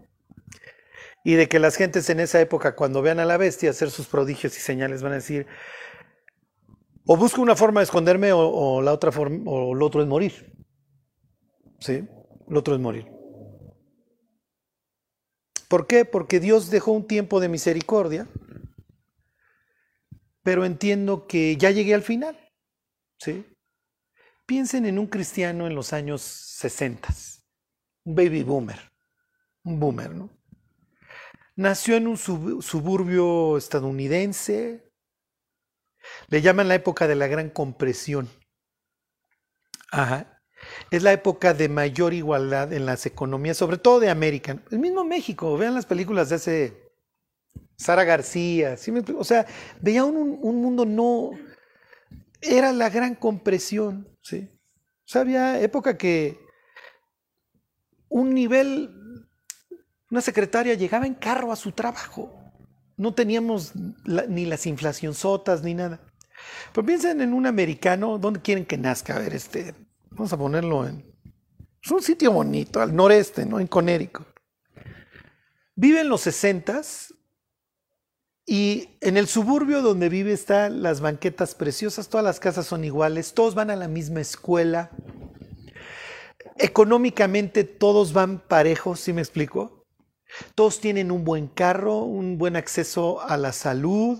Y 1.23 1.35
de 1.35 1.47
que 1.47 1.57
las 1.57 1.77
gentes 1.77 2.09
en 2.09 2.19
esa 2.19 2.41
época, 2.41 2.75
cuando 2.75 3.01
vean 3.01 3.21
a 3.21 3.25
la 3.25 3.37
bestia 3.37 3.69
hacer 3.69 3.89
sus 3.89 4.07
prodigios 4.07 4.57
y 4.57 4.59
señales, 4.59 5.01
van 5.01 5.13
a 5.13 5.15
decir, 5.15 5.47
o 7.05 7.15
busco 7.15 7.41
una 7.41 7.55
forma 7.55 7.79
de 7.79 7.85
esconderme, 7.85 8.33
o, 8.33 8.39
o 8.39 8.81
la 8.81 8.91
otra 8.91 9.13
forma, 9.13 9.49
o 9.49 9.73
lo 9.73 9.85
otro 9.85 10.01
es 10.01 10.07
morir. 10.09 10.53
¿Sí? 11.79 12.05
Lo 12.47 12.59
otro 12.59 12.75
es 12.75 12.81
morir. 12.81 13.11
¿Por 15.67 15.85
qué? 15.85 16.05
Porque 16.05 16.39
Dios 16.39 16.69
dejó 16.69 16.91
un 16.91 17.05
tiempo 17.05 17.39
de 17.39 17.49
misericordia, 17.49 18.27
pero 20.43 20.63
entiendo 20.63 21.27
que 21.27 21.57
ya 21.57 21.71
llegué 21.71 21.93
al 21.93 22.03
final. 22.03 22.37
¿sí? 23.19 23.45
Piensen 24.45 24.85
en 24.85 24.97
un 24.97 25.07
cristiano 25.07 25.67
en 25.67 25.75
los 25.75 25.91
años 25.91 26.21
60, 26.21 27.09
un 28.05 28.15
baby 28.15 28.43
boomer, 28.43 28.79
un 29.63 29.79
boomer, 29.79 30.15
¿no? 30.15 30.29
Nació 31.55 31.97
en 31.97 32.07
un 32.07 32.17
suburbio 32.17 33.57
estadounidense, 33.57 34.93
le 36.27 36.41
llaman 36.41 36.67
la 36.67 36.75
época 36.75 37.07
de 37.07 37.15
la 37.15 37.27
gran 37.27 37.49
compresión. 37.49 38.29
Ajá. 39.91 40.36
Es 40.91 41.03
la 41.03 41.13
época 41.13 41.53
de 41.53 41.69
mayor 41.69 42.13
igualdad 42.13 42.71
en 42.73 42.85
las 42.85 43.05
economías, 43.05 43.57
sobre 43.57 43.77
todo 43.77 43.99
de 43.99 44.09
América. 44.09 44.59
El 44.71 44.79
mismo 44.79 45.03
México, 45.03 45.57
vean 45.57 45.75
las 45.75 45.85
películas 45.85 46.29
de 46.29 46.35
hace 46.35 46.87
Sara 47.77 48.03
García, 48.03 48.75
o 49.17 49.23
sea, 49.23 49.45
veía 49.81 50.03
un, 50.03 50.39
mundo 50.41 50.85
no... 50.85 51.31
Era 52.41 52.71
la 52.71 52.89
gran 52.89 53.15
compresión, 53.15 54.07
¿sí? 54.21 54.49
O 55.05 55.09
sea, 55.09 55.21
había 55.21 55.59
época 55.59 55.97
que 55.97 56.39
un 58.09 58.33
nivel, 58.33 58.93
una 60.11 60.21
secretaria 60.21 60.75
llegaba 60.75 61.07
en 61.07 61.15
carro 61.15 61.51
a 61.51 61.55
su 61.55 61.71
trabajo. 61.71 62.31
No 62.95 63.13
teníamos 63.13 63.73
ni 63.75 64.45
las 64.45 64.67
inflacionzotas 64.67 65.63
ni 65.63 65.73
nada. 65.73 66.01
Pero 66.73 66.85
piensen 66.85 67.21
en 67.21 67.33
un 67.33 67.45
americano, 67.45 68.17
¿dónde 68.17 68.41
quieren 68.41 68.65
que 68.65 68.77
nazca? 68.77 69.15
A 69.15 69.19
ver, 69.19 69.33
este, 69.33 69.73
Vamos 70.17 70.33
a 70.33 70.37
ponerlo 70.37 70.87
en... 70.87 71.05
Es 71.83 71.91
un 71.91 72.01
sitio 72.01 72.31
bonito, 72.31 72.81
al 72.81 72.95
noreste, 72.95 73.45
¿no? 73.45 73.59
En 73.59 73.67
Conérico. 73.67 74.25
Vive 75.75 76.01
en 76.01 76.09
los 76.09 76.21
sesentas 76.21 77.13
y 78.43 78.97
en 79.01 79.15
el 79.15 79.27
suburbio 79.27 79.83
donde 79.83 80.09
vive 80.09 80.33
están 80.33 80.81
las 80.81 81.01
banquetas 81.01 81.53
preciosas, 81.53 82.09
todas 82.09 82.23
las 82.23 82.39
casas 82.39 82.65
son 82.65 82.83
iguales, 82.83 83.35
todos 83.35 83.53
van 83.53 83.69
a 83.69 83.75
la 83.75 83.87
misma 83.87 84.19
escuela. 84.19 84.89
Económicamente 86.57 87.63
todos 87.63 88.11
van 88.11 88.39
parejos, 88.39 88.99
¿sí 88.99 89.13
me 89.13 89.21
explico? 89.21 89.85
Todos 90.55 90.79
tienen 90.79 91.11
un 91.11 91.25
buen 91.25 91.47
carro, 91.47 91.99
un 91.99 92.39
buen 92.39 92.55
acceso 92.55 93.21
a 93.21 93.37
la 93.37 93.53
salud, 93.53 94.19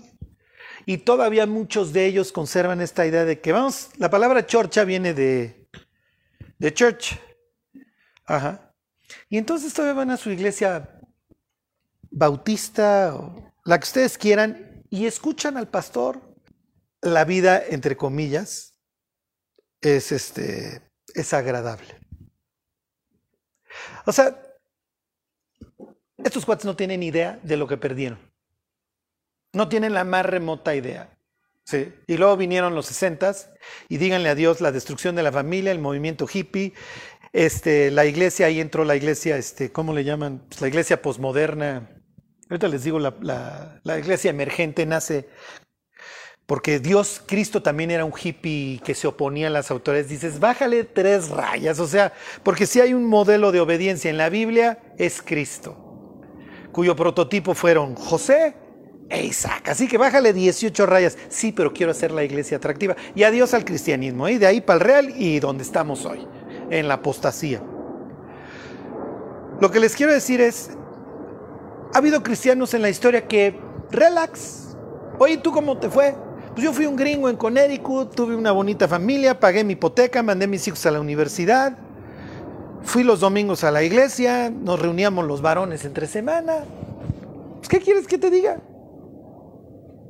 y 0.86 0.98
todavía 0.98 1.46
muchos 1.46 1.92
de 1.92 2.06
ellos 2.06 2.30
conservan 2.30 2.80
esta 2.80 3.04
idea 3.04 3.24
de 3.24 3.40
que, 3.40 3.50
vamos, 3.50 3.90
la 3.98 4.10
palabra 4.10 4.46
chorcha 4.46 4.84
viene 4.84 5.12
de 5.12 5.57
de 6.58 6.74
church. 6.74 7.18
Ajá. 8.24 8.74
Y 9.28 9.38
entonces 9.38 9.72
todavía 9.72 9.94
van 9.94 10.10
a 10.10 10.16
su 10.16 10.30
iglesia 10.30 11.00
bautista 12.10 13.14
o 13.14 13.52
la 13.64 13.78
que 13.78 13.84
ustedes 13.84 14.18
quieran 14.18 14.84
y 14.90 15.06
escuchan 15.06 15.56
al 15.56 15.68
pastor. 15.68 16.20
La 17.00 17.24
vida, 17.24 17.62
entre 17.64 17.96
comillas, 17.96 18.76
es, 19.80 20.10
este, 20.10 20.82
es 21.14 21.32
agradable. 21.32 21.98
O 24.04 24.12
sea, 24.12 24.42
estos 26.16 26.44
cuates 26.44 26.64
no 26.64 26.74
tienen 26.74 27.02
idea 27.02 27.38
de 27.42 27.56
lo 27.56 27.68
que 27.68 27.76
perdieron. 27.76 28.18
No 29.52 29.68
tienen 29.68 29.94
la 29.94 30.04
más 30.04 30.26
remota 30.26 30.74
idea. 30.74 31.17
Sí. 31.68 31.92
Y 32.06 32.16
luego 32.16 32.38
vinieron 32.38 32.74
los 32.74 32.86
60 32.86 33.30
y 33.90 33.98
díganle 33.98 34.30
a 34.30 34.34
Dios 34.34 34.62
la 34.62 34.72
destrucción 34.72 35.14
de 35.16 35.22
la 35.22 35.30
familia, 35.30 35.70
el 35.70 35.78
movimiento 35.78 36.26
hippie, 36.32 36.72
este, 37.34 37.90
la 37.90 38.06
iglesia, 38.06 38.46
ahí 38.46 38.58
entró 38.58 38.86
la 38.86 38.96
iglesia, 38.96 39.36
este, 39.36 39.70
¿cómo 39.70 39.92
le 39.92 40.02
llaman? 40.02 40.46
Pues 40.48 40.62
la 40.62 40.68
iglesia 40.68 41.02
posmoderna. 41.02 41.90
Ahorita 42.48 42.68
les 42.68 42.84
digo, 42.84 42.98
la, 42.98 43.80
la 43.84 43.98
iglesia 43.98 44.30
emergente 44.30 44.86
nace 44.86 45.28
porque 46.46 46.80
Dios, 46.80 47.20
Cristo 47.26 47.62
también 47.62 47.90
era 47.90 48.06
un 48.06 48.14
hippie 48.18 48.80
que 48.82 48.94
se 48.94 49.06
oponía 49.06 49.48
a 49.48 49.50
las 49.50 49.70
autoridades. 49.70 50.08
Dices, 50.08 50.40
bájale 50.40 50.84
tres 50.84 51.28
rayas, 51.28 51.80
o 51.80 51.86
sea, 51.86 52.14
porque 52.44 52.64
si 52.64 52.80
hay 52.80 52.94
un 52.94 53.04
modelo 53.04 53.52
de 53.52 53.60
obediencia 53.60 54.08
en 54.08 54.16
la 54.16 54.30
Biblia, 54.30 54.78
es 54.96 55.20
Cristo, 55.20 55.76
cuyo 56.72 56.96
prototipo 56.96 57.52
fueron 57.52 57.94
José, 57.94 58.56
Isaac. 59.10 59.68
Así 59.68 59.88
que 59.88 59.98
bájale 59.98 60.32
18 60.32 60.86
rayas. 60.86 61.16
Sí, 61.28 61.52
pero 61.52 61.72
quiero 61.72 61.92
hacer 61.92 62.10
la 62.10 62.24
iglesia 62.24 62.58
atractiva. 62.58 62.96
Y 63.14 63.22
adiós 63.22 63.54
al 63.54 63.64
cristianismo. 63.64 64.28
Y 64.28 64.34
¿eh? 64.34 64.38
de 64.38 64.46
ahí 64.46 64.60
para 64.60 64.78
el 64.78 64.80
real 64.80 65.14
y 65.16 65.40
donde 65.40 65.62
estamos 65.62 66.04
hoy, 66.04 66.26
en 66.70 66.88
la 66.88 66.94
apostasía. 66.94 67.62
Lo 69.60 69.70
que 69.70 69.80
les 69.80 69.96
quiero 69.96 70.12
decir 70.12 70.40
es, 70.40 70.70
ha 71.94 71.98
habido 71.98 72.22
cristianos 72.22 72.74
en 72.74 72.82
la 72.82 72.90
historia 72.90 73.26
que, 73.26 73.58
relax. 73.90 74.76
Oye, 75.18 75.38
¿tú 75.38 75.52
cómo 75.52 75.78
te 75.78 75.88
fue? 75.88 76.14
Pues 76.52 76.64
yo 76.64 76.72
fui 76.72 76.86
un 76.86 76.96
gringo 76.96 77.28
en 77.28 77.36
Connecticut, 77.36 78.14
tuve 78.14 78.36
una 78.36 78.52
bonita 78.52 78.86
familia, 78.86 79.38
pagué 79.38 79.64
mi 79.64 79.72
hipoteca, 79.72 80.22
mandé 80.22 80.46
mis 80.46 80.66
hijos 80.68 80.84
a 80.86 80.90
la 80.90 81.00
universidad, 81.00 81.76
fui 82.82 83.02
los 83.02 83.20
domingos 83.20 83.64
a 83.64 83.70
la 83.70 83.82
iglesia, 83.82 84.50
nos 84.50 84.80
reuníamos 84.80 85.24
los 85.26 85.42
varones 85.42 85.84
entre 85.84 86.06
semana. 86.06 86.64
Pues, 87.58 87.68
¿Qué 87.68 87.80
quieres 87.80 88.06
que 88.06 88.18
te 88.18 88.30
diga? 88.30 88.60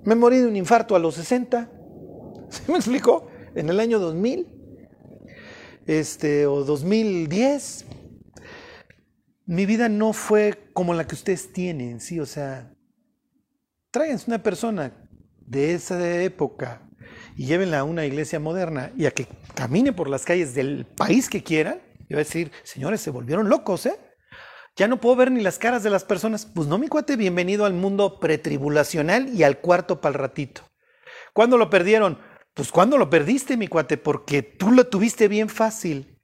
Me 0.09 0.15
morí 0.15 0.39
de 0.39 0.47
un 0.47 0.57
infarto 0.57 0.97
a 0.97 0.99
los 0.99 1.17
60. 1.17 1.71
¿Se 2.49 2.73
me 2.73 2.79
explicó? 2.79 3.29
En 3.55 3.69
el 3.69 3.79
año 3.79 3.99
2000. 3.99 4.49
Este, 5.87 6.47
o 6.47 6.65
2010. 6.65 7.85
Mi 9.45 9.67
vida 9.67 9.91
no 9.91 10.15
fue 10.15 10.71
como 10.73 10.95
la 10.95 11.07
que 11.07 11.15
ustedes 11.15 11.53
tienen, 11.53 12.01
sí, 12.01 12.21
o 12.21 12.27
sea, 12.27 12.75
tráiganse 13.91 14.31
una 14.31 14.43
persona 14.43 14.95
de 15.41 15.75
esa 15.75 16.23
época 16.23 16.89
y 17.37 17.45
llévenla 17.45 17.81
a 17.81 17.85
una 17.85 18.07
iglesia 18.07 18.41
moderna 18.41 18.93
y 18.97 19.05
a 19.05 19.11
que 19.11 19.27
camine 19.55 19.93
por 19.93 20.09
las 20.09 20.25
calles 20.25 20.55
del 20.55 20.87
país 20.87 21.29
que 21.29 21.43
quieran, 21.43 21.81
y 22.09 22.15
va 22.15 22.21
a 22.21 22.25
decir, 22.25 22.51
señores, 22.63 23.03
se 23.03 23.11
volvieron 23.11 23.51
locos, 23.51 23.85
¿eh? 23.85 23.99
Ya 24.79 24.87
no 24.87 25.01
puedo 25.01 25.17
ver 25.17 25.33
ni 25.33 25.41
las 25.41 25.59
caras 25.59 25.83
de 25.83 25.91
las 25.91 26.05
personas. 26.05 26.47
Pues 26.47 26.69
no, 26.69 26.79
mi 26.79 26.87
cuate, 26.87 27.17
bienvenido 27.17 27.65
al 27.65 27.73
mundo 27.73 28.21
pretribulacional 28.21 29.29
y 29.35 29.43
al 29.43 29.59
cuarto 29.59 30.01
para 30.01 30.13
el 30.13 30.21
ratito. 30.21 30.63
¿Cuándo 31.33 31.59
lo 31.59 31.69
perdieron? 31.69 32.21
Pues 32.55 32.71
cuando 32.71 32.97
lo 32.97 33.11
perdiste, 33.11 33.57
mi 33.57 33.67
cuate, 33.67 33.97
porque 33.97 34.45
tú 34.45 34.71
lo 34.71 34.87
tuviste 34.87 35.27
bien 35.27 35.49
fácil. 35.49 36.23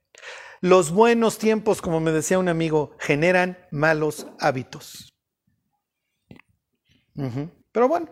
Los 0.61 0.93
buenos 0.93 1.37
tiempos, 1.39 1.83
como 1.83 1.99
me 1.99 2.13
decía 2.13 2.39
un 2.39 2.49
amigo, 2.49 2.95
generan 3.01 3.59
malos 3.73 4.29
hábitos. 4.39 5.13
Pero 7.73 7.89
bueno, 7.89 8.09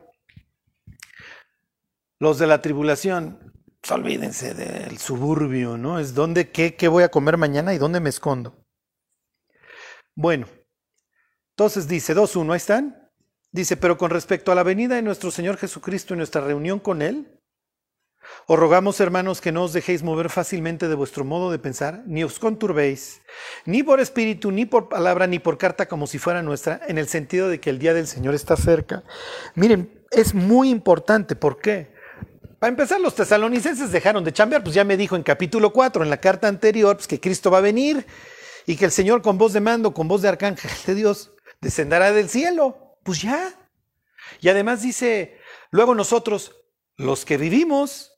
los 2.18 2.40
de 2.40 2.49
la 2.49 2.61
tribulación, 2.61 3.53
pues 3.80 3.93
olvídense 3.93 4.55
del 4.55 4.99
suburbio, 4.99 5.78
¿no? 5.78 6.01
Es 6.01 6.14
donde, 6.14 6.51
qué, 6.51 6.74
qué 6.74 6.88
voy 6.88 7.05
a 7.05 7.11
comer 7.11 7.36
mañana 7.36 7.74
y 7.74 7.78
dónde 7.78 8.01
me 8.01 8.09
escondo. 8.09 8.62
Bueno, 10.15 10.47
entonces 11.57 11.89
dice 11.89 12.15
2.1, 12.15 12.53
ahí 12.53 12.57
están. 12.57 13.11
Dice, 13.51 13.77
pero 13.77 13.99
con 13.99 14.11
respecto 14.11 14.51
a 14.51 14.55
la 14.55 14.63
venida 14.63 14.95
de 14.95 15.03
nuestro 15.03 15.31
Señor 15.31 15.59
Jesucristo 15.59 16.15
y 16.15 16.17
nuestra 16.17 16.41
reunión 16.41 16.79
con 16.79 17.03
Él, 17.03 17.39
os 18.47 18.59
rogamos, 18.59 19.01
hermanos, 19.01 19.41
que 19.41 19.53
no 19.53 19.65
os 19.65 19.73
dejéis 19.73 20.03
mover 20.03 20.31
fácilmente 20.31 20.89
de 20.89 20.95
vuestro 20.95 21.25
modo 21.25 21.51
de 21.51 21.59
pensar, 21.59 22.03
ni 22.07 22.25
os 22.25 22.39
conturbéis, 22.39 23.21
ni 23.67 23.83
por 23.83 24.01
espíritu, 24.01 24.51
ni 24.51 24.65
por 24.65 24.89
palabra, 24.89 25.27
ni 25.27 25.39
por 25.39 25.59
carta 25.59 25.87
como 25.87 26.07
si 26.07 26.19
fuera 26.19 26.43
nuestra, 26.43 26.81
en 26.89 26.99
el 26.99 27.09
sentido 27.09 27.49
de 27.49 27.61
que 27.61 27.71
el 27.71 27.79
día 27.79 27.95
del 27.95 28.07
Señor 28.07 28.35
está 28.35 28.57
cerca. 28.57 29.03
Miren, 29.55 30.05
es 30.11 30.35
muy 30.35 30.71
importante, 30.71 31.37
¿por 31.37 31.61
qué? 31.61 31.93
Para 32.59 32.71
empezar, 32.71 33.01
los 33.01 33.15
tesalonicenses 33.15 33.91
dejaron 33.91 34.25
de 34.25 34.33
chambear, 34.33 34.63
pues 34.63 34.75
ya 34.75 34.85
me 34.85 34.97
dijo 34.97 35.17
en 35.17 35.25
capítulo 35.25 35.73
4, 35.73 36.05
en 36.05 36.11
la 36.11 36.21
carta 36.21 36.49
anterior, 36.49 36.97
pues 36.97 37.09
que 37.09 37.21
Cristo 37.21 37.51
va 37.51 37.59
a 37.59 37.63
venir 37.63 38.07
y 38.67 38.77
que 38.77 38.85
el 38.85 38.93
Señor 38.93 39.23
con 39.23 39.39
voz 39.39 39.53
de 39.53 39.61
mando, 39.61 39.95
con 39.95 40.09
voz 40.09 40.23
de 40.23 40.29
arcángel 40.29 40.71
de 40.87 40.95
Dios, 40.95 41.33
descenderá 41.61 42.13
del 42.13 42.29
cielo. 42.29 42.97
Pues 43.03 43.23
ya. 43.23 43.55
Y 44.41 44.49
además 44.49 44.83
dice, 44.83 45.39
luego 45.71 45.95
nosotros, 45.95 46.57
los 46.97 47.25
que 47.25 47.37
vivimos, 47.37 48.13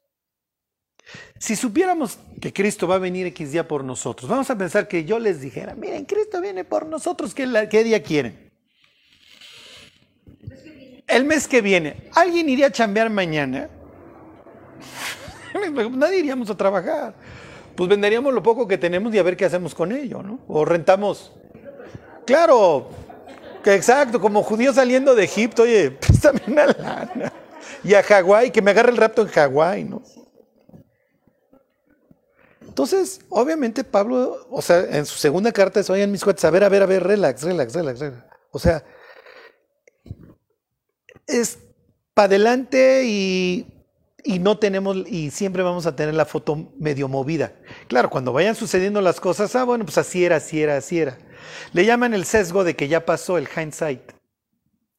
si 1.39 1.57
supiéramos 1.57 2.19
que 2.41 2.53
Cristo 2.53 2.87
va 2.87 2.97
a 2.97 2.99
venir 2.99 3.27
X 3.27 3.53
día 3.53 3.69
por 3.69 3.85
nosotros, 3.85 4.29
vamos 4.29 4.49
a 4.51 4.57
pensar 4.57 4.89
que 4.89 5.05
yo 5.05 5.19
les 5.19 5.41
dijera, 5.41 5.75
miren, 5.75 6.05
Cristo 6.05 6.41
viene 6.41 6.65
por 6.65 6.87
nosotros, 6.87 7.35
¿qué, 7.35 7.85
día 7.85 8.03
quieren? 8.03 8.53
El 11.07 11.25
mes 11.25 11.47
que 11.47 11.61
viene. 11.61 12.09
¿Alguien 12.15 12.49
iría 12.49 12.69
a 12.69 12.73
chambear 12.73 13.11
mañana? 13.11 13.69
Nadie 15.91 16.19
iríamos 16.19 16.49
a 16.49 16.57
trabajar. 16.57 17.15
Pues 17.77 17.89
venderíamos 17.89 18.33
lo 18.33 18.43
poco 18.43 18.69
que 18.69 18.79
tenemos 18.79 19.15
y 19.15 19.19
a 19.19 19.23
ver 19.23 19.37
qué 19.37 19.45
hacemos 19.45 19.75
con 19.75 19.93
ello, 19.93 20.23
¿no? 20.23 20.41
O 20.49 20.65
rentamos. 20.65 21.33
Claro, 22.25 22.89
exacto, 23.65 24.21
como 24.21 24.43
judío 24.43 24.73
saliendo 24.73 25.15
de 25.15 25.25
Egipto, 25.25 25.63
oye, 25.63 25.91
préstame 26.01 26.41
una 26.47 26.67
lana. 26.67 27.33
Y 27.83 27.95
a 27.95 28.03
Hawái, 28.03 28.51
que 28.51 28.63
me 28.63 28.71
agarre 28.71 28.91
el 28.91 28.97
rapto 28.97 29.23
en 29.23 29.29
Hawái, 29.29 29.85
¿no? 29.85 30.03
Entonces, 32.61 33.21
obviamente 33.29 33.85
Pablo, 33.85 34.49
o 34.51 34.61
sea, 34.61 34.81
en 34.81 35.07
su 35.07 35.17
segunda 35.17 35.53
carta 35.53 35.79
es, 35.79 35.89
oigan 35.91 36.11
mis 36.11 36.25
cuates, 36.25 36.45
a 36.45 36.51
ver, 36.51 36.65
a 36.65 36.69
ver, 36.69 36.83
a 36.83 36.87
ver, 36.87 37.05
relax, 37.05 37.43
relax, 37.43 37.73
relax, 37.73 38.01
relax. 38.01 38.25
O 38.51 38.59
sea, 38.59 38.85
es 41.27 41.59
para 42.15 42.27
adelante 42.27 43.05
y, 43.05 43.74
y, 44.25 44.39
no 44.39 44.59
tenemos, 44.59 44.97
y 45.07 45.31
siempre 45.31 45.63
vamos 45.63 45.87
a 45.87 45.95
tener 45.95 46.15
la 46.15 46.25
foto 46.25 46.73
medio 46.79 47.09
movida. 47.09 47.53
Claro, 47.89 48.11
cuando 48.11 48.33
vayan 48.33 48.55
sucediendo 48.55 49.01
las 49.01 49.21
cosas, 49.21 49.55
ah, 49.55 49.65
bueno, 49.65 49.85
pues 49.85 49.99
así 49.99 50.25
era, 50.25 50.37
así 50.37 50.63
era, 50.63 50.77
así 50.77 50.99
era. 50.99 51.19
Le 51.73 51.85
llaman 51.85 52.15
el 52.15 52.25
sesgo 52.25 52.65
de 52.65 52.75
que 52.75 52.89
ya 52.89 53.05
pasó, 53.05 53.39
el 53.39 53.49
hindsight. 53.55 54.13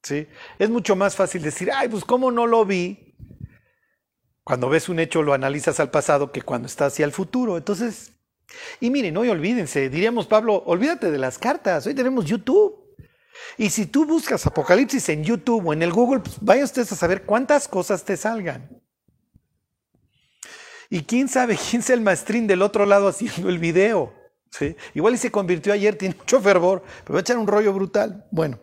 ¿Sí? 0.04 0.28
Es 0.60 0.70
mucho 0.70 0.96
más 0.96 1.16
fácil 1.16 1.42
decir, 1.42 1.72
ay, 1.74 1.90
pues 1.90 2.06
cómo 2.06 2.30
no 2.30 2.46
lo 2.46 2.64
vi, 2.64 3.06
cuando 4.46 4.70
ves 4.70 4.90
un 4.90 5.00
hecho 5.00 5.24
lo 5.24 5.34
analizas 5.34 5.80
al 5.80 5.90
pasado 5.90 6.32
que 6.32 6.44
cuando 6.44 6.68
está 6.68 6.86
hacia 6.86 7.04
el 7.04 7.12
futuro. 7.12 7.58
Entonces, 7.58 8.14
y 8.80 8.92
miren, 8.92 9.18
hoy 9.18 9.30
olvídense, 9.30 9.90
diríamos 9.90 10.28
Pablo, 10.28 10.62
olvídate 10.68 11.10
de 11.10 11.18
las 11.18 11.40
cartas, 11.40 11.88
hoy 11.88 11.96
tenemos 11.96 12.26
YouTube. 12.26 12.96
Y 13.58 13.72
si 13.72 13.88
tú 13.88 14.06
buscas 14.06 14.46
Apocalipsis 14.46 15.10
en 15.10 15.24
YouTube 15.24 15.66
o 15.66 15.74
en 15.74 15.82
el 15.82 15.92
Google, 15.92 16.20
pues 16.20 16.38
vaya 16.40 16.64
ustedes 16.64 16.92
a 16.92 16.96
saber 16.96 17.24
cuántas 17.24 17.68
cosas 17.68 18.06
te 18.06 18.16
salgan. 18.16 18.85
Y 20.90 21.04
quién 21.04 21.28
sabe 21.28 21.58
quién 21.70 21.82
es 21.82 21.90
el 21.90 22.02
maestrín 22.02 22.48
del 22.48 22.62
otro 22.62 22.86
lado 22.86 23.08
haciendo 23.08 23.50
el 23.50 23.60
video. 23.60 24.14
¿sí? 24.52 24.76
Igual 24.94 25.16
y 25.16 25.18
se 25.18 25.32
convirtió 25.32 25.74
ayer, 25.74 25.96
tiene 25.98 26.16
mucho 26.16 26.42
fervor, 26.42 26.84
pero 27.04 27.14
va 27.14 27.20
a 27.20 27.22
echar 27.22 27.38
un 27.38 27.48
rollo 27.48 27.74
brutal. 27.74 28.26
Bueno, 28.32 28.60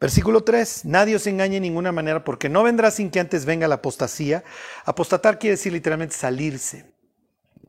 Versículo 0.00 0.44
3, 0.44 0.84
nadie 0.84 1.16
os 1.16 1.26
engañe 1.26 1.56
en 1.56 1.62
ninguna 1.62 1.92
manera 1.92 2.24
porque 2.24 2.48
no 2.48 2.62
vendrá 2.62 2.90
sin 2.90 3.10
que 3.10 3.20
antes 3.20 3.46
venga 3.46 3.68
la 3.68 3.76
apostasía. 3.76 4.44
Apostatar 4.84 5.38
quiere 5.38 5.56
decir 5.56 5.72
literalmente 5.72 6.14
salirse, 6.14 6.92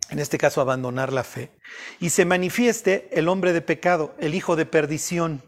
en 0.10 0.20
este 0.20 0.38
caso 0.38 0.60
abandonar 0.60 1.14
la 1.14 1.24
fe, 1.24 1.52
y 2.00 2.10
se 2.10 2.26
manifieste 2.26 3.10
el 3.14 3.30
hombre 3.30 3.54
de 3.54 3.62
pecado, 3.62 4.14
el 4.20 4.36
hijo 4.36 4.56
de 4.56 4.66
perdición. 4.66 5.44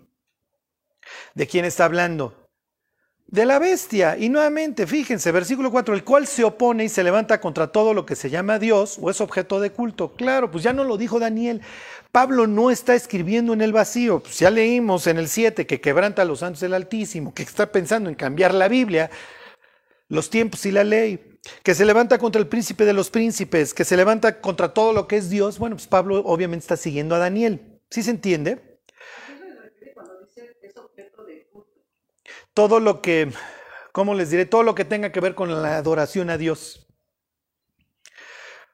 ¿De 1.34 1.48
quién 1.48 1.66
está 1.66 1.86
hablando? 1.86 2.39
De 3.32 3.46
la 3.46 3.60
bestia. 3.60 4.18
Y 4.18 4.28
nuevamente, 4.28 4.88
fíjense, 4.88 5.32
versículo 5.32 5.70
4, 5.70 5.94
el 5.94 6.04
cual 6.04 6.26
se 6.26 6.44
opone 6.44 6.86
y 6.86 6.90
se 6.90 7.04
levanta 7.04 7.40
contra 7.40 7.68
todo 7.68 7.94
lo 7.94 8.04
que 8.04 8.16
se 8.16 8.32
llama 8.32 8.58
Dios 8.58 8.98
o 9.00 9.12
es 9.12 9.22
objeto 9.22 9.60
de 9.60 9.70
culto. 9.70 10.16
Claro, 10.16 10.50
pues 10.50 10.64
ya 10.64 10.74
no 10.74 10.84
lo 10.84 10.98
dijo 10.98 11.20
Daniel. 11.20 11.62
Pablo 12.12 12.48
no 12.48 12.72
está 12.72 12.96
escribiendo 12.96 13.54
en 13.54 13.62
el 13.62 13.72
vacío. 13.72 14.22
Pues 14.22 14.40
ya 14.40 14.50
leímos 14.50 15.06
en 15.06 15.20
el 15.20 15.28
7 15.28 15.68
que 15.68 15.80
quebranta 15.80 16.24
a 16.24 16.26
los 16.26 16.40
santos 16.40 16.62
del 16.62 16.74
Altísimo, 16.74 17.32
que 17.32 17.44
está 17.44 17.72
pensando 17.72 18.10
en 18.10 18.16
cambiar 18.16 18.52
la 18.52 18.68
Biblia, 18.68 19.12
los 20.08 20.32
tiempos 20.32 20.66
y 20.66 20.72
la 20.72 20.84
ley, 20.84 21.38
que 21.62 21.76
se 21.76 21.86
levanta 21.86 22.18
contra 22.18 22.42
el 22.42 22.48
príncipe 22.48 22.84
de 22.84 22.94
los 22.94 23.12
príncipes, 23.12 23.76
que 23.76 23.86
se 23.86 23.96
levanta 23.96 24.42
contra 24.42 24.74
todo 24.74 24.92
lo 24.92 25.08
que 25.08 25.18
es 25.18 25.30
Dios. 25.30 25.60
Bueno, 25.60 25.76
pues 25.76 25.86
Pablo 25.86 26.24
obviamente 26.26 26.64
está 26.64 26.78
siguiendo 26.78 27.14
a 27.14 27.20
Daniel. 27.20 27.80
¿Sí 27.92 28.02
se 28.02 28.10
entiende? 28.10 28.69
Todo 32.54 32.80
lo 32.80 33.02
que, 33.02 33.32
¿cómo 33.92 34.14
les 34.14 34.30
diré? 34.30 34.46
Todo 34.46 34.64
lo 34.64 34.76
que 34.76 34.86
tenga 34.86 35.12
que 35.12 35.20
ver 35.20 35.36
con 35.36 35.62
la 35.62 35.78
adoración 35.78 36.30
a 36.30 36.38
Dios. 36.38 36.88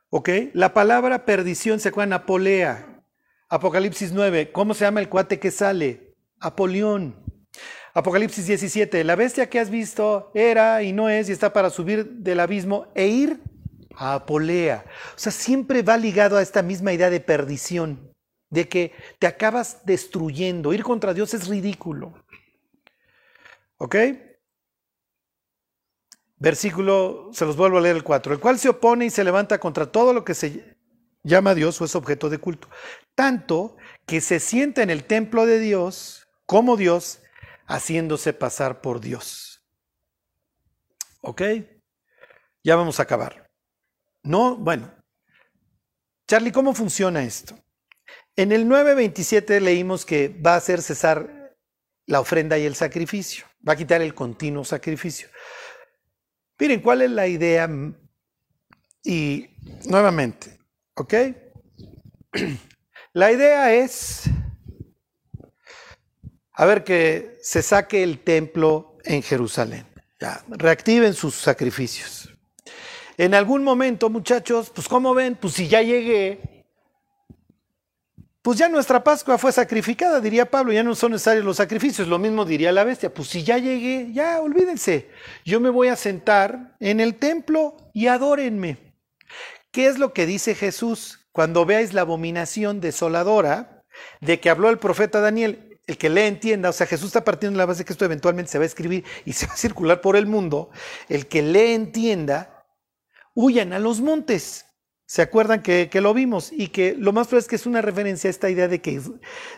¿Ok? 0.09 0.29
La 0.53 0.73
palabra 0.73 1.25
perdición 1.25 1.79
se 1.79 1.89
acuerdan, 1.89 2.13
apolea, 2.13 2.95
Apocalipsis 3.47 4.11
9, 4.11 4.51
¿cómo 4.51 4.73
se 4.73 4.85
llama 4.85 5.01
el 5.01 5.07
cuate 5.07 5.39
que 5.39 5.51
sale? 5.51 6.15
Apolión. 6.39 7.15
Apocalipsis 7.93 8.47
17, 8.47 9.03
la 9.03 9.15
bestia 9.15 9.49
que 9.49 9.59
has 9.59 9.69
visto 9.69 10.31
era 10.33 10.81
y 10.81 10.93
no 10.93 11.09
es 11.09 11.29
y 11.29 11.31
está 11.31 11.53
para 11.53 11.69
subir 11.69 12.05
del 12.05 12.39
abismo 12.39 12.87
e 12.95 13.07
ir 13.07 13.39
a 13.95 14.15
Apolea. 14.15 14.83
O 15.15 15.19
sea, 15.19 15.31
siempre 15.31 15.83
va 15.83 15.95
ligado 15.95 16.37
a 16.37 16.41
esta 16.41 16.63
misma 16.63 16.91
idea 16.91 17.09
de 17.09 17.19
perdición, 17.19 18.11
de 18.49 18.67
que 18.67 18.93
te 19.19 19.27
acabas 19.27 19.85
destruyendo. 19.85 20.73
Ir 20.73 20.83
contra 20.83 21.13
Dios 21.13 21.33
es 21.33 21.47
ridículo. 21.47 22.13
¿Ok? 23.77 23.95
Versículo, 26.37 27.29
se 27.33 27.45
los 27.45 27.55
vuelvo 27.55 27.77
a 27.77 27.81
leer 27.81 27.95
el 27.95 28.03
4, 28.03 28.33
el 28.33 28.39
cual 28.39 28.59
se 28.59 28.69
opone 28.69 29.05
y 29.05 29.09
se 29.09 29.23
levanta 29.23 29.59
contra 29.59 29.91
todo 29.91 30.13
lo 30.13 30.25
que 30.25 30.33
se 30.33 30.77
llama 31.23 31.55
Dios 31.55 31.79
o 31.81 31.85
es 31.85 31.95
objeto 31.95 32.29
de 32.29 32.37
culto. 32.37 32.69
Tanto 33.15 33.77
que 34.05 34.21
se 34.21 34.39
sienta 34.39 34.83
en 34.83 34.89
el 34.89 35.05
templo 35.05 35.45
de 35.45 35.59
Dios 35.59 36.27
como 36.45 36.77
Dios, 36.77 37.21
haciéndose 37.65 38.33
pasar 38.33 38.81
por 38.81 39.01
Dios. 39.01 39.65
¿Ok? 41.21 41.41
Ya 42.63 42.75
vamos 42.75 42.99
a 42.99 43.03
acabar. 43.03 43.49
No, 44.21 44.55
bueno. 44.57 44.93
Charlie, 46.27 46.51
¿cómo 46.51 46.73
funciona 46.73 47.23
esto? 47.23 47.57
En 48.35 48.51
el 48.51 48.67
9.27 48.67 49.59
leímos 49.59 50.05
que 50.05 50.29
va 50.29 50.53
a 50.53 50.57
hacer 50.57 50.81
cesar 50.81 51.55
la 52.05 52.19
ofrenda 52.19 52.57
y 52.57 52.65
el 52.65 52.75
sacrificio. 52.75 53.45
Va 53.67 53.73
a 53.73 53.75
quitar 53.75 54.01
el 54.01 54.13
continuo 54.13 54.63
sacrificio. 54.63 55.27
Miren, 56.59 56.81
¿cuál 56.81 57.01
es 57.01 57.11
la 57.11 57.27
idea? 57.27 57.69
Y 59.03 59.47
nuevamente, 59.85 60.55
¿Ok? 60.95 61.13
La 63.13 63.31
idea 63.31 63.73
es, 63.73 64.23
a 66.53 66.65
ver, 66.65 66.83
que 66.83 67.37
se 67.41 67.61
saque 67.61 68.01
el 68.03 68.19
templo 68.19 68.97
en 69.03 69.21
Jerusalén. 69.21 69.85
Reactiven 70.47 71.13
sus 71.13 71.35
sacrificios. 71.35 72.29
En 73.17 73.33
algún 73.33 73.63
momento, 73.63 74.09
muchachos, 74.09 74.71
pues 74.73 74.87
como 74.87 75.13
ven, 75.13 75.35
pues 75.35 75.53
si 75.53 75.67
ya 75.67 75.81
llegué, 75.81 76.54
pues 78.45 78.59
ya 78.59 78.69
nuestra 78.69 79.03
Pascua 79.03 79.39
fue 79.39 79.51
sacrificada, 79.51 80.21
diría 80.21 80.51
Pablo, 80.51 80.71
ya 80.71 80.83
no 80.83 80.93
son 80.93 81.13
necesarios 81.13 81.43
los 81.43 81.57
sacrificios, 81.57 82.07
lo 82.07 82.19
mismo 82.19 82.45
diría 82.45 82.71
la 82.71 82.83
bestia, 82.83 83.11
pues 83.11 83.29
si 83.29 83.43
ya 83.43 83.57
llegué, 83.57 84.13
ya 84.13 84.39
olvídense, 84.39 85.09
yo 85.43 85.59
me 85.59 85.71
voy 85.71 85.87
a 85.87 85.95
sentar 85.95 86.75
en 86.79 86.99
el 86.99 87.15
templo 87.15 87.75
y 87.91 88.05
adórenme. 88.05 88.93
¿Qué 89.71 89.87
es 89.87 89.97
lo 89.97 90.13
que 90.13 90.27
dice 90.27 90.53
Jesús? 90.53 91.27
Cuando 91.31 91.65
veáis 91.65 91.93
la 91.93 92.01
abominación 92.01 92.81
desoladora 92.81 93.83
de 94.21 94.39
que 94.39 94.51
habló 94.51 94.69
el 94.69 94.77
profeta 94.77 95.21
Daniel, 95.21 95.79
el 95.87 95.97
que 95.97 96.11
le 96.11 96.27
entienda, 96.27 96.69
o 96.69 96.73
sea, 96.73 96.85
Jesús 96.85 97.07
está 97.07 97.25
partiendo 97.25 97.57
de 97.57 97.63
la 97.63 97.65
base 97.65 97.83
que 97.83 97.93
esto 97.93 98.05
eventualmente 98.05 98.51
se 98.51 98.59
va 98.59 98.63
a 98.65 98.67
escribir 98.67 99.05
y 99.25 99.33
se 99.33 99.47
va 99.47 99.53
a 99.53 99.57
circular 99.57 100.01
por 100.01 100.15
el 100.15 100.27
mundo, 100.27 100.69
el 101.09 101.25
que 101.25 101.41
le 101.41 101.73
entienda, 101.73 102.63
huyan 103.33 103.73
a 103.73 103.79
los 103.79 104.01
montes. 104.01 104.67
¿Se 105.07 105.21
acuerdan 105.21 105.61
que, 105.61 105.87
que, 105.89 106.01
lo 106.01 106.15
vimos? 106.15 106.51
Y 106.51 106.69
que 106.69 106.95
lo 106.97 107.13
más 107.13 107.27
probable 107.27 107.43
es 107.43 107.47
que 107.47 107.55
es 107.57 107.67
una 107.67 107.81
referencia 107.81 108.27
a 108.27 108.31
esta 108.31 108.49
idea 108.49 108.67
de 108.67 108.81
que 108.81 108.99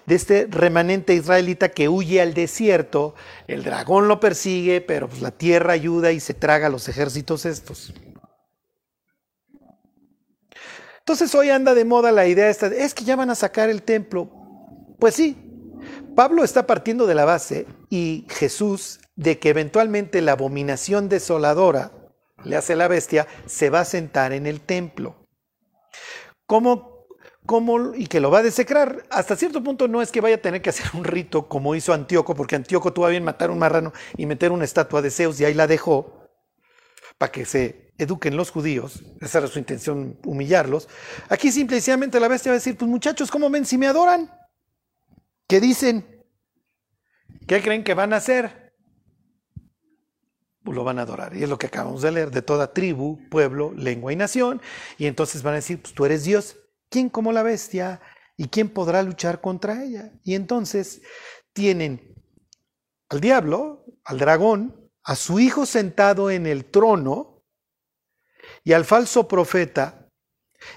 de 0.05 0.15
este 0.15 0.45
remanente 0.49 1.13
israelita 1.13 1.69
que 1.69 1.87
huye 1.87 2.21
al 2.21 2.33
desierto, 2.33 3.15
el 3.47 3.63
dragón 3.63 4.09
lo 4.09 4.19
persigue, 4.19 4.81
pero 4.81 5.07
pues 5.07 5.21
la 5.21 5.31
tierra 5.31 5.71
ayuda 5.71 6.11
y 6.11 6.19
se 6.19 6.33
traga 6.33 6.67
a 6.67 6.69
los 6.69 6.89
ejércitos 6.89 7.45
estos. 7.45 7.93
Entonces 10.99 11.33
hoy 11.35 11.49
anda 11.49 11.73
de 11.73 11.85
moda 11.85 12.11
la 12.11 12.27
idea 12.27 12.49
esta, 12.49 12.67
es 12.67 12.93
que 12.93 13.05
ya 13.05 13.15
van 13.15 13.29
a 13.29 13.35
sacar 13.35 13.69
el 13.69 13.83
templo. 13.83 14.29
Pues 14.99 15.15
sí, 15.15 15.37
Pablo 16.13 16.43
está 16.43 16.67
partiendo 16.67 17.07
de 17.07 17.15
la 17.15 17.23
base 17.23 17.67
y 17.89 18.25
Jesús 18.27 18.99
de 19.15 19.39
que 19.39 19.47
eventualmente 19.47 20.19
la 20.19 20.33
abominación 20.33 21.07
desoladora, 21.07 21.93
le 22.43 22.57
hace 22.57 22.75
la 22.75 22.89
bestia, 22.89 23.27
se 23.45 23.69
va 23.69 23.79
a 23.79 23.85
sentar 23.85 24.33
en 24.33 24.45
el 24.45 24.59
templo. 24.59 25.26
¿Cómo, 26.47 27.05
cómo, 27.45 27.93
y 27.93 28.07
que 28.07 28.19
lo 28.19 28.31
va 28.31 28.39
a 28.39 28.43
desecrar? 28.43 29.03
Hasta 29.11 29.35
cierto 29.35 29.61
punto 29.61 29.87
no 29.87 30.01
es 30.01 30.11
que 30.11 30.21
vaya 30.21 30.37
a 30.37 30.41
tener 30.41 30.61
que 30.61 30.69
hacer 30.71 30.87
un 30.95 31.03
rito 31.03 31.47
como 31.47 31.75
hizo 31.75 31.93
Antíoco, 31.93 32.33
porque 32.33 32.55
Antíoco 32.55 32.93
tuvo 32.93 33.07
bien 33.07 33.23
matar 33.23 33.51
un 33.51 33.59
marrano 33.59 33.93
y 34.17 34.25
meter 34.25 34.51
una 34.51 34.65
estatua 34.65 35.01
de 35.01 35.11
Zeus 35.11 35.39
y 35.39 35.45
ahí 35.45 35.53
la 35.53 35.67
dejó 35.67 36.31
para 37.17 37.31
que 37.31 37.45
se 37.45 37.93
eduquen 37.97 38.37
los 38.37 38.51
judíos, 38.51 39.03
esa 39.21 39.39
era 39.39 39.47
su 39.47 39.59
intención, 39.59 40.19
humillarlos. 40.23 40.87
Aquí 41.29 41.51
simplemente 41.51 42.19
la 42.19 42.27
bestia 42.27 42.51
va 42.51 42.53
a 42.53 42.59
decir, 42.59 42.77
pues 42.77 42.89
muchachos, 42.89 43.29
¿cómo 43.31 43.49
ven 43.49 43.65
si 43.65 43.77
me 43.77 43.87
adoran? 43.87 44.31
¿Qué 45.47 45.59
dicen? 45.59 46.25
¿Qué 47.47 47.61
creen 47.61 47.83
que 47.83 47.93
van 47.93 48.13
a 48.13 48.17
hacer? 48.17 48.66
Pues 50.67 50.75
lo 50.75 50.83
van 50.83 50.99
a 50.99 51.03
adorar. 51.03 51.33
Y 51.33 51.43
es 51.43 51.49
lo 51.49 51.57
que 51.57 51.67
acabamos 51.67 52.01
de 52.01 52.11
leer, 52.11 52.29
de 52.29 52.41
toda 52.41 52.73
tribu, 52.73 53.25
pueblo, 53.29 53.71
lengua 53.73 54.11
y 54.11 54.17
nación. 54.17 54.61
Y 54.97 55.05
entonces 55.05 55.41
van 55.41 55.53
a 55.53 55.63
decir, 55.63 55.81
pues 55.81 55.93
tú 55.93 56.03
eres 56.03 56.25
Dios. 56.25 56.57
¿Quién 56.89 57.07
como 57.07 57.31
la 57.31 57.41
bestia? 57.41 58.01
¿Y 58.35 58.49
quién 58.49 58.67
podrá 58.67 59.01
luchar 59.01 59.39
contra 59.39 59.81
ella? 59.81 60.11
Y 60.25 60.35
entonces 60.35 61.01
tienen 61.53 62.15
al 63.07 63.21
diablo, 63.21 63.85
al 64.03 64.19
dragón, 64.19 64.91
a 65.05 65.15
su 65.15 65.39
hijo 65.39 65.65
sentado 65.65 66.29
en 66.31 66.45
el 66.45 66.65
trono, 66.65 67.45
y 68.65 68.73
al 68.73 68.83
falso 68.83 69.25
profeta, 69.25 70.09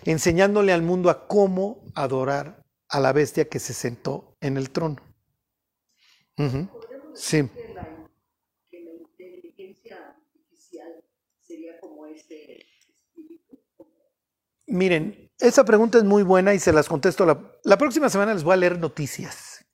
enseñándole 0.05 0.72
al 0.72 0.82
mundo 0.82 1.11
a 1.11 1.26
cómo 1.26 1.84
adorar 1.97 2.64
a 2.88 3.01
la 3.01 3.12
bestia 3.12 3.49
que 3.49 3.59
se 3.59 3.74
sentó 3.74 4.36
en 4.41 4.57
el 4.57 4.70
trono. 4.70 5.03
Sí. 7.16 7.51
Miren, 14.66 15.30
esa 15.38 15.64
pregunta 15.64 15.98
es 15.98 16.04
muy 16.04 16.22
buena 16.22 16.54
y 16.54 16.58
se 16.58 16.72
las 16.72 16.88
contesto. 16.88 17.26
La, 17.26 17.40
la, 17.64 17.76
próxima 17.76 18.08
semana 18.08 18.34
les 18.34 18.44
voy 18.44 18.54
a 18.54 18.56
leer 18.56 18.78
noticias. 18.78 19.64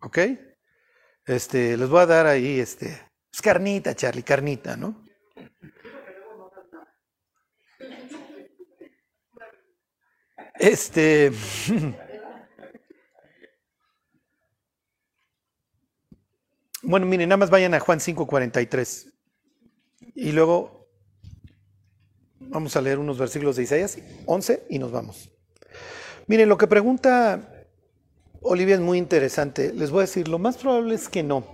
¿Ok? 0.00 0.18
Este, 1.26 1.76
les 1.76 1.88
voy 1.88 2.00
a 2.00 2.06
dar 2.06 2.26
ahí, 2.26 2.60
este, 2.60 3.10
es 3.32 3.42
carnita, 3.42 3.94
Charlie, 3.94 4.22
carnita, 4.22 4.76
¿no? 4.76 5.04
Este. 10.54 11.32
Bueno, 16.86 17.06
miren, 17.06 17.30
nada 17.30 17.38
más 17.38 17.48
vayan 17.48 17.72
a 17.72 17.80
Juan 17.80 17.98
5:43. 17.98 19.10
Y 20.14 20.32
luego 20.32 20.83
vamos 22.54 22.76
a 22.76 22.80
leer 22.80 23.00
unos 23.00 23.18
versículos 23.18 23.56
de 23.56 23.64
Isaías 23.64 23.98
11 24.26 24.66
y 24.70 24.78
nos 24.78 24.92
vamos. 24.92 25.30
Miren, 26.28 26.48
lo 26.48 26.56
que 26.56 26.66
pregunta 26.66 27.66
Olivia 28.40 28.76
es 28.76 28.80
muy 28.80 28.96
interesante. 28.96 29.74
Les 29.74 29.90
voy 29.90 29.98
a 29.98 30.02
decir, 30.02 30.28
lo 30.28 30.38
más 30.38 30.56
probable 30.56 30.94
es 30.94 31.08
que 31.08 31.22
no. 31.22 31.44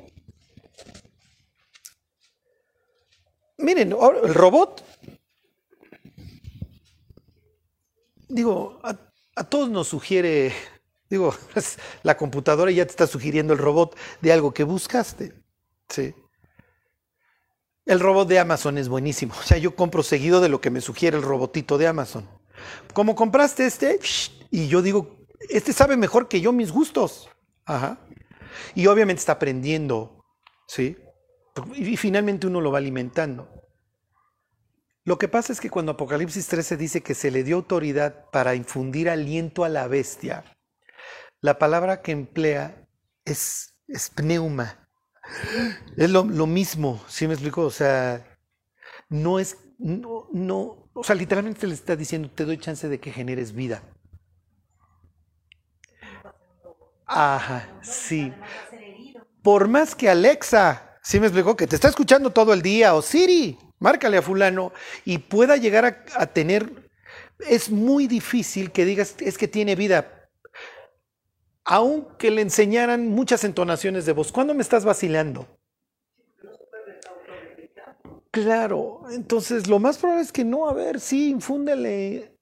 Miren, 3.57 3.93
el 3.93 4.35
robot 4.35 4.85
digo, 8.29 8.79
a, 8.83 9.45
todos 9.45 9.71
nos 9.71 9.89
sugiere, 9.89 10.53
digo, 11.09 11.35
la 12.03 12.17
computadora 12.17 12.71
ya 12.71 12.85
te 12.85 12.91
está 12.91 13.07
sugiriendo 13.07 13.55
el 13.55 13.59
robot 13.59 13.97
de 14.21 14.33
algo 14.33 14.53
que 14.53 14.65
buscaste. 14.65 15.33
Sí. 15.89 16.15
El 17.91 17.99
robot 17.99 18.29
de 18.29 18.39
Amazon 18.39 18.79
es 18.79 18.89
buenísimo. 18.89 19.35
O 19.37 19.43
sea, 19.43 19.59
yo 19.59 19.75
compro 19.75 20.05
seguido 20.05 20.41
de 20.41 20.49
lo 20.49 20.61
que 20.61 20.71
me 20.71 20.81
sugiere 20.81 21.17
el 21.17 21.25
robotito 21.25 21.77
de 21.77 21.89
Amazon. 21.89 22.25
Como 22.95 23.17
compraste 23.17 23.67
este, 23.67 23.99
y 24.49 24.69
yo 24.69 24.81
digo, 24.81 25.27
este 25.49 25.73
sabe 25.73 25.97
mejor 25.97 26.29
que 26.29 26.41
yo 26.41 26.53
mis 26.53 26.71
gustos. 26.71 27.29
Ajá. 27.65 27.99
Y 28.77 28.87
obviamente 28.87 29.19
está 29.19 29.33
aprendiendo, 29.33 30.25
¿sí? 30.69 30.99
Y 31.75 31.97
finalmente 31.97 32.47
uno 32.47 32.61
lo 32.61 32.71
va 32.71 32.79
alimentando. 32.79 33.49
Lo 35.05 35.19
que 35.19 35.27
pasa 35.27 35.53
es 35.53 35.61
que 35.61 35.69
cuando 35.69 35.91
Apocalipsis 35.91 36.47
13 36.47 36.77
dice 36.77 37.03
que 37.03 37.17
se 37.17 37.33
le 37.33 37.43
dio 37.43 37.57
autoridad 37.57 38.31
para 38.31 38.55
infundir 38.55 39.11
aliento 39.11 39.65
a 39.65 39.69
la 39.69 39.89
bestia, 39.89 40.45
la 41.41 41.59
palabra 41.59 42.03
que 42.03 42.13
emplea 42.13 42.87
es, 43.25 43.75
pneuma. 44.15 44.80
Es 45.97 46.11
lo, 46.11 46.25
mismo, 46.25 47.03
¿sí 47.09 47.27
me 47.27 47.35
explico? 47.35 47.63
O 47.63 47.71
sea, 47.71 48.27
no 49.09 49.39
es, 49.39 49.57
no, 49.79 50.29
no, 50.33 50.91
o 50.93 51.05
sea, 51.05 51.15
literalmente 51.15 51.67
le 51.67 51.75
está 51.75 51.97
diciendo, 51.97 52.31
te 52.35 52.45
doy 52.45 52.59
chance 52.59 52.89
de 52.89 52.99
que 52.99 53.13
generes 53.13 53.53
vida. 53.53 53.83
Ajá, 57.07 57.69
sí. 57.83 58.33
Por 59.43 59.69
más 59.69 59.95
que 59.95 60.09
Alexa, 60.09 60.97
¿sí 61.03 61.19
me 61.19 61.27
explicó? 61.27 61.57
Que 61.57 61.67
te 61.67 61.75
está 61.75 61.89
escuchando 61.89 62.31
todo 62.31 62.53
el 62.53 62.63
día, 62.63 62.95
o 62.95 63.03
Siri, 63.03 63.59
márcale 63.81 64.19
a 64.19 64.23
fulano 64.23 64.73
y 65.05 65.19
pueda 65.19 65.57
llegar 65.57 66.05
a, 66.15 66.27
tener, 66.27 66.89
es 67.41 67.71
muy 67.71 68.07
difícil 68.07 68.71
que 68.71 68.85
digas, 68.85 69.17
es 69.19 69.39
que 69.39 69.49
tiene 69.49 69.75
vida, 69.75 70.20
aunque 71.71 72.33
le 72.33 72.43
enseñaran 72.43 73.07
muchas 73.07 73.45
entonaciones 73.45 74.05
de 74.05 74.13
voz. 74.13 74.33
¿Cuándo 74.33 74.55
me 74.55 74.63
estás 74.63 74.85
vacilando? 74.85 75.47
Claro, 78.33 79.03
entonces 79.13 79.69
lo 79.69 79.79
más 79.79 79.97
probable 79.97 80.25
es 80.25 80.33
que 80.33 80.45
no, 80.45 80.69
a 80.69 80.73
ver, 80.73 80.99
sí, 80.99 81.31
infúndele 81.31 82.37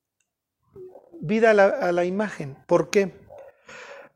vida 1.21 1.51
a 1.51 1.93
la, 1.93 2.05
imagen. 2.07 2.57
¿Por 2.67 2.89
qué? 2.89 3.13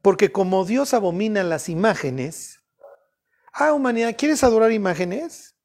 Porque 0.01 0.33
como 0.33 0.65
Dios 0.65 0.95
abomina 0.95 1.45
las 1.45 1.69
imágenes, 1.69 2.63
ah, 3.53 3.75
humanidad, 3.75 4.17
¿quieres 4.17 4.43
adorar 4.43 4.73
imágenes? 4.73 5.57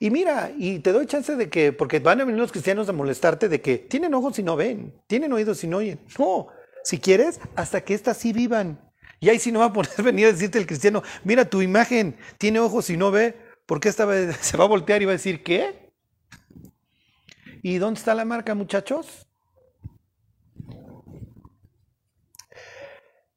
Y 0.00 0.08
mira, 0.08 0.50
y 0.56 0.78
te 0.78 0.92
doy 0.92 1.06
chance 1.06 1.36
de 1.36 1.50
que, 1.50 1.74
porque 1.74 1.98
van 1.98 2.22
a 2.22 2.24
venir 2.24 2.40
los 2.40 2.52
cristianos 2.52 2.88
a 2.88 2.92
molestarte 2.92 3.50
de 3.50 3.60
que 3.60 3.76
tienen 3.76 4.14
ojos 4.14 4.38
y 4.38 4.42
no 4.42 4.56
ven, 4.56 4.98
tienen 5.06 5.30
oídos 5.34 5.62
y 5.62 5.66
no 5.66 5.76
oyen. 5.76 6.00
No, 6.18 6.48
si 6.84 6.98
quieres, 6.98 7.38
hasta 7.54 7.82
que 7.82 7.92
éstas 7.92 8.16
sí 8.16 8.32
vivan. 8.32 8.83
Y 9.24 9.30
ahí 9.30 9.38
sí 9.38 9.50
no 9.50 9.60
va 9.60 9.66
a 9.66 9.72
poder 9.72 9.90
venir 10.04 10.26
a 10.26 10.32
decirte 10.32 10.58
el 10.58 10.66
cristiano, 10.66 11.02
mira 11.24 11.48
tu 11.48 11.62
imagen, 11.62 12.14
tiene 12.36 12.60
ojos 12.60 12.90
y 12.90 12.98
no 12.98 13.10
ve, 13.10 13.34
porque 13.64 13.88
esta 13.88 14.04
vez 14.04 14.36
se 14.42 14.58
va 14.58 14.64
a 14.64 14.68
voltear 14.68 15.00
y 15.00 15.06
va 15.06 15.12
a 15.12 15.14
decir, 15.14 15.42
¿qué? 15.42 15.90
¿Y 17.62 17.78
dónde 17.78 17.98
está 17.98 18.14
la 18.14 18.26
marca, 18.26 18.54
muchachos? 18.54 19.26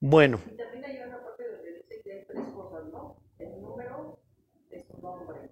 Bueno. 0.01 0.39
también 0.57 0.83
hay 0.83 0.97
una 1.07 1.23
parte 1.23 1.43
donde 1.49 1.73
dice 1.77 2.01
que 2.03 2.11
hay 2.11 2.25
tres 2.27 2.45
cosas, 2.53 2.91
¿no? 2.91 3.15
El 3.39 3.61
número 3.61 4.19
es 4.69 4.85
su 4.87 5.01
nombre 5.01 5.51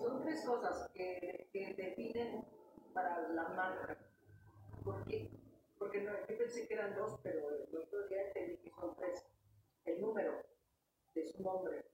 son 0.00 0.22
tres 0.22 0.44
cosas 0.44 0.90
que, 0.94 1.46
que, 1.52 1.74
definen 1.74 2.44
para 2.92 3.28
la 3.28 3.48
marca. 3.50 3.96
¿Por 4.82 5.04
qué? 5.04 5.39
Porque 5.80 6.02
no, 6.02 6.12
yo 6.28 6.38
pensé 6.38 6.68
que 6.68 6.74
eran 6.74 6.94
dos, 6.94 7.18
pero 7.24 7.40
el 7.50 7.76
otro 7.76 8.06
día 8.06 8.26
entendí 8.28 8.58
que 8.58 8.70
son 8.70 8.94
tres. 8.96 9.24
El 9.84 10.00
número 10.00 10.30
de 11.14 11.26
su 11.26 11.42
nombre. 11.42 11.84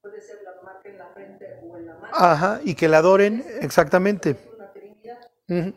Puede 0.00 0.20
ser 0.20 0.38
la 0.42 0.60
marca 0.62 0.88
en 0.88 0.98
la 0.98 1.12
frente 1.12 1.60
o 1.62 1.76
en 1.76 1.86
la 1.86 1.94
mano. 1.94 2.08
Ajá, 2.12 2.60
y 2.64 2.74
que 2.74 2.88
la 2.88 2.98
adoren, 2.98 3.44
exactamente. 3.60 4.30
Es 4.30 4.48
una 4.52 4.72
trinidad. 4.72 5.74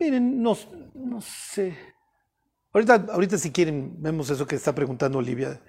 Miren, 0.00 0.42
no, 0.42 0.54
no 0.92 1.20
sé. 1.22 1.78
Ahorita, 2.72 3.06
ahorita 3.08 3.38
si 3.38 3.52
quieren, 3.52 4.02
vemos 4.02 4.28
eso 4.28 4.46
que 4.46 4.56
está 4.56 4.74
preguntando 4.74 5.18
Olivia 5.18 5.62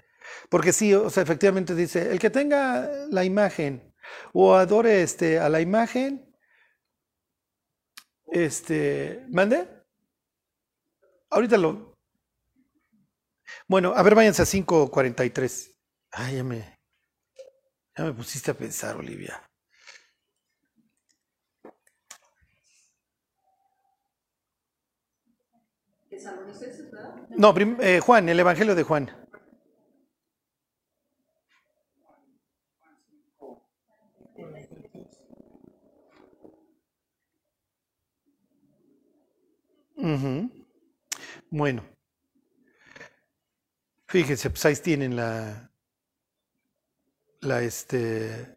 porque 0.48 0.72
sí, 0.72 0.94
o 0.94 1.10
sea, 1.10 1.22
efectivamente 1.22 1.74
dice, 1.74 2.10
el 2.10 2.18
que 2.18 2.30
tenga 2.30 2.88
la 3.10 3.24
imagen 3.24 3.94
o 4.32 4.54
adore 4.54 5.02
este, 5.02 5.38
a 5.38 5.48
la 5.48 5.60
imagen, 5.60 6.25
este, 8.26 9.24
¿mande? 9.28 9.68
Ahorita 11.30 11.56
lo. 11.56 11.94
Bueno, 13.68 13.92
a 13.94 14.02
ver, 14.02 14.14
váyanse 14.14 14.42
a 14.42 14.46
5.43. 14.46 15.76
Ay, 16.12 16.36
ya 16.36 16.44
me. 16.44 16.76
Ya 17.96 18.04
me 18.04 18.12
pusiste 18.12 18.50
a 18.50 18.54
pensar, 18.54 18.96
Olivia. 18.96 19.42
No, 27.36 27.54
eh, 27.80 28.00
Juan, 28.00 28.28
el 28.28 28.40
Evangelio 28.40 28.74
de 28.74 28.82
Juan. 28.82 29.25
Bueno, 41.50 41.84
fíjense, 44.06 44.50
pues 44.50 44.64
ahí 44.64 44.76
tienen 44.76 45.16
la, 45.16 45.72
la 47.40 47.62
este, 47.62 48.56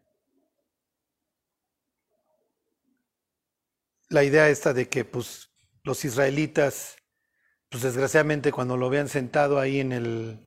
la 4.10 4.22
idea 4.22 4.48
esta 4.48 4.72
de 4.72 4.88
que 4.88 5.04
pues 5.04 5.50
los 5.82 6.04
israelitas, 6.04 6.96
pues 7.68 7.82
desgraciadamente 7.82 8.52
cuando 8.52 8.76
lo 8.76 8.88
vean 8.88 9.08
sentado 9.08 9.58
ahí 9.58 9.80
en 9.80 9.90
el, 9.90 10.46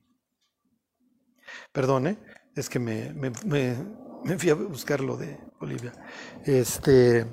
perdón, 1.72 2.06
¿eh? 2.06 2.18
es 2.56 2.70
que 2.70 2.78
me, 2.78 3.12
me, 3.12 3.30
me, 3.44 4.38
fui 4.38 4.48
a 4.48 4.54
buscar 4.54 5.00
lo 5.00 5.18
de 5.18 5.38
Bolivia, 5.60 5.92
este, 6.46 7.26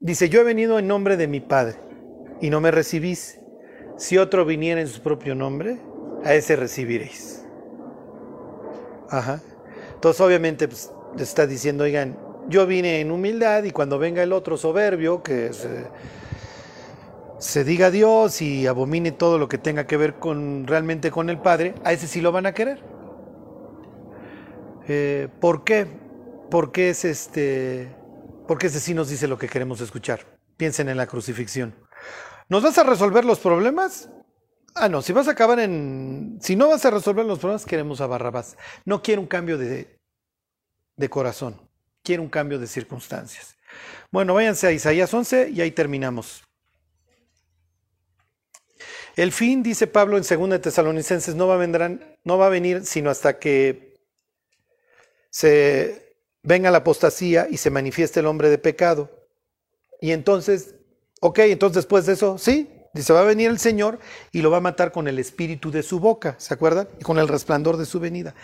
dice, 0.00 0.28
yo 0.28 0.40
he 0.40 0.44
venido 0.44 0.80
en 0.80 0.88
nombre 0.88 1.16
de 1.16 1.28
mi 1.28 1.40
Padre 1.40 1.93
y 2.40 2.50
no 2.50 2.60
me 2.60 2.70
recibís. 2.70 3.40
Si 3.96 4.18
otro 4.18 4.44
viniera 4.44 4.80
en 4.80 4.88
su 4.88 5.02
propio 5.02 5.34
nombre, 5.34 5.78
a 6.24 6.34
ese 6.34 6.56
recibiréis. 6.56 7.44
Ajá. 9.10 9.40
Entonces, 9.94 10.20
obviamente, 10.20 10.68
pues, 10.68 10.90
está 11.18 11.46
diciendo, 11.46 11.84
oigan, 11.84 12.18
yo 12.48 12.66
vine 12.66 13.00
en 13.00 13.10
humildad 13.10 13.64
y 13.64 13.70
cuando 13.70 13.98
venga 13.98 14.22
el 14.22 14.32
otro 14.32 14.56
soberbio, 14.56 15.22
que 15.22 15.50
se, 17.38 17.64
diga 17.64 17.90
Dios 17.90 18.42
y 18.42 18.66
abomine 18.66 19.12
todo 19.12 19.38
lo 19.38 19.48
que 19.48 19.58
tenga 19.58 19.86
que 19.86 19.96
ver 19.96 20.14
con 20.14 20.66
realmente 20.66 21.10
con 21.10 21.30
el 21.30 21.38
Padre, 21.38 21.74
a 21.84 21.92
ese 21.92 22.06
sí 22.06 22.20
lo 22.20 22.32
van 22.32 22.46
a 22.46 22.52
querer. 22.52 22.82
Eh, 24.88 25.28
¿Por 25.40 25.64
qué? 25.64 25.86
Porque 26.50 26.90
es 26.90 27.04
este, 27.04 27.88
porque 28.46 28.66
ese 28.66 28.80
sí 28.80 28.92
nos 28.92 29.08
dice 29.08 29.26
lo 29.28 29.38
que 29.38 29.48
queremos 29.48 29.80
escuchar. 29.80 30.20
Piensen 30.56 30.88
en 30.88 30.96
la 30.96 31.06
crucifixión. 31.06 31.74
¿Nos 32.48 32.62
vas 32.62 32.78
a 32.78 32.84
resolver 32.84 33.24
los 33.24 33.38
problemas? 33.38 34.08
Ah, 34.74 34.88
no, 34.88 35.02
si 35.02 35.12
vas 35.12 35.28
a 35.28 35.32
acabar 35.32 35.60
en... 35.60 36.38
Si 36.42 36.56
no 36.56 36.68
vas 36.68 36.84
a 36.84 36.90
resolver 36.90 37.24
los 37.24 37.38
problemas, 37.38 37.64
queremos 37.64 38.00
a 38.00 38.06
Barrabás. 38.06 38.56
No 38.84 39.02
quiero 39.02 39.20
un 39.20 39.28
cambio 39.28 39.56
de, 39.56 39.98
de 40.96 41.08
corazón, 41.08 41.60
quiero 42.02 42.22
un 42.22 42.28
cambio 42.28 42.58
de 42.58 42.66
circunstancias. 42.66 43.56
Bueno, 44.10 44.34
váyanse 44.34 44.66
a 44.66 44.72
Isaías 44.72 45.12
11 45.12 45.50
y 45.50 45.60
ahí 45.60 45.70
terminamos. 45.70 46.44
El 49.16 49.30
fin, 49.30 49.62
dice 49.62 49.86
Pablo 49.86 50.16
en 50.16 50.24
2 50.24 50.50
de 50.50 50.58
Tesalonicenses, 50.58 51.34
no 51.36 51.46
va, 51.46 51.58
no 52.24 52.38
va 52.38 52.46
a 52.46 52.50
venir 52.50 52.84
sino 52.84 53.10
hasta 53.10 53.38
que 53.38 53.94
se 55.30 56.16
venga 56.42 56.70
la 56.70 56.78
apostasía 56.78 57.46
y 57.48 57.56
se 57.56 57.70
manifieste 57.70 58.20
el 58.20 58.26
hombre 58.26 58.50
de 58.50 58.58
pecado. 58.58 59.28
Y 60.00 60.12
entonces 60.12 60.74
Ok, 61.20 61.38
entonces 61.40 61.76
después 61.76 62.06
de 62.06 62.14
eso, 62.14 62.38
sí, 62.38 62.70
dice, 62.92 63.12
va 63.12 63.20
a 63.20 63.24
venir 63.24 63.50
el 63.50 63.58
Señor 63.58 63.98
y 64.32 64.42
lo 64.42 64.50
va 64.50 64.58
a 64.58 64.60
matar 64.60 64.92
con 64.92 65.08
el 65.08 65.18
espíritu 65.18 65.70
de 65.70 65.82
su 65.82 66.00
boca, 66.00 66.36
¿se 66.38 66.54
acuerdan? 66.54 66.88
Y 67.00 67.02
con 67.02 67.18
el 67.18 67.28
resplandor 67.28 67.76
de 67.76 67.86
su 67.86 68.00
venida. 68.00 68.34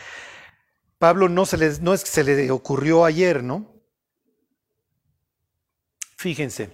Pablo 0.98 1.28
no, 1.28 1.46
se 1.46 1.56
les, 1.56 1.80
no 1.80 1.94
es 1.94 2.04
que 2.04 2.10
se 2.10 2.24
le 2.24 2.50
ocurrió 2.50 3.04
ayer, 3.04 3.42
¿no? 3.42 3.74
Fíjense. 6.16 6.70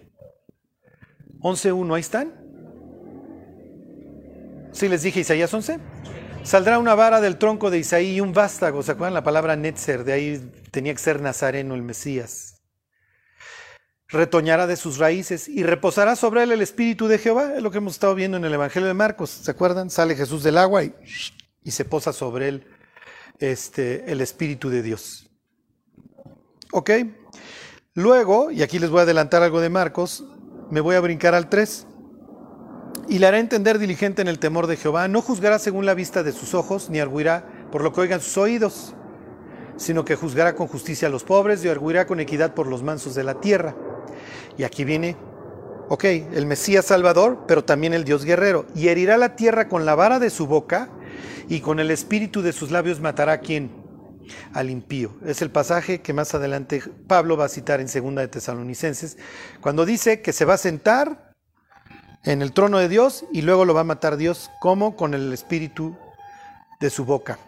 11.1, 1.41 1.95
ahí 1.95 2.01
están. 2.01 2.35
Sí, 4.73 4.89
les 4.89 5.03
dije 5.03 5.21
Isaías 5.21 5.53
11. 5.55 5.79
Saldrá 6.43 6.79
una 6.79 6.95
vara 6.95 7.21
del 7.21 7.39
tronco 7.39 7.71
de 7.71 7.79
Isaí 7.79 8.17
y 8.17 8.21
un 8.21 8.33
vástago. 8.33 8.83
¿Se 8.83 8.93
acuerdan 8.93 9.15
la 9.15 9.23
palabra 9.23 9.57
Netzer? 9.57 10.05
De 10.05 10.13
ahí 10.13 10.53
tenía 10.71 10.93
que 10.93 10.99
ser 10.99 11.21
Nazareno 11.21 11.75
el 11.75 11.83
Mesías 11.83 12.56
retoñará 14.09 14.67
de 14.67 14.77
sus 14.77 14.99
raíces 14.99 15.49
y 15.49 15.63
reposará 15.63 16.17
sobre 16.17 16.45
él 16.45 16.53
el 16.53 16.63
espíritu 16.63 17.09
de 17.09 17.19
Jehová. 17.19 17.55
Es 17.57 17.63
lo 17.63 17.71
que 17.71 17.79
hemos 17.79 17.95
estado 17.95 18.15
viendo 18.15 18.37
en 18.37 18.45
el 18.45 18.55
Evangelio 18.55 18.87
de 18.87 18.95
Marcos. 18.95 19.31
¿Se 19.31 19.51
acuerdan? 19.51 19.91
Sale 19.91 20.15
Jesús 20.15 20.43
del 20.43 20.59
agua 20.59 20.85
y, 20.85 20.95
se 21.71 21.85
posa 21.85 22.13
sobre 22.13 22.49
él 22.49 22.67
este, 23.39 24.11
el 24.11 24.21
espíritu 24.21 24.71
de 24.71 24.83
Dios. 24.83 25.29
¿Ok? 26.73 26.91
Luego, 27.95 28.51
y 28.51 28.63
aquí 28.63 28.79
les 28.79 28.91
voy 28.91 29.01
a 29.01 29.03
adelantar 29.03 29.43
algo 29.43 29.61
de 29.61 29.71
Marcos, 29.71 30.25
me 30.71 30.81
voy 30.81 30.97
a 30.97 31.01
brincar 31.01 31.35
al 31.35 31.49
3. 31.49 31.87
Y 33.09 33.19
le 33.19 33.27
hará 33.27 33.39
entender 33.39 33.79
diligente 33.79 34.23
en 34.23 34.29
el 34.29 34.39
temor 34.39 34.67
de 34.67 34.77
Jehová. 34.77 35.07
No 35.07 35.23
juzgará 35.23 35.59
según 35.59 35.87
la 35.87 35.95
vista 35.95 36.23
de 36.23 36.33
sus 36.33 36.55
ojos, 36.55 36.91
ni 36.91 36.99
arguirá 36.99 37.69
por 37.71 37.83
lo 37.83 37.93
que 37.93 38.01
oigan 38.01 38.21
sus 38.21 38.37
oídos, 38.37 38.95
sino 39.77 40.05
que 40.05 40.17
juzgará 40.17 40.57
con 40.57 40.67
justicia 40.67 41.07
a 41.07 41.11
los 41.11 41.23
pobres 41.23 41.65
y 41.65 41.69
arguirá 41.69 42.07
con 42.07 42.19
equidad 42.19 42.55
por 42.55 42.67
los 42.67 42.83
mansos 42.83 43.15
de 43.15 43.23
la 43.23 43.41
tierra 43.41 43.77
y 44.59 44.65
aquí 44.65 44.85
viene, 44.85 45.17
ok, 45.89 46.05
el 46.05 46.47
Mesías 46.47 46.87
Salvador, 46.87 47.45
pero 47.47 47.65
también 47.65 47.95
el 47.95 48.05
Dios 48.05 48.25
guerrero. 48.25 48.67
Y 48.75 48.89
herirá 48.89 49.17
la 49.17 49.37
tierra 49.37 49.69
con 49.69 49.85
la 49.85 49.95
vara 49.95 50.19
de 50.19 50.31
su 50.31 50.47
boca 50.47 50.89
y 51.49 51.61
con 51.61 51.79
el 51.79 51.91
espíritu 51.91 52.43
de 52.43 52.53
sus 52.53 52.71
labios 52.71 53.01
matará 53.01 53.33
a 53.33 53.41
quien? 53.41 53.71
Al 54.53 54.71
impío. 54.71 55.13
Es 55.25 55.43
el 55.43 55.51
pasaje 55.51 56.01
que 56.01 56.13
más 56.13 56.35
adelante 56.35 56.83
Pablo 57.07 57.37
va 57.37 57.45
a 57.45 57.49
citar 57.49 57.81
en 57.81 57.89
Segunda 57.89 58.23
de 58.23 58.29
Tesalonicenses, 58.29 59.19
cuando 59.61 59.85
dice 59.85 60.21
que 60.23 60.33
se 60.33 60.45
va 60.45 60.55
a 60.55 60.59
sentar 60.59 61.33
en 62.25 62.43
el 62.43 62.53
trono 62.53 62.79
de 62.79 62.89
Dios 62.89 63.25
y 63.33 63.43
luego 63.43 63.65
lo 63.65 63.75
va 63.75 63.83
a 63.83 63.85
matar 63.85 64.17
Dios 64.17 64.51
como 64.61 64.97
con 64.97 65.15
el 65.15 65.33
espíritu 65.33 65.97
de 66.81 66.91
su 66.91 67.05
boca. 67.05 67.39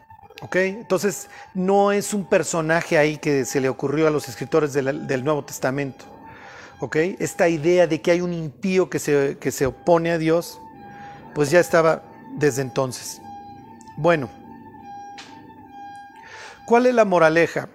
¿Ok? 0.40 0.54
Entonces 0.56 1.28
no 1.52 1.90
es 1.90 2.14
un 2.14 2.28
personaje 2.28 2.96
ahí 2.96 3.18
que 3.18 3.44
se 3.44 3.61
le 3.61 3.68
ocurrió 3.68 4.06
a 4.06 4.11
los 4.11 4.28
escritores 4.28 4.72
del 4.72 5.24
Nuevo 5.24 5.44
Testamento. 5.44 6.04
Esta 7.18 7.48
idea 7.48 7.86
de 7.86 8.00
que 8.00 8.12
hay 8.12 8.20
un 8.20 8.32
impío 8.32 8.88
que 8.88 8.98
se, 8.98 9.36
que 9.38 9.50
se 9.50 9.66
opone 9.66 10.10
a 10.12 10.18
Dios, 10.18 10.60
pues 11.34 11.50
ya 11.50 11.60
estaba 11.60 12.02
desde 12.38 12.62
entonces. 12.62 13.20
Bueno, 13.96 14.30
¿cuál 16.66 16.86
es 16.86 16.94
la 16.94 17.04
moraleja? 17.04 17.68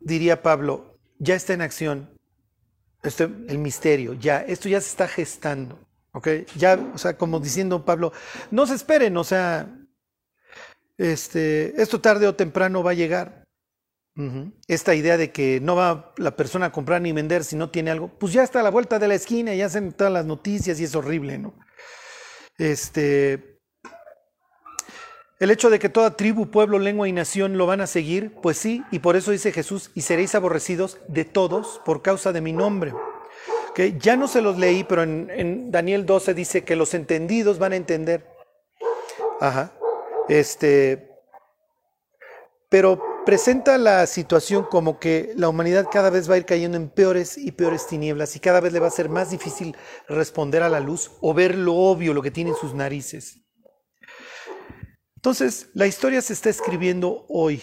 Diría 0.00 0.42
Pablo, 0.42 0.98
ya 1.18 1.34
está 1.34 1.52
en 1.52 1.60
acción 1.62 2.08
este, 3.02 3.24
el 3.24 3.58
misterio, 3.58 4.14
ya, 4.14 4.40
esto 4.42 4.68
ya 4.68 4.80
se 4.80 4.88
está 4.88 5.08
gestando, 5.08 5.78
¿ok? 6.12 6.28
Ya, 6.56 6.78
o 6.94 6.98
sea, 6.98 7.16
como 7.16 7.40
diciendo 7.40 7.84
Pablo, 7.84 8.12
no 8.50 8.66
se 8.66 8.74
esperen, 8.74 9.16
o 9.16 9.24
sea, 9.24 9.68
este, 10.98 11.80
esto 11.82 12.00
tarde 12.00 12.28
o 12.28 12.34
temprano 12.34 12.82
va 12.82 12.92
a 12.92 12.94
llegar. 12.94 13.41
Esta 14.68 14.94
idea 14.94 15.16
de 15.16 15.32
que 15.32 15.58
no 15.60 15.74
va 15.74 16.12
la 16.18 16.36
persona 16.36 16.66
a 16.66 16.72
comprar 16.72 17.00
ni 17.00 17.12
vender 17.12 17.44
si 17.44 17.56
no 17.56 17.70
tiene 17.70 17.90
algo, 17.90 18.08
pues 18.08 18.34
ya 18.34 18.42
está 18.42 18.60
a 18.60 18.62
la 18.62 18.70
vuelta 18.70 18.98
de 18.98 19.08
la 19.08 19.14
esquina, 19.14 19.54
ya 19.54 19.66
hacen 19.66 19.92
todas 19.92 20.12
las 20.12 20.26
noticias 20.26 20.78
y 20.80 20.84
es 20.84 20.94
horrible, 20.94 21.38
¿no? 21.38 21.54
Este, 22.58 23.58
el 25.40 25.50
hecho 25.50 25.70
de 25.70 25.78
que 25.78 25.88
toda 25.88 26.14
tribu, 26.14 26.50
pueblo, 26.50 26.78
lengua 26.78 27.08
y 27.08 27.12
nación 27.12 27.56
lo 27.56 27.66
van 27.66 27.80
a 27.80 27.86
seguir, 27.86 28.34
pues 28.42 28.58
sí, 28.58 28.84
y 28.90 28.98
por 28.98 29.16
eso 29.16 29.30
dice 29.30 29.50
Jesús, 29.50 29.90
y 29.94 30.02
seréis 30.02 30.34
aborrecidos 30.34 30.98
de 31.08 31.24
todos 31.24 31.80
por 31.84 32.02
causa 32.02 32.32
de 32.32 32.42
mi 32.42 32.52
nombre. 32.52 32.92
que 33.74 33.98
Ya 33.98 34.16
no 34.16 34.28
se 34.28 34.42
los 34.42 34.58
leí, 34.58 34.84
pero 34.84 35.02
en, 35.02 35.30
en, 35.30 35.70
Daniel 35.70 36.04
12 36.04 36.34
dice 36.34 36.64
que 36.64 36.76
los 36.76 36.92
entendidos 36.92 37.58
van 37.58 37.72
a 37.72 37.76
entender. 37.76 38.26
Ajá. 39.40 39.72
Este, 40.28 41.10
pero 42.68 43.11
presenta 43.24 43.78
la 43.78 44.06
situación 44.06 44.64
como 44.64 44.98
que 44.98 45.32
la 45.36 45.48
humanidad 45.48 45.86
cada 45.90 46.10
vez 46.10 46.28
va 46.30 46.34
a 46.34 46.38
ir 46.38 46.44
cayendo 46.44 46.76
en 46.76 46.88
peores 46.88 47.38
y 47.38 47.52
peores 47.52 47.86
tinieblas 47.86 48.36
y 48.36 48.40
cada 48.40 48.60
vez 48.60 48.72
le 48.72 48.80
va 48.80 48.88
a 48.88 48.90
ser 48.90 49.08
más 49.08 49.30
difícil 49.30 49.76
responder 50.08 50.62
a 50.62 50.68
la 50.68 50.80
luz 50.80 51.12
o 51.20 51.34
ver 51.34 51.56
lo 51.56 51.74
obvio, 51.74 52.14
lo 52.14 52.22
que 52.22 52.30
tiene 52.30 52.50
en 52.50 52.56
sus 52.56 52.74
narices. 52.74 53.38
Entonces, 55.16 55.68
la 55.74 55.86
historia 55.86 56.20
se 56.20 56.32
está 56.32 56.50
escribiendo 56.50 57.26
hoy. 57.28 57.62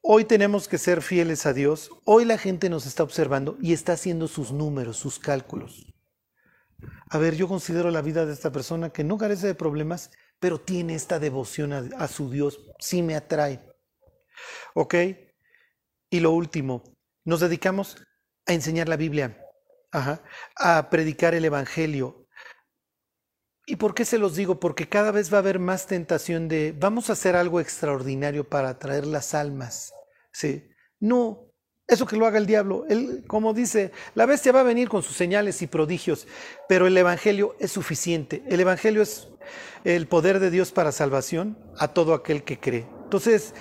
Hoy 0.00 0.24
tenemos 0.24 0.68
que 0.68 0.78
ser 0.78 1.02
fieles 1.02 1.44
a 1.44 1.52
Dios. 1.52 1.90
Hoy 2.04 2.24
la 2.24 2.38
gente 2.38 2.70
nos 2.70 2.86
está 2.86 3.02
observando 3.02 3.58
y 3.60 3.72
está 3.72 3.92
haciendo 3.92 4.28
sus 4.28 4.52
números, 4.52 4.96
sus 4.96 5.18
cálculos. 5.18 5.92
A 7.10 7.18
ver, 7.18 7.34
yo 7.34 7.48
considero 7.48 7.90
la 7.90 8.02
vida 8.02 8.24
de 8.24 8.32
esta 8.32 8.50
persona 8.50 8.90
que 8.90 9.04
no 9.04 9.18
carece 9.18 9.46
de 9.46 9.54
problemas, 9.54 10.10
pero 10.38 10.60
tiene 10.60 10.94
esta 10.94 11.18
devoción 11.18 11.72
a, 11.72 12.08
su 12.08 12.30
Dios, 12.30 12.60
sí 12.78 13.02
me 13.02 13.14
atrae. 13.14 13.60
¿Ok? 14.74 14.94
Y 16.10 16.20
lo 16.20 16.32
último, 16.32 16.82
nos 17.24 17.40
dedicamos 17.40 17.96
a 18.46 18.52
enseñar 18.52 18.88
la 18.88 18.96
Biblia, 18.96 19.42
a 19.92 20.90
predicar 20.90 21.34
el 21.34 21.44
Evangelio. 21.44 22.26
¿Y 23.66 23.76
por 23.76 23.94
qué 23.94 24.04
se 24.04 24.18
los 24.18 24.36
digo? 24.36 24.60
Porque 24.60 24.88
cada 24.88 25.10
vez 25.10 25.32
va 25.32 25.38
a 25.38 25.40
haber 25.40 25.58
más 25.58 25.86
tentación 25.86 26.46
de 26.46 26.72
vamos 26.78 27.10
a 27.10 27.14
hacer 27.14 27.34
algo 27.34 27.58
extraordinario 27.60 28.48
para 28.48 28.68
atraer 28.68 29.06
las 29.06 29.34
almas. 29.34 29.92
¿sí? 30.30 30.68
No, 31.00 31.50
Eso 31.88 32.06
que 32.06 32.16
lo 32.16 32.26
haga 32.26 32.38
el 32.38 32.46
diablo. 32.46 32.84
Él, 32.88 33.24
como 33.26 33.54
dice, 33.54 33.92
la 34.14 34.26
bestia 34.26 34.52
va 34.52 34.60
a 34.60 34.64
venir 34.64 34.88
con 34.88 35.02
sus 35.02 35.16
señales 35.16 35.62
y 35.62 35.66
prodigios, 35.66 36.26
pero 36.68 36.86
el 36.86 36.96
Evangelio 36.96 37.56
es 37.58 37.72
suficiente. 37.72 38.44
El 38.48 38.60
Evangelio 38.60 39.02
es 39.02 39.28
el 39.84 40.06
poder 40.08 40.40
de 40.40 40.50
Dios 40.50 40.72
para 40.72 40.90
salvación 40.92 41.58
a 41.78 41.88
todo 41.88 42.14
aquel 42.14 42.42
que 42.42 42.58
cree. 42.58 42.86
Entonces, 43.04 43.54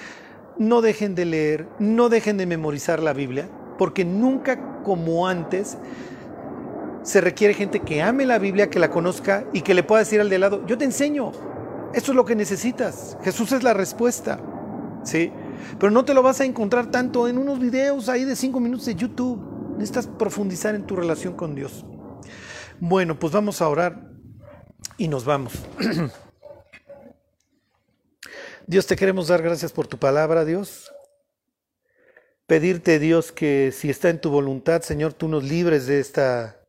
no 0.58 0.82
dejen 0.82 1.16
de 1.16 1.26
leer, 1.26 1.68
no 1.80 2.10
dejen 2.10 2.38
de 2.38 2.46
memorizar 2.46 3.02
la 3.02 3.14
Biblia, 3.14 3.50
porque 3.78 4.06
nunca 4.06 4.82
como 4.84 5.28
antes 5.28 5.78
se 7.04 7.22
requiere 7.22 7.54
gente 7.54 7.82
que 7.82 8.02
ame 8.02 8.26
la 8.26 8.40
Biblia, 8.40 8.70
que 8.70 8.80
la 8.80 8.90
conozca 8.90 9.46
y 9.54 9.62
que 9.62 9.74
le 9.74 9.84
pueda 9.84 10.00
decir 10.00 10.22
al 10.22 10.30
de 10.30 10.40
lado, 10.40 10.66
yo 10.66 10.78
te 10.78 10.86
enseño, 10.86 11.32
eso 11.94 12.12
es 12.12 12.16
lo 12.16 12.26
que 12.26 12.36
necesitas. 12.36 13.18
Jesús 13.24 13.52
es 13.52 13.64
la 13.64 13.74
respuesta. 13.74 14.40
¿Sí? 15.04 15.32
Pero 15.80 15.92
no 15.92 16.04
te 16.04 16.14
lo 16.14 16.24
vas 16.24 16.42
a 16.42 16.46
encontrar 16.46 16.92
tanto 16.92 17.28
en 17.28 17.38
unos 17.38 17.60
videos 17.60 18.10
ahí 18.10 18.26
de 18.26 18.36
cinco 18.36 18.60
minutos 18.60 18.88
de 18.88 18.96
YouTube. 18.96 19.40
Necesitas 19.78 20.08
profundizar 20.08 20.76
en 20.76 20.86
tu 20.86 20.96
relación 20.96 21.36
con 21.36 21.56
Dios. 21.56 21.86
Bueno, 22.80 23.18
pues 23.18 23.32
vamos 23.32 23.62
a 23.62 23.70
orar 23.70 24.10
y 24.98 25.08
nos 25.08 25.26
vamos. 25.26 25.54
Dios, 28.68 28.88
te 28.88 28.96
queremos 28.96 29.28
dar 29.28 29.44
gracias 29.44 29.72
por 29.72 29.86
tu 29.86 30.00
palabra, 30.00 30.44
Dios. 30.44 30.92
Pedirte, 32.48 32.98
Dios, 32.98 33.32
que 33.32 33.72
si 33.72 33.92
está 33.92 34.10
en 34.10 34.20
tu 34.20 34.32
voluntad, 34.32 34.82
Señor, 34.82 35.14
tú 35.14 35.28
nos 35.28 35.44
libres 35.44 35.86
de 35.86 36.00
esta, 36.00 36.66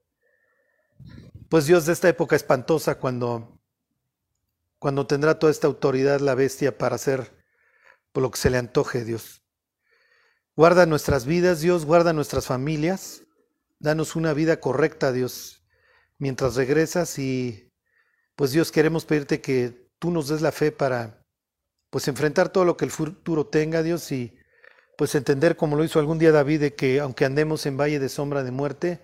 pues 1.49 1.65
Dios, 1.65 1.87
de 1.87 1.95
esta 1.95 2.11
época 2.11 2.37
espantosa 2.37 2.99
cuando, 2.99 3.59
cuando 4.79 5.07
tendrá 5.07 5.39
toda 5.39 5.51
esta 5.51 5.69
autoridad 5.69 6.21
la 6.21 6.35
bestia 6.35 6.77
para 6.77 6.97
hacer 6.97 7.33
por 8.13 8.23
lo 8.23 8.31
que 8.31 8.41
se 8.41 8.51
le 8.51 8.59
antoje, 8.59 9.03
Dios. 9.03 9.43
Guarda 10.55 10.85
nuestras 10.85 11.25
vidas, 11.25 11.63
Dios, 11.63 11.87
guarda 11.87 12.13
nuestras 12.13 12.45
familias. 12.45 13.23
Danos 13.79 14.17
una 14.17 14.35
vida 14.35 14.61
correcta, 14.61 15.13
Dios, 15.13 15.65
mientras 16.19 16.57
regresas 16.57 17.19
y 17.19 17.73
pues 18.35 18.53
Dios 18.53 18.71
queremos 18.71 19.07
pedirte 19.07 19.41
que 19.41 19.91
tú 19.99 20.11
nos 20.11 20.29
des 20.29 20.43
la 20.43 20.53
fe 20.53 20.73
para 20.73 21.26
pues 21.97 22.09
enfrentar 22.09 22.51
todo 22.51 22.67
lo 22.67 22.77
que 22.77 22.85
el 22.85 22.91
futuro 22.91 23.47
tenga, 23.47 23.83
Dios, 23.83 24.13
y 24.13 24.37
pues 24.99 25.15
entender 25.15 25.57
como 25.57 25.77
lo 25.77 25.83
hizo 25.83 25.99
algún 25.99 26.19
día 26.19 26.31
David 26.31 26.61
de 26.61 26.75
que 26.75 27.01
aunque 27.01 27.25
andemos 27.25 27.65
en 27.65 27.79
valle 27.79 27.99
de 27.99 28.11
sombra 28.11 28.45
de 28.45 28.51
muerte, 28.51 29.01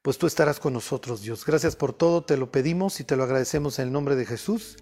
pues 0.00 0.16
tú 0.16 0.26
estarás 0.26 0.58
con 0.58 0.72
nosotros, 0.72 1.20
Dios. 1.20 1.44
Gracias 1.44 1.76
por 1.76 1.92
todo, 1.92 2.24
te 2.24 2.38
lo 2.38 2.50
pedimos 2.50 3.00
y 3.00 3.04
te 3.04 3.16
lo 3.16 3.24
agradecemos 3.24 3.78
en 3.78 3.88
el 3.88 3.92
nombre 3.92 4.16
de 4.16 4.24
Jesús. 4.24 4.78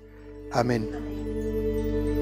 Amén. 0.53 2.19